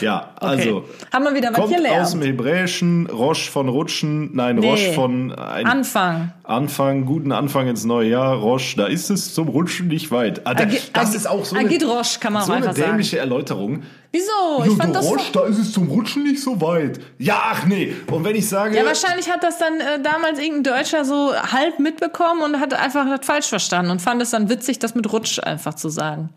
ja, 0.00 0.30
Okay. 0.36 0.46
also 0.46 0.84
haben 1.12 1.24
wir 1.24 1.34
wieder 1.34 1.48
was 1.50 1.56
kommt 1.58 1.74
gelernt. 1.74 2.02
aus 2.02 2.12
dem 2.12 2.22
Hebräischen, 2.22 3.06
Roche 3.06 3.50
von 3.50 3.68
Rutschen, 3.68 4.30
nein, 4.36 4.56
Nee. 4.56 4.70
Roche 4.70 4.92
von 4.92 5.32
ein 5.32 5.66
Anfang. 5.66 6.32
Anfang, 6.44 7.04
guten 7.04 7.32
Anfang 7.32 7.66
ins 7.66 7.84
neue 7.84 8.10
Jahr, 8.10 8.36
Roche, 8.36 8.76
da 8.76 8.86
ist 8.86 9.10
es 9.10 9.34
zum 9.34 9.48
Rutschen 9.48 9.88
nicht 9.88 10.12
weit. 10.12 10.42
Ah, 10.46 10.54
da- 10.54 10.62
Agi- 10.64 10.78
das 10.92 11.10
Agi- 11.12 11.16
ist 11.16 11.26
auch 11.28 11.44
so 11.44 11.56
eine, 11.56 11.66
Agit 11.66 11.84
Roche 11.84 12.20
kann 12.20 12.34
man 12.34 12.42
auch 12.42 12.46
so 12.46 12.52
eine 12.52 12.66
einfach 12.66 12.76
sagen. 12.76 12.90
dämliche 12.92 13.18
Erläuterung. 13.18 13.82
Wieso? 14.14 14.62
Ich 14.64 14.70
Ja, 14.70 14.76
fand 14.84 14.94
das 14.94 15.06
Roche, 15.06 15.32
da 15.32 15.44
ist 15.46 15.58
es 15.58 15.72
zum 15.72 15.88
Rutschen 15.88 16.22
nicht 16.22 16.40
so 16.40 16.60
weit. 16.60 17.00
Ja, 17.18 17.36
ach 17.46 17.66
nee. 17.66 17.92
Und 18.12 18.22
wenn 18.22 18.36
ich 18.36 18.48
sage, 18.48 18.76
Ja, 18.76 18.84
wahrscheinlich 18.84 19.28
hat 19.28 19.42
das 19.42 19.58
dann 19.58 19.80
äh, 19.80 20.00
damals 20.00 20.38
irgendein 20.38 20.76
Deutscher 20.76 21.04
so 21.04 21.34
halb 21.34 21.80
mitbekommen 21.80 22.42
und 22.42 22.60
hat 22.60 22.74
einfach 22.74 23.06
das 23.08 23.26
falsch 23.26 23.48
verstanden 23.48 23.90
und 23.90 24.00
fand 24.00 24.22
es 24.22 24.30
dann 24.30 24.48
witzig, 24.48 24.78
das 24.78 24.94
mit 24.94 25.12
Rutsch 25.12 25.40
einfach 25.42 25.74
zu 25.74 25.88
sagen. 25.88 26.28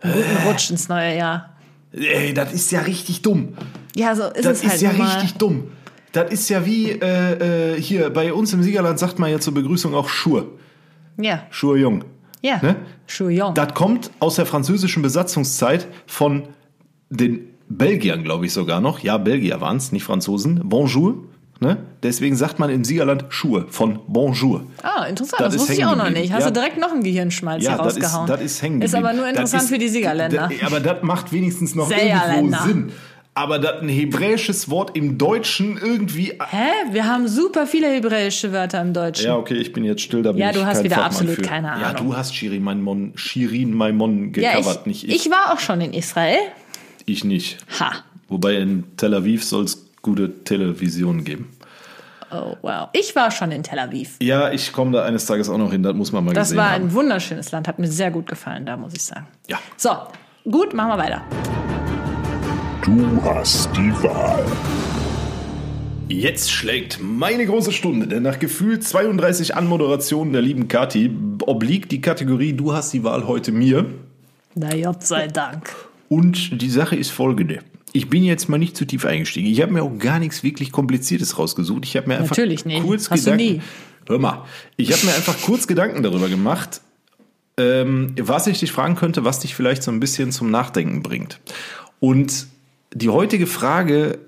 Einen 0.00 0.12
guten 0.14 0.48
Rutsch 0.48 0.70
ins 0.70 0.88
neue 0.88 1.16
Jahr. 1.16 1.50
ey, 1.92 2.34
das 2.34 2.52
ist 2.52 2.72
ja 2.72 2.80
richtig 2.80 3.22
dumm. 3.22 3.54
Ja, 3.94 4.16
so 4.16 4.24
ist 4.24 4.44
Das 4.44 4.58
es 4.58 4.64
halt 4.64 4.74
ist 4.74 4.82
ja 4.82 4.92
mal. 4.92 5.04
richtig 5.18 5.34
dumm. 5.38 5.70
Das 6.10 6.32
ist 6.32 6.48
ja 6.48 6.66
wie 6.66 6.90
äh, 6.90 7.74
äh, 7.76 7.80
hier 7.80 8.10
bei 8.10 8.32
uns 8.32 8.52
im 8.52 8.64
Siegerland 8.64 8.98
sagt 8.98 9.20
man 9.20 9.30
ja 9.30 9.38
zur 9.38 9.54
Begrüßung 9.54 9.94
auch 9.94 10.08
Schur. 10.08 10.58
Ja, 11.16 11.44
Schur 11.50 11.76
Jung. 11.76 12.02
ja. 12.42 12.58
Ne? 12.60 12.74
Chouillon. 13.06 13.54
Das 13.54 13.72
kommt 13.74 14.10
aus 14.18 14.34
der 14.34 14.46
französischen 14.46 15.00
Besatzungszeit 15.02 15.86
von 16.06 16.42
den 17.10 17.40
Belgiern, 17.68 18.24
glaube 18.24 18.46
ich 18.46 18.52
sogar 18.52 18.80
noch. 18.80 19.00
Ja, 19.00 19.18
Belgier 19.18 19.60
waren 19.60 19.76
es, 19.76 19.92
nicht 19.92 20.04
Franzosen. 20.04 20.60
Bonjour. 20.64 21.14
Ne? 21.60 21.76
Deswegen 22.04 22.36
sagt 22.36 22.60
man 22.60 22.70
im 22.70 22.84
Siegerland 22.84 23.24
Schuhe 23.30 23.66
von 23.68 23.98
Bonjour. 24.06 24.62
Ah, 24.82 25.06
interessant. 25.06 25.40
Das 25.40 25.52
Das, 25.54 25.62
wusste 25.62 25.74
ich 25.74 25.84
auch 25.84 25.96
noch 25.96 26.08
nicht. 26.08 26.32
Hast 26.32 26.42
Ja. 26.44 26.50
du 26.50 26.52
direkt 26.60 26.78
noch 26.78 26.92
einen 26.92 27.02
Gehirnschmalz 27.02 27.64
Ja, 27.64 27.74
hier 27.74 27.82
das 27.82 27.96
ist, 27.96 28.14
das 28.28 28.62
hängen 28.62 28.80
Ist 28.80 28.94
aber 28.94 29.12
nur 29.12 29.22
Das 29.22 29.30
interessant 29.30 29.62
ist- 29.64 29.68
für 29.70 29.78
die 29.78 29.88
Siegerländer. 29.88 30.48
d- 30.48 30.64
Aber 30.64 30.78
das 30.78 31.02
macht 31.02 31.32
wenigstens 31.32 31.74
noch 31.74 31.90
irgendwo 31.90 32.56
Sinn. 32.64 32.92
Aber 33.34 33.58
das 33.58 33.82
ein 33.82 33.88
hebräisches 33.88 34.68
Wort 34.70 34.96
im 34.96 35.16
Deutschen 35.18 35.78
irgendwie. 35.80 36.32
Hä? 36.50 36.70
Wir 36.92 37.06
haben 37.06 37.26
super 37.28 37.66
viele 37.66 37.88
hebräische 37.88 38.52
Wörter 38.52 38.80
im 38.80 38.92
Deutschen. 38.92 39.26
Ja, 39.26 39.36
okay, 39.36 39.54
ich 39.54 39.72
bin 39.72 39.84
jetzt 39.84 40.02
still, 40.02 40.22
da 40.22 40.32
bin 40.32 40.40
Ja, 40.40 40.50
du 40.52 40.64
hast 40.64 40.82
wieder 40.84 40.94
Fachmann 40.96 41.10
absolut 41.10 41.34
für. 41.36 41.42
keine 41.42 41.68
Ja, 41.68 41.72
Ahnung. 41.74 42.08
du 42.10 42.16
hast 42.16 42.34
Shirin 42.36 42.62
Maimon, 42.64 43.12
Shirin 43.16 43.74
Maimon 43.74 44.32
Ja, 44.34 44.52
gecovert, 44.54 44.80
ich, 44.82 44.86
nicht 44.86 45.04
ich. 45.08 45.26
ich. 45.26 45.30
war 45.30 45.52
auch 45.52 45.60
schon 45.60 45.80
in 45.80 45.92
Israel. 45.92 46.38
Ich 47.08 47.24
nicht. 47.24 47.56
Ha. 47.80 47.92
Wobei 48.28 48.56
in 48.56 48.84
Tel 48.98 49.14
Aviv 49.14 49.42
soll 49.42 49.64
es 49.64 49.86
gute 50.02 50.44
Television 50.44 51.24
geben. 51.24 51.48
Oh, 52.30 52.54
wow. 52.60 52.88
Ich 52.92 53.16
war 53.16 53.30
schon 53.30 53.50
in 53.50 53.62
Tel 53.62 53.78
Aviv. 53.78 54.16
Ja, 54.20 54.50
ich 54.52 54.72
komme 54.74 54.92
da 54.92 55.04
eines 55.04 55.24
Tages 55.24 55.48
auch 55.48 55.56
noch 55.56 55.72
hin, 55.72 55.82
das 55.82 55.94
muss 55.94 56.12
man 56.12 56.22
mal 56.26 56.34
Das 56.34 56.48
gesehen 56.48 56.58
war 56.58 56.72
haben. 56.72 56.84
ein 56.84 56.92
wunderschönes 56.92 57.50
Land, 57.50 57.66
hat 57.66 57.78
mir 57.78 57.88
sehr 57.88 58.10
gut 58.10 58.26
gefallen, 58.26 58.66
da 58.66 58.76
muss 58.76 58.92
ich 58.92 59.02
sagen. 59.02 59.26
Ja. 59.48 59.58
So, 59.78 59.90
gut, 60.50 60.74
machen 60.74 60.90
wir 60.90 60.98
weiter. 60.98 61.22
Du 62.84 63.22
hast 63.24 63.70
die 63.74 63.90
Wahl. 64.02 64.44
Jetzt 66.08 66.50
schlägt 66.50 66.98
meine 67.02 67.46
große 67.46 67.72
Stunde, 67.72 68.06
denn 68.06 68.22
nach 68.22 68.38
gefühlt 68.38 68.84
32 68.84 69.56
Anmoderationen 69.56 70.32
der 70.34 70.42
lieben 70.42 70.68
Kati 70.68 71.10
obliegt 71.46 71.92
die 71.92 72.00
Kategorie 72.02 72.52
Du 72.52 72.74
hast 72.74 72.92
die 72.92 73.04
Wahl 73.04 73.26
heute 73.26 73.52
mir. 73.52 73.86
Na, 74.54 74.68
Gott 74.74 75.06
sei 75.06 75.28
Dank. 75.28 75.70
Und 76.08 76.60
die 76.62 76.70
Sache 76.70 76.96
ist 76.96 77.10
folgende. 77.10 77.60
Ich 77.92 78.08
bin 78.08 78.22
jetzt 78.24 78.48
mal 78.48 78.58
nicht 78.58 78.76
zu 78.76 78.84
tief 78.84 79.04
eingestiegen. 79.04 79.48
Ich 79.48 79.60
habe 79.62 79.72
mir 79.72 79.82
auch 79.82 79.98
gar 79.98 80.18
nichts 80.18 80.42
wirklich 80.42 80.72
Kompliziertes 80.72 81.38
rausgesucht. 81.38 81.84
Ich 81.84 81.96
habe 81.96 82.08
mir 82.08 82.14
einfach 82.18 82.36
Natürlich 82.36 82.64
nicht. 82.64 82.82
kurz 82.82 83.10
Hast 83.10 83.26
du 83.26 83.30
Gedanken. 83.32 83.54
nie. 83.56 83.62
Hör 84.08 84.18
mal, 84.18 84.44
ich 84.76 84.92
habe 84.92 85.04
mir 85.06 85.14
einfach 85.14 85.40
kurz 85.42 85.66
Gedanken 85.66 86.02
darüber 86.02 86.28
gemacht, 86.28 86.80
ähm, 87.58 88.14
was 88.18 88.46
ich 88.46 88.60
dich 88.60 88.72
fragen 88.72 88.94
könnte, 88.94 89.24
was 89.24 89.40
dich 89.40 89.54
vielleicht 89.54 89.82
so 89.82 89.90
ein 89.90 90.00
bisschen 90.00 90.32
zum 90.32 90.50
Nachdenken 90.50 91.02
bringt. 91.02 91.40
Und 92.00 92.46
die 92.94 93.08
heutige 93.10 93.46
Frage 93.46 94.18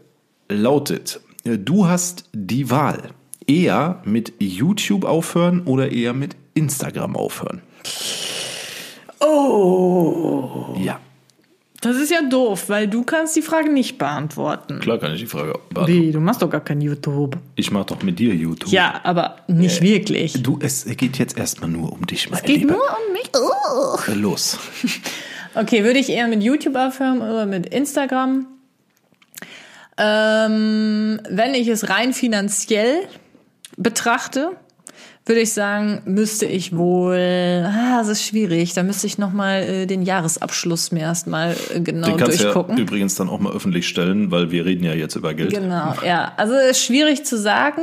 lautet: 0.49 1.21
äh, 1.45 1.57
Du 1.59 1.87
hast 1.87 2.25
die 2.35 2.71
Wahl. 2.71 3.11
Eher 3.47 4.01
mit 4.05 4.35
YouTube 4.39 5.05
aufhören 5.05 5.63
oder 5.63 5.91
eher 5.91 6.13
mit 6.13 6.37
Instagram 6.55 7.17
aufhören? 7.17 7.63
Oh. 9.21 10.75
Ja, 10.79 11.01
Das 11.81 11.97
ist 11.97 12.11
ja 12.11 12.21
doof, 12.23 12.69
weil 12.69 12.89
du 12.89 13.05
kannst 13.05 13.35
die 13.37 13.43
Frage 13.43 13.73
nicht 13.73 13.97
beantworten. 13.97 14.81
klar 14.81 14.99
kann 14.99 15.15
ich 15.15 15.21
die 15.21 15.27
Frage 15.27 15.53
beantworten. 15.71 15.93
Wie, 15.93 16.13
du 16.13 16.21
machst 16.21 16.43
doch 16.43 16.51
gar 16.51 16.61
kein 16.61 16.81
YouTube. 16.83 17.39
Ich 17.57 17.71
mache 17.71 17.87
doch 17.87 18.03
mit 18.03 18.19
dir 18.19 18.35
YouTube. 18.35 18.71
Ja, 18.71 19.01
aber 19.03 19.37
nicht 19.49 19.81
wirklich. 19.81 20.43
Du, 20.43 20.59
es 20.61 20.85
geht 20.85 21.19
jetzt 21.19 21.39
erstmal 21.39 21.71
nur 21.71 21.93
um 21.93 22.07
dich, 22.07 22.29
meine 22.29 22.43
Es 22.43 22.47
geht 22.47 22.59
Liebe. 22.59 22.73
nur 22.73 22.83
um 22.83 23.13
mich. 23.15 23.31
Oh. 23.35 23.99
Los. 24.15 24.59
Okay, 25.53 25.83
würde 25.83 25.99
ich 25.99 26.09
eher 26.11 26.29
mit 26.29 26.45
YouTube 26.45 26.77
aufhören 26.77 27.21
oder 27.23 27.45
mit 27.45 27.67
Instagram? 27.75 28.47
Ähm, 29.99 31.21
wenn 31.29 31.55
ich 31.55 31.67
es 31.67 31.89
rein 31.91 32.13
finanziell 32.15 33.03
betrachte, 33.77 34.53
würde 35.27 35.43
ich 35.43 35.53
sagen, 35.53 36.03
müsste 36.07 36.47
ich 36.47 36.77
wohl, 36.77 37.65
ah, 37.67 37.99
das 37.99 38.09
ist 38.09 38.25
schwierig, 38.25 38.73
da 38.75 38.83
müsste 38.83 39.07
ich 39.07 39.19
nochmal 39.19 39.63
äh, 39.63 39.87
den 39.87 40.03
Jahresabschluss 40.03 40.93
mir 40.93 41.01
erstmal 41.01 41.57
äh, 41.75 41.81
genau 41.81 42.09
Den 42.09 42.17
kannst 42.17 42.41
du 42.41 42.45
durchgucken. 42.45 42.77
ja 42.77 42.83
übrigens 42.83 43.15
dann 43.15 43.29
auch 43.29 43.39
mal 43.39 43.53
öffentlich 43.53 43.87
stellen, 43.87 44.31
weil 44.31 44.51
wir 44.51 44.65
reden 44.65 44.85
ja 44.85 44.95
jetzt 44.95 45.17
über 45.17 45.35
Geld. 45.35 45.51
Genau, 45.53 45.95
ja. 46.05 46.33
Also 46.37 46.55
ist 46.55 46.85
schwierig 46.85 47.25
zu 47.25 47.39
sagen. 47.39 47.83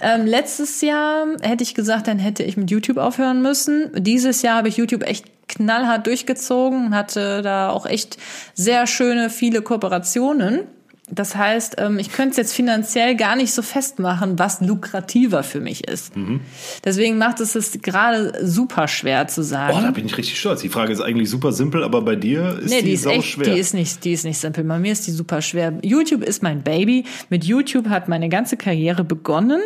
Ähm, 0.00 0.26
letztes 0.26 0.80
Jahr 0.82 1.26
hätte 1.40 1.62
ich 1.62 1.74
gesagt, 1.74 2.06
dann 2.08 2.18
hätte 2.18 2.42
ich 2.42 2.56
mit 2.56 2.70
YouTube 2.70 2.98
aufhören 2.98 3.40
müssen. 3.42 3.90
Dieses 3.94 4.42
Jahr 4.42 4.56
habe 4.56 4.68
ich 4.68 4.76
YouTube 4.76 5.02
echt 5.04 5.26
knallhart 5.48 6.06
durchgezogen 6.06 6.86
und 6.86 6.94
hatte 6.94 7.40
da 7.42 7.70
auch 7.70 7.86
echt 7.86 8.18
sehr 8.54 8.86
schöne, 8.86 9.30
viele 9.30 9.62
Kooperationen. 9.62 10.60
Das 11.08 11.36
heißt, 11.36 11.76
ähm, 11.78 12.00
ich 12.00 12.10
könnte 12.10 12.30
es 12.32 12.36
jetzt 12.36 12.52
finanziell 12.52 13.14
gar 13.14 13.36
nicht 13.36 13.52
so 13.52 13.62
festmachen, 13.62 14.40
was 14.40 14.60
lukrativer 14.60 15.44
für 15.44 15.60
mich 15.60 15.86
ist. 15.86 16.16
Mhm. 16.16 16.40
Deswegen 16.84 17.16
macht 17.16 17.38
es 17.38 17.54
es 17.54 17.80
gerade 17.80 18.34
super 18.44 18.88
schwer 18.88 19.28
zu 19.28 19.42
sagen. 19.42 19.76
Oh, 19.78 19.82
da 19.82 19.92
bin 19.92 20.06
ich 20.06 20.18
richtig 20.18 20.38
stolz. 20.40 20.62
Die 20.62 20.68
Frage 20.68 20.92
ist 20.92 21.00
eigentlich 21.00 21.30
super 21.30 21.52
simpel, 21.52 21.84
aber 21.84 22.02
bei 22.02 22.16
dir 22.16 22.58
ist 22.58 22.70
Nee, 22.70 22.80
die, 22.80 22.86
die 22.86 22.92
ist 22.94 23.02
sau 23.02 23.10
echt, 23.10 23.28
schwer. 23.28 23.54
die 23.54 23.60
ist 23.60 23.72
nicht, 23.72 24.04
die 24.04 24.12
ist 24.12 24.24
nicht 24.24 24.38
simpel. 24.38 24.64
Bei 24.64 24.80
mir 24.80 24.90
ist 24.90 25.06
die 25.06 25.12
super 25.12 25.42
schwer. 25.42 25.74
YouTube 25.82 26.24
ist 26.24 26.42
mein 26.42 26.62
Baby. 26.62 27.04
Mit 27.30 27.44
YouTube 27.44 27.88
hat 27.88 28.08
meine 28.08 28.28
ganze 28.28 28.56
Karriere 28.56 29.04
begonnen 29.04 29.60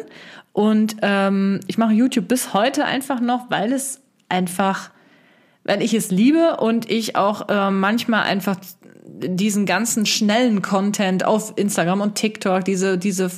und 0.53 0.97
ähm, 1.01 1.61
ich 1.69 1.79
mache 1.79 1.95
YouTube 1.95 2.29
bis 2.29 2.53
heute 2.53 2.85
einfach 2.85 3.21
noch, 3.21 3.51
weil 3.51 3.73
es 3.73 4.01
einfach, 4.29 4.91
weil 5.65 5.83
ich 5.83 5.95
es 5.95 6.11
liebe 6.11 6.57
und 6.59 6.91
ich 6.91 7.17
auch 7.17 7.49
äh, 7.49 7.71
manchmal 7.71 8.23
einfach 8.23 8.57
diesen 9.23 9.67
ganzen 9.67 10.07
schnellen 10.07 10.63
Content 10.63 11.25
auf 11.25 11.53
Instagram 11.57 12.01
und 12.01 12.15
TikTok, 12.15 12.65
diese, 12.65 12.97
diese, 12.97 13.31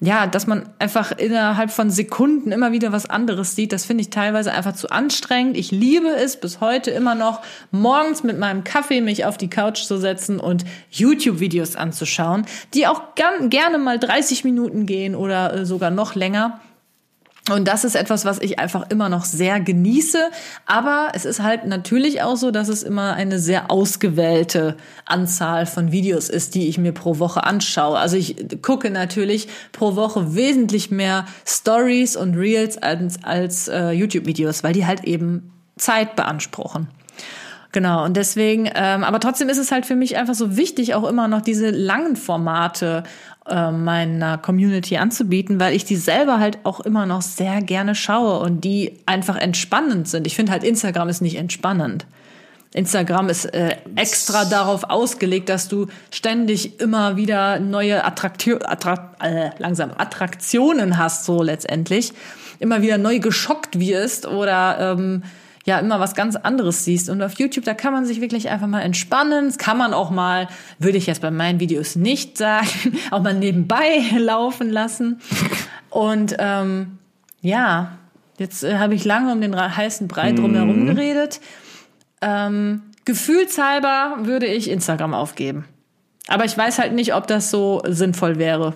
ja, 0.00 0.26
dass 0.26 0.46
man 0.46 0.68
einfach 0.78 1.12
innerhalb 1.12 1.70
von 1.70 1.90
Sekunden 1.90 2.52
immer 2.52 2.72
wieder 2.72 2.92
was 2.92 3.08
anderes 3.08 3.54
sieht, 3.54 3.72
das 3.72 3.84
finde 3.84 4.02
ich 4.02 4.10
teilweise 4.10 4.52
einfach 4.52 4.74
zu 4.74 4.90
anstrengend. 4.90 5.56
Ich 5.56 5.70
liebe 5.70 6.08
es 6.08 6.38
bis 6.38 6.60
heute 6.60 6.90
immer 6.90 7.14
noch, 7.14 7.42
morgens 7.70 8.22
mit 8.22 8.38
meinem 8.38 8.64
Kaffee 8.64 9.00
mich 9.00 9.24
auf 9.24 9.36
die 9.36 9.50
Couch 9.50 9.82
zu 9.84 9.98
setzen 9.98 10.40
und 10.40 10.64
YouTube-Videos 10.90 11.76
anzuschauen, 11.76 12.46
die 12.72 12.86
auch 12.86 13.14
gern, 13.14 13.50
gerne 13.50 13.78
mal 13.78 13.98
30 13.98 14.44
Minuten 14.44 14.86
gehen 14.86 15.14
oder 15.14 15.54
äh, 15.54 15.66
sogar 15.66 15.90
noch 15.90 16.14
länger. 16.14 16.60
Und 17.50 17.68
das 17.68 17.84
ist 17.84 17.94
etwas, 17.94 18.24
was 18.24 18.38
ich 18.38 18.58
einfach 18.58 18.88
immer 18.88 19.10
noch 19.10 19.26
sehr 19.26 19.60
genieße. 19.60 20.30
Aber 20.64 21.08
es 21.12 21.26
ist 21.26 21.42
halt 21.42 21.66
natürlich 21.66 22.22
auch 22.22 22.36
so, 22.36 22.50
dass 22.50 22.68
es 22.68 22.82
immer 22.82 23.12
eine 23.12 23.38
sehr 23.38 23.70
ausgewählte 23.70 24.76
Anzahl 25.04 25.66
von 25.66 25.92
Videos 25.92 26.30
ist, 26.30 26.54
die 26.54 26.68
ich 26.68 26.78
mir 26.78 26.92
pro 26.92 27.18
Woche 27.18 27.44
anschaue. 27.44 27.98
Also 27.98 28.16
ich 28.16 28.36
gucke 28.62 28.88
natürlich 28.88 29.48
pro 29.72 29.94
Woche 29.94 30.34
wesentlich 30.34 30.90
mehr 30.90 31.26
Stories 31.46 32.16
und 32.16 32.34
Reels 32.34 32.78
als, 32.78 33.22
als 33.22 33.68
äh, 33.68 33.90
YouTube-Videos, 33.90 34.64
weil 34.64 34.72
die 34.72 34.86
halt 34.86 35.04
eben 35.04 35.52
Zeit 35.76 36.16
beanspruchen. 36.16 36.88
Genau, 37.72 38.04
und 38.04 38.16
deswegen, 38.16 38.70
ähm, 38.72 39.02
aber 39.02 39.18
trotzdem 39.18 39.48
ist 39.48 39.58
es 39.58 39.72
halt 39.72 39.84
für 39.84 39.96
mich 39.96 40.16
einfach 40.16 40.34
so 40.34 40.56
wichtig, 40.56 40.94
auch 40.94 41.02
immer 41.08 41.26
noch 41.26 41.40
diese 41.40 41.70
langen 41.70 42.14
Formate 42.14 43.02
äh, 43.48 43.70
meiner 43.70 44.38
Community 44.38 44.96
anzubieten, 44.96 45.60
weil 45.60 45.74
ich 45.74 45.84
die 45.84 45.96
selber 45.96 46.38
halt 46.38 46.58
auch 46.64 46.80
immer 46.80 47.06
noch 47.06 47.22
sehr 47.22 47.60
gerne 47.60 47.94
schaue 47.94 48.38
und 48.40 48.64
die 48.64 48.98
einfach 49.06 49.36
entspannend 49.36 50.08
sind. 50.08 50.26
Ich 50.26 50.34
finde 50.34 50.52
halt 50.52 50.64
Instagram 50.64 51.08
ist 51.08 51.20
nicht 51.20 51.36
entspannend. 51.36 52.06
Instagram 52.74 53.28
ist 53.28 53.44
äh, 53.46 53.76
extra 53.94 54.44
darauf 54.44 54.84
ausgelegt, 54.84 55.48
dass 55.48 55.68
du 55.68 55.86
ständig 56.10 56.80
immer 56.80 57.16
wieder 57.16 57.60
neue 57.60 58.04
Attraktion, 58.04 58.62
Attrakt, 58.64 59.22
äh, 59.22 59.50
langsam 59.58 59.92
Attraktionen 59.96 60.98
hast, 60.98 61.24
so 61.24 61.42
letztendlich. 61.42 62.12
Immer 62.58 62.82
wieder 62.82 62.98
neu 62.98 63.20
geschockt 63.20 63.78
wirst 63.78 64.26
oder 64.26 64.96
ähm, 64.98 65.22
ja 65.64 65.78
immer 65.78 65.98
was 65.98 66.14
ganz 66.14 66.36
anderes 66.36 66.84
siehst. 66.84 67.08
Und 67.08 67.22
auf 67.22 67.34
YouTube, 67.34 67.64
da 67.64 67.74
kann 67.74 67.92
man 67.92 68.04
sich 68.04 68.20
wirklich 68.20 68.48
einfach 68.48 68.66
mal 68.66 68.82
entspannen. 68.82 69.46
Das 69.46 69.58
kann 69.58 69.78
man 69.78 69.94
auch 69.94 70.10
mal, 70.10 70.48
würde 70.78 70.98
ich 70.98 71.06
jetzt 71.06 71.22
bei 71.22 71.30
meinen 71.30 71.60
Videos 71.60 71.96
nicht 71.96 72.38
sagen, 72.38 72.68
auch 73.10 73.22
mal 73.22 73.34
nebenbei 73.34 74.00
laufen 74.16 74.70
lassen. 74.70 75.20
Und 75.90 76.36
ähm, 76.38 76.98
ja, 77.40 77.98
jetzt 78.38 78.62
äh, 78.62 78.78
habe 78.78 78.94
ich 78.94 79.04
lange 79.04 79.32
um 79.32 79.40
den 79.40 79.56
heißen 79.56 80.06
Brei 80.08 80.32
drumherum 80.32 80.86
geredet. 80.86 81.40
Ähm, 82.20 82.82
gefühlshalber 83.04 84.18
würde 84.22 84.46
ich 84.46 84.70
Instagram 84.70 85.14
aufgeben. 85.14 85.64
Aber 86.26 86.44
ich 86.44 86.56
weiß 86.56 86.78
halt 86.78 86.94
nicht, 86.94 87.14
ob 87.14 87.26
das 87.26 87.50
so 87.50 87.82
sinnvoll 87.86 88.38
wäre 88.38 88.74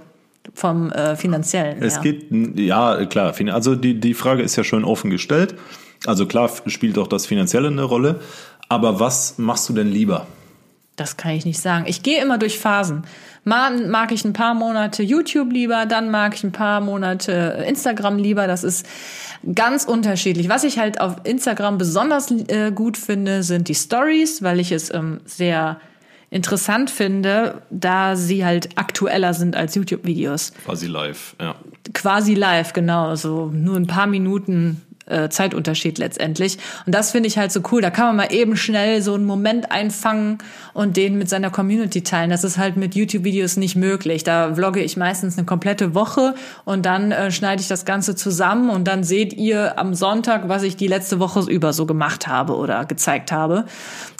vom 0.54 0.90
äh, 0.90 1.16
finanziellen. 1.16 1.82
Es 1.82 2.02
her. 2.02 2.02
geht, 2.02 2.58
ja, 2.58 3.04
klar. 3.06 3.34
Also 3.52 3.74
die, 3.74 4.00
die 4.00 4.14
Frage 4.14 4.42
ist 4.42 4.56
ja 4.56 4.64
schön 4.64 4.84
offen 4.84 5.10
gestellt. 5.10 5.54
Also 6.06 6.26
klar 6.26 6.50
spielt 6.66 6.98
auch 6.98 7.08
das 7.08 7.26
Finanzielle 7.26 7.68
eine 7.68 7.82
Rolle. 7.82 8.20
Aber 8.68 9.00
was 9.00 9.38
machst 9.38 9.68
du 9.68 9.72
denn 9.72 9.90
lieber? 9.90 10.26
Das 10.96 11.16
kann 11.16 11.32
ich 11.32 11.44
nicht 11.44 11.60
sagen. 11.60 11.84
Ich 11.86 12.02
gehe 12.02 12.20
immer 12.20 12.38
durch 12.38 12.58
Phasen. 12.58 13.04
Mal 13.44 13.86
mag 13.86 14.12
ich 14.12 14.24
ein 14.24 14.32
paar 14.32 14.54
Monate 14.54 15.02
YouTube 15.02 15.52
lieber, 15.52 15.86
dann 15.86 16.10
mag 16.10 16.34
ich 16.34 16.44
ein 16.44 16.52
paar 16.52 16.80
Monate 16.80 17.64
Instagram 17.66 18.18
lieber. 18.18 18.46
Das 18.46 18.64
ist 18.64 18.84
ganz 19.54 19.84
unterschiedlich. 19.84 20.48
Was 20.48 20.64
ich 20.64 20.78
halt 20.78 21.00
auf 21.00 21.16
Instagram 21.24 21.78
besonders 21.78 22.30
äh, 22.30 22.72
gut 22.72 22.96
finde, 22.96 23.42
sind 23.42 23.68
die 23.68 23.74
Stories, 23.74 24.42
weil 24.42 24.60
ich 24.60 24.72
es 24.72 24.92
ähm, 24.92 25.20
sehr 25.24 25.80
interessant 26.30 26.90
finde, 26.90 27.62
da 27.70 28.16
sie 28.16 28.44
halt 28.44 28.76
aktueller 28.76 29.32
sind 29.32 29.56
als 29.56 29.76
YouTube-Videos. 29.76 30.52
Quasi 30.64 30.86
live, 30.86 31.36
ja. 31.40 31.54
Quasi 31.94 32.34
live, 32.34 32.72
genau. 32.72 33.14
So 33.14 33.46
nur 33.46 33.76
ein 33.76 33.86
paar 33.86 34.06
Minuten 34.06 34.82
äh, 35.08 35.28
Zeitunterschied 35.28 35.98
letztendlich. 35.98 36.58
Und 36.86 36.94
das 36.94 37.10
finde 37.10 37.28
ich 37.28 37.38
halt 37.38 37.52
so 37.52 37.60
cool. 37.72 37.80
Da 37.80 37.90
kann 37.90 38.06
man 38.06 38.16
mal 38.16 38.32
eben 38.32 38.56
schnell 38.56 39.02
so 39.02 39.14
einen 39.14 39.24
Moment 39.24 39.70
einfangen 39.70 40.38
und 40.74 40.96
den 40.96 41.18
mit 41.18 41.28
seiner 41.28 41.50
Community 41.50 42.02
teilen. 42.02 42.30
Das 42.30 42.44
ist 42.44 42.58
halt 42.58 42.76
mit 42.76 42.94
YouTube-Videos 42.94 43.56
nicht 43.56 43.76
möglich. 43.76 44.24
Da 44.24 44.54
vlogge 44.54 44.80
ich 44.80 44.96
meistens 44.96 45.36
eine 45.36 45.46
komplette 45.46 45.94
Woche 45.94 46.34
und 46.64 46.86
dann 46.86 47.12
äh, 47.12 47.30
schneide 47.30 47.60
ich 47.60 47.68
das 47.68 47.84
Ganze 47.84 48.14
zusammen 48.14 48.70
und 48.70 48.86
dann 48.86 49.04
seht 49.04 49.32
ihr 49.32 49.78
am 49.78 49.94
Sonntag, 49.94 50.48
was 50.48 50.62
ich 50.62 50.76
die 50.76 50.88
letzte 50.88 51.20
Woche 51.20 51.40
über 51.50 51.72
so 51.72 51.86
gemacht 51.86 52.26
habe 52.26 52.56
oder 52.56 52.84
gezeigt 52.84 53.32
habe. 53.32 53.64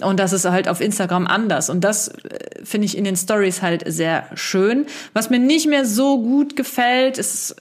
Und 0.02 0.18
das 0.20 0.32
ist 0.32 0.44
halt 0.44 0.68
auf 0.68 0.80
Instagram 0.80 1.26
anders. 1.26 1.70
Und 1.70 1.82
das 1.82 2.08
äh, 2.08 2.64
finde 2.64 2.86
ich 2.86 2.96
in 2.96 3.04
den 3.04 3.16
Stories 3.16 3.62
halt 3.62 3.84
sehr 3.86 4.24
schön. 4.34 4.86
Was 5.12 5.30
mir 5.30 5.38
nicht 5.38 5.66
mehr 5.68 5.84
so 5.84 6.22
gut 6.22 6.56
gefällt, 6.56 7.18
ist 7.18 7.56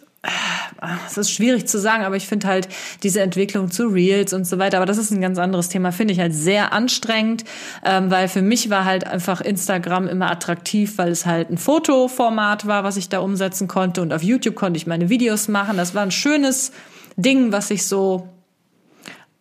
es 1.07 1.17
ist 1.17 1.31
schwierig 1.31 1.67
zu 1.67 1.79
sagen, 1.79 2.03
aber 2.03 2.15
ich 2.15 2.27
finde 2.27 2.47
halt 2.47 2.67
diese 3.03 3.21
Entwicklung 3.21 3.71
zu 3.71 3.87
Reels 3.87 4.33
und 4.33 4.45
so 4.45 4.59
weiter, 4.59 4.77
aber 4.77 4.85
das 4.85 4.97
ist 4.97 5.11
ein 5.11 5.21
ganz 5.21 5.37
anderes 5.37 5.69
Thema, 5.69 5.91
finde 5.91 6.13
ich 6.13 6.19
halt 6.19 6.33
sehr 6.33 6.73
anstrengend, 6.73 7.43
ähm, 7.83 8.11
weil 8.11 8.27
für 8.27 8.41
mich 8.41 8.69
war 8.69 8.85
halt 8.85 9.07
einfach 9.07 9.41
Instagram 9.41 10.07
immer 10.07 10.29
attraktiv, 10.29 10.97
weil 10.97 11.09
es 11.09 11.25
halt 11.25 11.49
ein 11.49 11.57
Fotoformat 11.57 12.67
war, 12.67 12.83
was 12.83 12.97
ich 12.97 13.09
da 13.09 13.19
umsetzen 13.19 13.67
konnte 13.67 14.01
und 14.01 14.13
auf 14.13 14.23
YouTube 14.23 14.55
konnte 14.55 14.77
ich 14.77 14.87
meine 14.87 15.09
Videos 15.09 15.47
machen. 15.47 15.77
Das 15.77 15.95
war 15.95 16.03
ein 16.03 16.11
schönes 16.11 16.71
Ding, 17.15 17.51
was 17.51 17.71
ich 17.71 17.85
so 17.85 18.29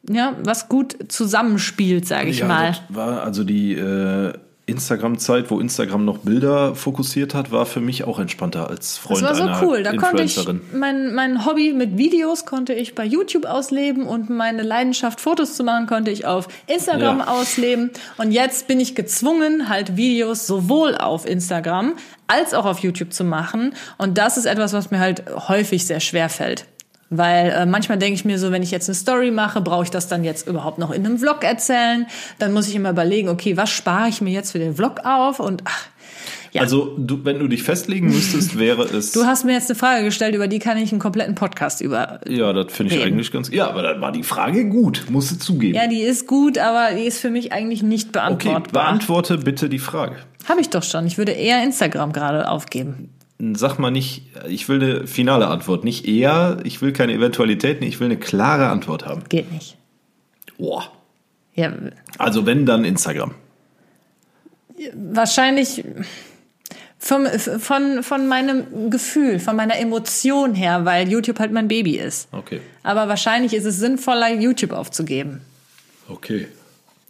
ja, 0.09 0.37
was 0.43 0.69
gut 0.69 0.97
zusammenspielt, 1.09 2.07
sage 2.07 2.29
ich 2.29 2.39
ja, 2.39 2.47
mal. 2.47 2.77
war 2.89 3.23
also 3.23 3.43
die 3.43 3.73
äh, 3.73 4.35
Instagram-Zeit, 4.67 5.49
wo 5.51 5.61
Instagram 5.61 6.05
noch 6.05 6.19
Bilder 6.19 6.75
fokussiert 6.75 7.35
hat, 7.35 7.53
war 7.53 7.67
für 7.67 7.81
mich 7.81 8.03
auch 8.03 8.19
entspannter 8.19 8.69
als 8.69 8.99
Freund 8.99 9.23
Das 9.23 9.39
war 9.39 9.61
so 9.61 9.67
cool. 9.67 9.85
Da 9.85 9.97
konnte 9.97 10.25
ich 10.25 10.45
mein, 10.73 11.15
mein 11.15 11.47
Hobby 11.47 11.73
mit 11.73 11.97
Videos 11.97 12.47
konnte 12.47 12.75
ich 12.75 12.97
bei 12.97 13.05
YouTube 13.05 13.47
ausleben 13.47 14.07
und 14.07 14.29
meine 14.29 14.63
Leidenschaft, 14.63 15.21
Fotos 15.21 15.55
zu 15.55 15.63
machen, 15.63 15.87
konnte 15.87 16.11
ich 16.11 16.27
auf 16.27 16.49
Instagram 16.67 17.19
Ja. 17.21 17.29
ausleben. 17.29 17.91
Und 18.19 18.33
jetzt 18.33 18.67
bin 18.67 18.81
ich 18.81 18.97
gezwungen, 18.97 19.69
halt 19.69 19.97
Videos 19.97 20.49
sowohl 20.49 20.97
auf 20.97 21.27
Instagram 21.27 21.95
als 22.27 22.53
auch 22.53 22.65
auf 22.65 22.81
YouTube 22.81 23.13
zu 23.13 23.23
machen. 23.23 23.73
Und 23.99 24.19
das 24.19 24.37
ist 24.37 24.47
etwas, 24.47 24.73
was 24.73 24.91
mir 24.91 24.99
halt 24.99 25.23
häufig 25.49 25.87
sehr 25.87 26.01
schwer 26.01 26.29
fällt. 26.29 26.67
Weil 27.09 27.51
äh, 27.51 27.67
manchmal 27.67 27.99
denke 27.99 28.15
ich 28.15 28.25
mir 28.25 28.39
so, 28.39 28.51
wenn 28.51 28.63
ich 28.63 28.73
jetzt 28.73 28.89
eine 28.89 28.97
Story 28.97 29.31
mache, 29.31 29.61
brauche 29.61 29.85
ich 29.85 29.91
das 29.91 30.09
dann 30.09 30.25
jetzt 30.25 30.49
überhaupt 30.49 30.79
noch 30.79 30.91
in 30.91 31.07
einem 31.07 31.19
Vlog 31.19 31.45
erzählen? 31.45 32.07
Dann 32.39 32.53
muss 32.53 32.69
ich 32.69 32.75
immer 32.75 32.91
überlegen, 32.91 33.29
okay, 33.29 33.57
was 33.57 33.71
spare 33.71 34.09
ich 34.09 34.21
mir 34.21 34.33
jetzt 34.33 34.53
für 34.53 34.59
den 34.59 34.75
Vlog 34.75 35.01
auf? 35.05 35.39
Und 35.39 35.63
ach, 35.67 35.85
ja. 36.57 36.63
Also, 36.63 36.95
du, 36.97 37.25
wenn 37.25 37.39
du 37.39 37.49
dich 37.49 37.63
festlegen 37.63 38.09
müsstest, 38.09 38.59
wäre 38.59 38.83
es. 38.85 39.13
Du 39.13 39.25
hast 39.25 39.45
mir 39.45 39.53
jetzt 39.53 39.71
eine 39.71 39.79
Frage 39.79 40.05
gestellt, 40.05 40.35
über 40.35 40.49
die 40.49 40.59
kann 40.59 40.79
ich 40.79 40.91
einen 40.91 41.01
kompletten 41.01 41.35
Podcast 41.35 41.81
über. 41.81 42.21
ja, 42.27 42.53
das 42.53 42.73
finde 42.73 42.95
ich 42.95 43.01
Reden. 43.01 43.13
eigentlich 43.13 43.31
ganz. 43.31 43.51
Ja, 43.51 43.69
aber 43.69 43.83
dann 43.83 44.01
war 44.01 44.11
die 44.11 44.23
Frage 44.23 44.67
gut, 44.67 45.05
musst 45.11 45.31
du 45.31 45.39
zugeben. 45.39 45.75
Ja, 45.75 45.87
die 45.87 46.01
ist 46.01 46.27
gut, 46.27 46.59
aber 46.59 46.95
die 46.97 47.05
ist 47.05 47.21
für 47.21 47.31
mich 47.31 47.53
eigentlich 47.53 47.83
nicht 47.83 48.09
okay, 48.09 48.21
beantwortbar. 48.21 48.85
beantworte 48.85 49.39
bitte 49.39 49.69
die 49.69 49.79
Frage. 49.79 50.17
Habe 50.49 50.61
ich 50.61 50.71
doch 50.71 50.83
schon. 50.83 51.07
Ich 51.07 51.19
würde 51.19 51.33
eher 51.33 51.63
Instagram 51.63 52.13
gerade 52.13 52.49
aufgeben. 52.49 53.11
Sag 53.39 53.79
mal 53.79 53.91
nicht, 53.91 54.23
ich 54.49 54.69
will 54.69 54.83
eine 54.83 55.07
finale 55.07 55.49
Antwort, 55.49 55.85
nicht 55.85 56.07
eher, 56.07 56.59
ich 56.65 56.81
will 56.81 56.93
keine 56.93 57.13
Eventualitäten, 57.13 57.85
ich 57.85 58.01
will 58.01 58.07
eine 58.07 58.17
klare 58.17 58.69
Antwort 58.69 59.05
haben. 59.05 59.25
Geht 59.29 59.53
nicht. 59.53 59.77
Boah. 60.59 60.91
Ja, 61.55 61.73
Also 62.19 62.47
wenn, 62.47 62.65
dann 62.67 62.85
Instagram. 62.85 63.35
wahrscheinlich 64.95 65.85
vom, 66.99 67.27
von, 67.27 68.03
von 68.03 68.27
meinem 68.27 68.91
Gefühl, 68.91 69.39
von 69.39 69.55
meiner 69.57 69.79
Emotion 69.79 70.55
her, 70.55 70.85
weil 70.85 71.09
YouTube 71.09 71.39
halt 71.39 71.53
mein 71.53 71.69
Baby 71.69 71.99
ist. 71.99 72.29
Okay. 72.33 72.61
Aber 72.83 73.09
wahrscheinlich 73.09 73.53
ist 73.55 73.65
es 73.65 73.79
sinnvoller, 73.79 74.33
YouTube 74.33 74.73
aufzugeben. 74.73 75.41
Okay. 76.09 76.49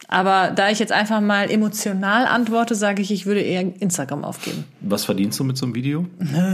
Aber 0.09 0.53
da 0.55 0.71
ich 0.71 0.79
jetzt 0.79 0.93
einfach 0.93 1.21
mal 1.21 1.51
emotional 1.51 2.27
antworte, 2.27 2.75
sage 2.75 3.03
ich, 3.03 3.11
ich 3.11 3.27
würde 3.27 3.41
eher 3.41 3.61
Instagram 3.81 4.25
aufgeben. 4.25 4.65
Was 4.81 5.05
verdienst 5.05 5.39
du 5.41 5.45
mit 5.45 5.57
so 5.57 5.67
einem 5.67 5.75
Video? 5.75 6.07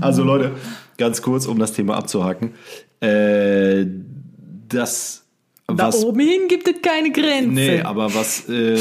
also 0.00 0.24
Leute, 0.24 0.52
ganz 0.96 1.22
kurz, 1.22 1.46
um 1.46 1.58
das 1.58 1.72
Thema 1.72 1.96
abzuhaken. 1.96 2.52
Äh, 3.00 3.86
das 4.68 5.24
Da 5.68 5.78
was 5.78 6.04
oben 6.04 6.20
hin 6.20 6.48
gibt 6.48 6.66
es 6.68 6.82
keine 6.82 7.12
Grenzen. 7.12 7.54
Nee, 7.54 7.80
aber 7.82 8.12
was 8.14 8.48
äh, 8.48 8.76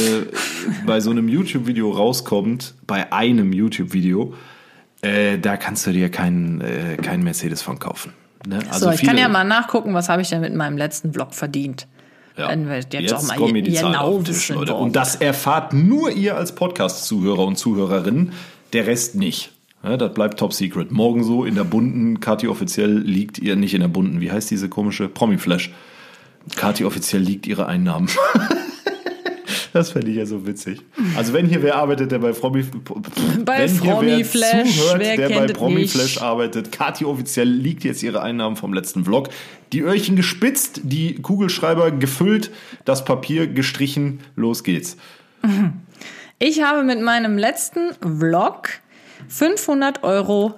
bei 0.86 1.00
so 1.00 1.12
einem 1.12 1.28
YouTube-Video 1.30 1.92
rauskommt, 1.92 2.74
bei 2.88 3.12
einem 3.12 3.54
YouTube-Video, 3.54 4.34
äh, 5.02 5.38
da 5.38 5.58
kannst 5.58 5.86
du 5.86 5.92
dir 5.92 6.10
keinen 6.10 6.62
äh, 6.62 6.98
keinen 6.98 7.24
Mercedes 7.24 7.62
von 7.62 7.78
kaufen. 7.78 8.14
Ne? 8.48 8.60
so, 8.72 8.90
ich 8.90 9.02
kann 9.02 9.10
viele- 9.10 9.22
ja 9.22 9.30
mal 9.30 9.44
nachgucken, 9.44 9.94
was 9.94 10.10
habe 10.10 10.22
ich 10.22 10.30
denn 10.30 10.42
mit 10.42 10.56
meinem 10.56 10.78
letzten 10.78 11.14
Vlog 11.14 11.36
verdient. 11.36 11.88
Ja. 12.38 12.50
Wenn 12.50 12.68
wir 12.68 12.76
jetzt, 12.76 12.94
Jetzt 12.94 13.14
auch 13.14 13.24
mal 13.24 13.38
kommen 13.38 13.64
die 13.64 13.72
genau 13.72 13.82
Zahlen 13.82 13.96
auf 13.96 14.24
den 14.24 14.26
Tisch, 14.26 14.50
Leute. 14.50 14.76
Und 14.76 14.96
das 14.96 15.16
erfahrt 15.16 15.74
nur 15.74 16.12
ihr 16.12 16.36
als 16.36 16.54
Podcast-Zuhörer 16.54 17.46
und 17.46 17.58
Zuhörerinnen, 17.58 18.34
der 18.74 18.86
Rest 18.86 19.16
nicht. 19.16 19.52
Ja, 19.84 19.98
das 19.98 20.14
bleibt 20.14 20.40
top 20.40 20.54
secret. 20.54 20.92
Morgen 20.92 21.24
so 21.24 21.46
in 21.46 21.56
der 21.56 21.64
bunten, 21.64 22.20
Kati 22.20 22.48
offiziell 22.48 22.98
liegt 22.98 23.40
ihr 23.40 23.56
nicht 23.56 23.74
in 23.74 23.82
der 23.82 23.88
bunten. 23.88 24.22
Wie 24.22 24.32
heißt 24.32 24.52
diese 24.52 24.70
komische 24.70 25.08
Promi-Flash? 25.08 25.72
Kati 26.56 26.86
offiziell 26.86 27.22
liegt 27.22 27.48
ihre 27.48 27.66
Einnahmen. 27.66 28.10
Das 29.74 29.92
fände 29.92 30.12
ich 30.12 30.18
ja 30.18 30.26
so 30.26 30.46
witzig. 30.46 30.82
Also 31.16 31.34
wenn 31.34 31.48
hier 31.48 31.62
wer 31.62 31.76
arbeitet, 31.76 32.12
der 32.12 32.20
bei 32.20 32.32
Promi, 32.32 32.64
Bei 33.44 33.60
wenn 33.60 33.70
hier 33.70 33.82
wer 33.82 33.94
Promiflash, 33.94 34.76
zuhört, 34.76 35.00
wer 35.00 35.18
der 35.18 35.30
bei 35.30 35.46
es 35.46 35.54
Promiflash 35.54 36.16
nicht? 36.16 36.22
arbeitet, 36.22 36.72
Kati 36.72 37.06
offiziell 37.06 37.50
liegt 37.50 37.84
jetzt 37.84 38.04
ihre 38.04 38.22
Einnahmen 38.22 38.56
vom 38.56 38.74
letzten 38.74 39.06
Vlog. 39.06 39.30
Die 39.74 39.82
Öhrchen 39.82 40.16
gespitzt, 40.16 40.82
die 40.84 41.16
Kugelschreiber 41.16 41.92
gefüllt, 41.92 42.52
das 42.86 43.06
Papier 43.06 43.48
gestrichen, 43.48 44.20
los 44.36 44.64
geht's. 44.64 44.98
Ich 46.40 46.62
habe 46.62 46.84
mit 46.84 47.02
meinem 47.02 47.38
letzten 47.38 47.94
Vlog 48.02 48.70
500 49.28 50.04
Euro 50.04 50.54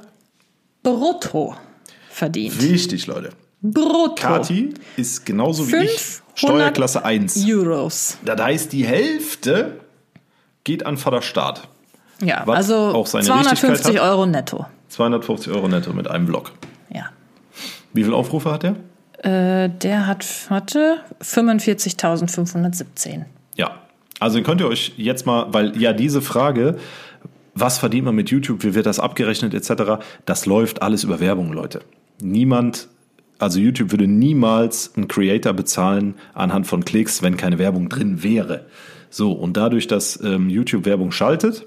brutto 0.84 1.56
verdient. 2.10 2.62
Wichtig, 2.62 3.08
Leute. 3.08 3.30
Brutto. 3.62 4.16
Kati 4.16 4.74
ist 4.96 5.26
genauso 5.26 5.68
wie 5.70 5.76
ich 5.76 6.00
500 6.00 6.29
Steuerklasse 6.40 7.04
1. 7.04 7.46
Euros. 7.48 8.18
Das 8.24 8.42
heißt, 8.42 8.72
die 8.72 8.86
Hälfte 8.86 9.80
geht 10.64 10.86
an 10.86 10.98
Vaterstaat. 10.98 11.68
Ja, 12.22 12.44
also 12.46 12.76
auch 12.76 13.08
seine 13.08 13.26
250 13.26 13.70
Richtigkeit 13.70 14.02
hat. 14.02 14.10
Euro 14.10 14.26
netto. 14.26 14.66
250 14.90 15.54
Euro 15.54 15.68
netto 15.68 15.94
mit 15.94 16.10
einem 16.10 16.28
Vlog. 16.28 16.52
Ja. 16.90 17.10
Wie 17.94 18.04
viele 18.04 18.16
Aufrufe 18.16 18.52
hat 18.52 18.64
er? 18.64 18.76
Äh, 19.24 19.70
der 19.70 20.08
hat, 20.08 20.26
warte, 20.50 21.00
45.517. 21.22 23.26
Ja. 23.56 23.80
Also 24.20 24.42
könnt 24.42 24.62
ihr 24.62 24.68
euch 24.68 24.94
jetzt 24.98 25.26
mal, 25.26 25.48
weil 25.54 25.80
ja 25.82 25.94
diese 25.94 26.22
Frage, 26.22 26.78
was 27.56 27.78
verdient 27.78 28.06
man 28.06 28.16
mit 28.16 28.30
YouTube, 28.30 28.64
wie 28.64 28.76
wird 28.76 28.86
das 28.86 29.00
abgerechnet 29.00 29.54
etc., 29.54 30.04
das 30.26 30.46
läuft 30.46 30.82
alles 30.82 31.04
über 31.04 31.20
Werbung, 31.20 31.54
Leute. 31.54 31.82
Niemand, 32.22 32.88
also 33.40 33.60
YouTube 33.60 33.92
würde 33.92 34.08
niemals 34.08 34.92
einen 34.96 35.08
Creator 35.08 35.54
bezahlen 35.54 36.16
anhand 36.34 36.68
von 36.68 36.86
Klicks, 36.86 37.24
wenn 37.24 37.38
keine 37.38 37.58
Werbung 37.58 37.90
drin 37.90 38.22
wäre. 38.22 38.66
So, 39.10 39.32
und 39.32 39.58
dadurch, 39.58 39.88
dass 39.88 40.22
ähm, 40.24 40.50
YouTube 40.50 40.86
Werbung 40.86 41.12
schaltet, 41.12 41.66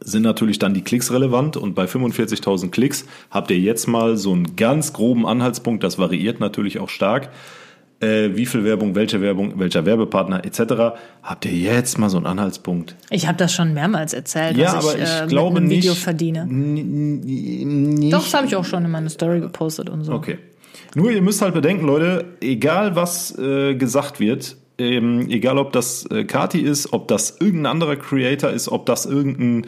sind 0.00 0.22
natürlich 0.22 0.58
dann 0.58 0.74
die 0.74 0.82
Klicks 0.82 1.12
relevant 1.12 1.56
und 1.56 1.74
bei 1.74 1.84
45.000 1.84 2.70
Klicks 2.70 3.06
habt 3.30 3.50
ihr 3.50 3.58
jetzt 3.58 3.86
mal 3.86 4.16
so 4.16 4.32
einen 4.32 4.56
ganz 4.56 4.92
groben 4.92 5.26
Anhaltspunkt, 5.26 5.84
das 5.84 5.98
variiert 5.98 6.40
natürlich 6.40 6.78
auch 6.78 6.88
stark, 6.88 7.30
äh, 8.00 8.30
wie 8.34 8.46
viel 8.46 8.64
Werbung, 8.64 8.94
welche 8.94 9.20
Werbung, 9.20 9.58
welcher 9.58 9.84
Werbepartner 9.84 10.44
etc. 10.44 10.96
Habt 11.22 11.44
ihr 11.44 11.52
jetzt 11.52 11.98
mal 11.98 12.08
so 12.08 12.16
einen 12.16 12.26
Anhaltspunkt? 12.26 12.96
Ich 13.10 13.28
habe 13.28 13.36
das 13.36 13.52
schon 13.52 13.74
mehrmals 13.74 14.14
erzählt, 14.14 14.56
Ja, 14.56 14.74
was 14.74 14.88
aber 14.88 14.98
ich, 14.98 15.04
ich 15.04 15.20
äh, 15.22 15.26
glaube 15.26 15.54
mit 15.54 15.58
einem 15.58 15.68
nicht. 15.68 15.82
Video 15.82 15.94
verdiene. 15.94 16.46
Nicht 16.46 18.12
Doch, 18.12 18.24
das 18.24 18.34
habe 18.34 18.46
ich 18.46 18.56
auch 18.56 18.64
schon 18.64 18.84
in 18.84 18.90
meine 18.90 19.10
Story 19.10 19.40
gepostet 19.40 19.90
und 19.90 20.04
so. 20.04 20.14
Okay. 20.14 20.38
Nur 20.94 21.10
ihr 21.10 21.22
müsst 21.22 21.42
halt 21.42 21.54
bedenken, 21.54 21.86
Leute, 21.86 22.24
egal 22.40 22.96
was 22.96 23.36
äh, 23.38 23.74
gesagt 23.76 24.18
wird, 24.18 24.56
ähm, 24.80 25.28
egal 25.28 25.58
ob 25.58 25.72
das 25.72 26.06
äh, 26.06 26.24
Kati 26.24 26.60
ist, 26.60 26.92
ob 26.92 27.06
das 27.06 27.36
irgendein 27.38 27.72
anderer 27.72 27.96
Creator 27.96 28.50
ist, 28.50 28.68
ob 28.68 28.86
das 28.86 29.06
irgendein, 29.06 29.66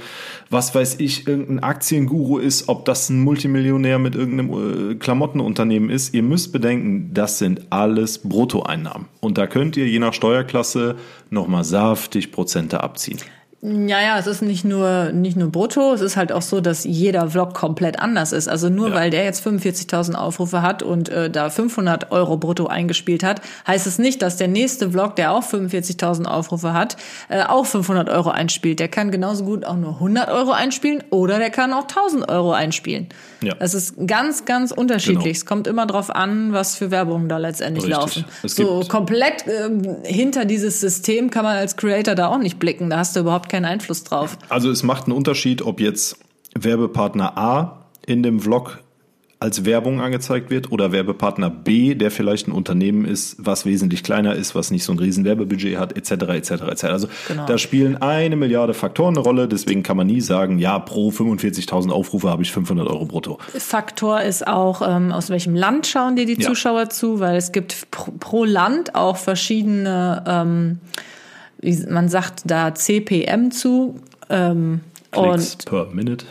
was 0.51 0.75
weiß 0.75 0.99
ich, 0.99 1.29
irgendein 1.29 1.61
Aktienguru 1.61 2.39
ist, 2.39 2.68
ob 2.68 2.87
das 2.87 3.11
ein 3.11 3.20
Multimillionär 3.20 3.99
mit 3.99 4.14
irgendeinem 4.14 4.93
äh, 4.93 4.95
Klamottenunternehmen 4.97 5.91
ist, 5.91 6.14
ihr 6.14 6.23
müsst 6.23 6.53
bedenken, 6.53 7.11
das 7.12 7.39
sind 7.39 7.66
alles 7.70 8.18
Bruttoeinnahmen. 8.18 9.07
Und 9.20 9.39
da 9.39 9.47
könnt 9.47 9.77
ihr 9.77 9.87
je 9.87 9.99
nach 9.99 10.14
Steuerklasse 10.14 10.97
nochmal 11.31 11.64
saftig 11.64 12.33
Prozente 12.33 12.83
abziehen. 12.83 13.18
Ja, 13.65 14.01
ja, 14.01 14.19
es 14.19 14.27
ist 14.27 14.43
nicht 14.43 14.65
nur, 14.65 15.13
nicht 15.13 15.37
nur 15.37 15.49
brutto, 15.53 15.93
es 15.93 16.01
ist 16.01 16.17
halt 16.17 16.33
auch 16.33 16.43
so, 16.43 16.61
dass 16.61 16.83
jeder 16.83 17.31
Vlog 17.31 17.55
komplett 17.55 17.97
anders 18.01 18.33
ist. 18.33 18.49
Also 18.49 18.69
nur 18.69 18.89
Ja. 18.89 18.95
weil 18.97 19.11
der 19.11 19.23
jetzt 19.23 19.41
45.000 19.47 20.15
Aufrufe 20.17 20.63
hat 20.63 20.83
und 20.83 21.09
äh, 21.11 21.31
da 21.31 21.49
500 21.49 22.11
Euro 22.11 22.37
brutto 22.37 22.67
eingespielt 22.67 23.23
hat, 23.23 23.41
heißt 23.65 23.87
es 23.87 24.01
nicht, 24.01 24.21
dass 24.21 24.37
der 24.37 24.49
nächste 24.49 24.91
Vlog, 24.91 25.15
der 25.15 25.31
auch 25.31 25.45
45.000 25.45 26.25
Aufrufe 26.25 26.73
hat, 26.73 26.97
äh, 27.29 27.45
auch 27.45 27.65
500 27.65 28.09
Euro 28.11 28.31
einspielt. 28.31 28.81
Der 28.81 28.89
kann 28.89 29.13
genauso 29.13 29.45
gut 29.45 29.65
auch 29.65 29.77
nur 29.77 29.93
100 29.95 30.29
Euro 30.29 30.51
einspielen 30.51 31.05
oder 31.11 31.39
der 31.39 31.51
kann 31.51 31.73
auch 31.73 31.87
1000 31.87 32.29
Euro 32.29 32.51
einspielen. 32.53 33.11
Ja. 33.43 33.55
Das 33.55 33.74
ist 33.74 33.95
ganz, 34.07 34.45
ganz 34.45 34.70
unterschiedlich. 34.70 35.22
Genau. 35.22 35.32
Es 35.32 35.47
kommt 35.47 35.66
immer 35.66 35.86
drauf 35.86 36.11
an, 36.11 36.53
was 36.53 36.76
für 36.76 36.90
Werbungen 36.90 37.28
da 37.28 37.38
letztendlich 37.38 37.84
Richtig. 37.84 37.99
laufen. 37.99 38.24
Es 38.43 38.57
so 38.57 38.84
komplett 38.88 39.45
ähm, 39.47 39.97
hinter 40.05 40.45
dieses 40.45 40.80
System 40.80 41.30
kann 41.30 41.45
man 41.45 41.57
als 41.57 41.76
Creator 41.76 42.14
da 42.14 42.28
auch 42.28 42.38
nicht 42.38 42.59
blicken. 42.59 42.90
Da 42.90 42.99
hast 42.99 43.16
du 43.16 43.20
überhaupt 43.20 43.49
keinen 43.49 43.64
Einfluss 43.64 44.05
drauf. 44.05 44.38
Also 44.49 44.70
es 44.70 44.82
macht 44.82 45.07
einen 45.07 45.16
Unterschied, 45.16 45.62
ob 45.62 45.80
jetzt 45.80 46.16
Werbepartner 46.55 47.36
A 47.36 47.86
in 48.07 48.22
dem 48.22 48.40
Vlog 48.40 48.78
als 49.43 49.64
Werbung 49.64 50.01
angezeigt 50.01 50.51
wird 50.51 50.70
oder 50.72 50.93
Werbepartner 50.93 51.51
B, 51.51 51.95
der 51.95 52.11
vielleicht 52.11 52.47
ein 52.49 52.53
Unternehmen 52.53 53.05
ist, 53.05 53.36
was 53.38 53.66
wesentlich 53.66 54.03
kleiner 54.03 54.34
ist, 54.34 54.55
was 54.55 54.70
nicht 54.70 54.84
so 54.84 54.93
ein 54.93 54.99
riesen 54.99 55.24
Werbebudget 55.24 55.78
hat, 55.78 55.97
etc. 55.97 56.12
etc. 56.28 56.51
etc. 56.70 56.84
Also 56.84 57.09
Genau. 57.28 57.45
da 57.47 57.59
spielen 57.59 57.97
eine 58.01 58.36
Milliarde 58.36 58.72
Faktoren 58.72 59.14
eine 59.16 59.24
Rolle, 59.24 59.49
deswegen 59.49 59.82
kann 59.82 59.97
man 59.97 60.07
nie 60.07 60.20
sagen, 60.20 60.59
ja, 60.59 60.78
pro 60.78 61.11
45.000 61.11 61.90
Aufrufe 61.90 62.30
habe 62.30 62.43
ich 62.43 62.53
500 62.53 62.86
Euro 62.88 63.05
brutto. 63.05 63.38
Faktor 63.59 64.22
ist 64.22 64.47
auch, 64.47 64.80
ähm, 64.88 65.11
aus 65.12 65.28
welchem 65.28 65.55
Land 65.55 65.86
schauen 65.88 66.16
dir 66.16 66.24
die 66.24 66.40
Ja. 66.40 66.49
Zuschauer 66.49 66.88
zu, 66.88 67.18
weil 67.20 67.36
es 67.36 67.51
gibt 67.53 67.90
pro, 67.90 68.12
pro 68.12 68.45
Land 68.45 68.95
auch 68.95 69.16
verschiedene, 69.16 70.22
ähm, 70.26 70.78
wie 71.61 71.76
man 71.90 72.09
sagt 72.09 72.43
da 72.45 72.74
CPM 72.74 73.51
zu. 73.51 73.97
Ähm, 74.30 74.80
Klicks 75.11 75.57
per 75.64 75.86
Minute. 75.93 76.24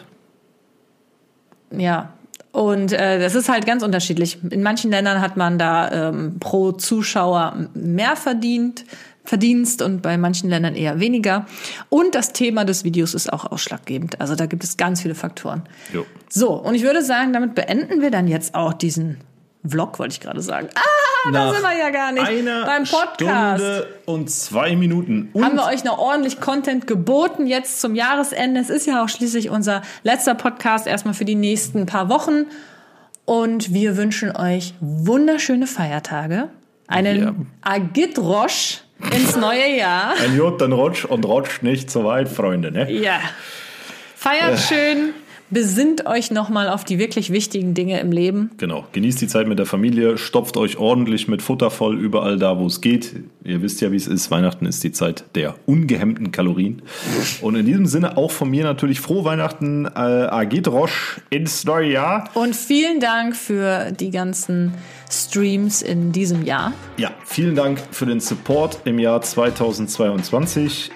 ja, 1.77 2.13
und 2.51 2.91
äh, 2.91 3.19
das 3.19 3.35
ist 3.35 3.49
halt 3.49 3.65
ganz 3.65 3.83
unterschiedlich. 3.83 4.39
In 4.49 4.61
manchen 4.63 4.91
Ländern 4.91 5.21
hat 5.21 5.37
man 5.37 5.57
da 5.57 6.09
ähm, 6.09 6.37
pro 6.39 6.73
Zuschauer 6.73 7.69
mehr 7.73 8.15
verdient, 8.15 8.85
Verdienst 9.23 9.83
und 9.83 10.01
bei 10.01 10.17
manchen 10.17 10.49
Ländern 10.49 10.75
eher 10.75 10.99
weniger. 10.99 11.45
Und 11.89 12.15
das 12.15 12.33
Thema 12.33 12.65
des 12.65 12.83
Videos 12.83 13.13
ist 13.13 13.31
auch 13.31 13.45
ausschlaggebend. 13.45 14.19
Also 14.19 14.35
da 14.35 14.47
gibt 14.47 14.63
es 14.63 14.77
ganz 14.77 15.01
viele 15.01 15.13
Faktoren. 15.13 15.61
Jo. 15.93 16.05
So, 16.27 16.53
und 16.53 16.73
ich 16.73 16.81
würde 16.81 17.03
sagen, 17.03 17.31
damit 17.31 17.53
beenden 17.53 18.01
wir 18.01 18.09
dann 18.09 18.27
jetzt 18.27 18.55
auch 18.55 18.73
diesen 18.73 19.17
Vlog, 19.67 19.99
wollte 19.99 20.13
ich 20.13 20.19
gerade 20.19 20.41
sagen. 20.41 20.69
Ah, 20.75 21.31
da 21.31 21.51
sind 21.53 21.61
wir 21.61 21.77
ja 21.77 21.89
gar 21.91 22.11
nicht. 22.11 22.25
Einer 22.27 22.65
Beim 22.65 22.83
Podcast. 22.83 23.61
Stunde 23.63 23.87
und 24.05 24.29
zwei 24.31 24.75
Minuten. 24.75 25.29
Und 25.33 25.45
Haben 25.45 25.55
wir 25.55 25.65
euch 25.65 25.83
noch 25.83 25.99
ordentlich 25.99 26.41
Content 26.41 26.87
geboten 26.87 27.45
jetzt 27.45 27.79
zum 27.79 27.93
Jahresende. 27.93 28.59
Es 28.59 28.69
ist 28.71 28.87
ja 28.87 29.03
auch 29.03 29.09
schließlich 29.09 29.49
unser 29.51 29.83
letzter 30.03 30.33
Podcast 30.33 30.87
erstmal 30.87 31.13
für 31.13 31.25
die 31.25 31.35
nächsten 31.35 31.85
paar 31.85 32.09
Wochen. 32.09 32.45
Und 33.25 33.71
wir 33.73 33.97
wünschen 33.97 34.35
euch 34.35 34.73
wunderschöne 34.79 35.67
Feiertage, 35.67 36.49
einen 36.87 37.21
Ja. 37.21 37.35
Agit 37.61 38.17
Roche 38.17 38.79
ins 39.15 39.35
neue 39.35 39.77
Jahr. 39.77 40.13
ein 40.23 40.35
Joten 40.35 40.71
Rotsch 40.73 41.05
und 41.05 41.23
Rotsch 41.25 41.61
nicht 41.61 41.91
so 41.91 42.03
weit, 42.03 42.29
Freunde, 42.29 42.71
ne? 42.71 42.91
Ja. 42.91 43.19
Feiert 44.15 44.59
schön, 44.59 45.13
besinnt 45.51 46.05
euch 46.07 46.31
nochmal 46.31 46.69
auf 46.69 46.83
die 46.83 46.97
wirklich 46.97 47.31
wichtigen 47.31 47.73
Dinge 47.73 47.99
im 47.99 48.11
Leben. 48.11 48.51
Genau. 48.57 48.85
Genießt 48.93 49.21
die 49.21 49.27
Zeit 49.27 49.47
mit 49.47 49.59
der 49.59 49.65
Familie, 49.65 50.17
stopft 50.17 50.57
euch 50.57 50.77
ordentlich 50.77 51.27
mit 51.27 51.41
Futter 51.41 51.69
voll 51.69 51.99
überall 51.99 52.39
da, 52.39 52.57
wo 52.57 52.65
es 52.65 52.81
geht. 52.81 53.15
Ihr 53.43 53.61
wisst 53.61 53.81
ja, 53.81 53.91
wie 53.91 53.97
es 53.97 54.07
ist. 54.07 54.31
Weihnachten 54.31 54.65
ist 54.65 54.83
die 54.83 54.91
Zeit 54.91 55.25
der 55.35 55.55
ungehemmten 55.65 56.31
Kalorien. 56.31 56.81
Und 57.41 57.55
in 57.55 57.65
diesem 57.65 57.85
Sinne 57.85 58.17
auch 58.17 58.31
von 58.31 58.49
mir 58.49 58.63
natürlich 58.63 58.99
frohe 58.99 59.25
Weihnachten, 59.25 59.85
äh, 59.85 59.89
Agit 59.89 60.67
Roche 60.67 61.21
ins 61.29 61.65
neue 61.65 61.91
Jahr. 61.91 62.29
Und 62.33 62.55
vielen 62.55 62.99
Dank 62.99 63.35
für 63.35 63.91
die 63.91 64.09
ganzen 64.09 64.73
Streams 65.11 65.81
in 65.81 66.11
diesem 66.11 66.45
Jahr. 66.45 66.73
Ja, 66.97 67.11
vielen 67.25 67.55
Dank 67.55 67.81
für 67.91 68.05
den 68.05 68.19
Support 68.21 68.79
im 68.85 68.99
Jahr 68.99 69.21
2022. 69.21 70.91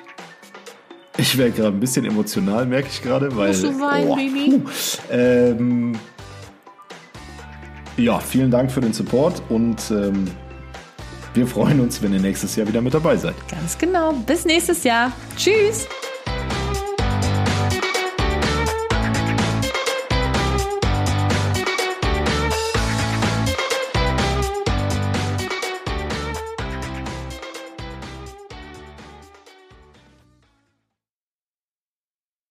Ich 1.18 1.38
werde 1.38 1.52
gerade 1.52 1.76
ein 1.76 1.80
bisschen 1.80 2.06
emotional, 2.06 2.66
merke 2.66 2.90
ich 2.92 3.02
gerade, 3.02 3.36
weil. 3.36 3.50
Musst 3.50 3.64
du 3.64 3.80
weinen, 3.80 4.16
Baby? 4.16 4.60
puh. 4.60 4.70
Ähm, 5.12 5.94
ja, 7.98 8.20
vielen 8.20 8.52
Dank 8.52 8.72
für 8.72 8.82
den 8.82 8.92
Support 8.92 9.42
und 9.50 9.80
ähm, 9.92 10.28
wir 11.34 11.48
freuen 11.48 11.80
uns, 11.80 12.02
wenn 12.02 12.14
ihr 12.14 12.20
nächstes 12.20 12.56
Jahr 12.56 12.68
wieder 12.68 12.82
mit 12.82 12.94
dabei 12.94 13.16
seid. 13.16 13.36
Ganz 13.50 13.78
genau. 13.78 14.14
Bis 14.26 14.46
nächstes 14.46 14.84
Jahr. 14.84 15.12
Tschüss. 15.38 15.88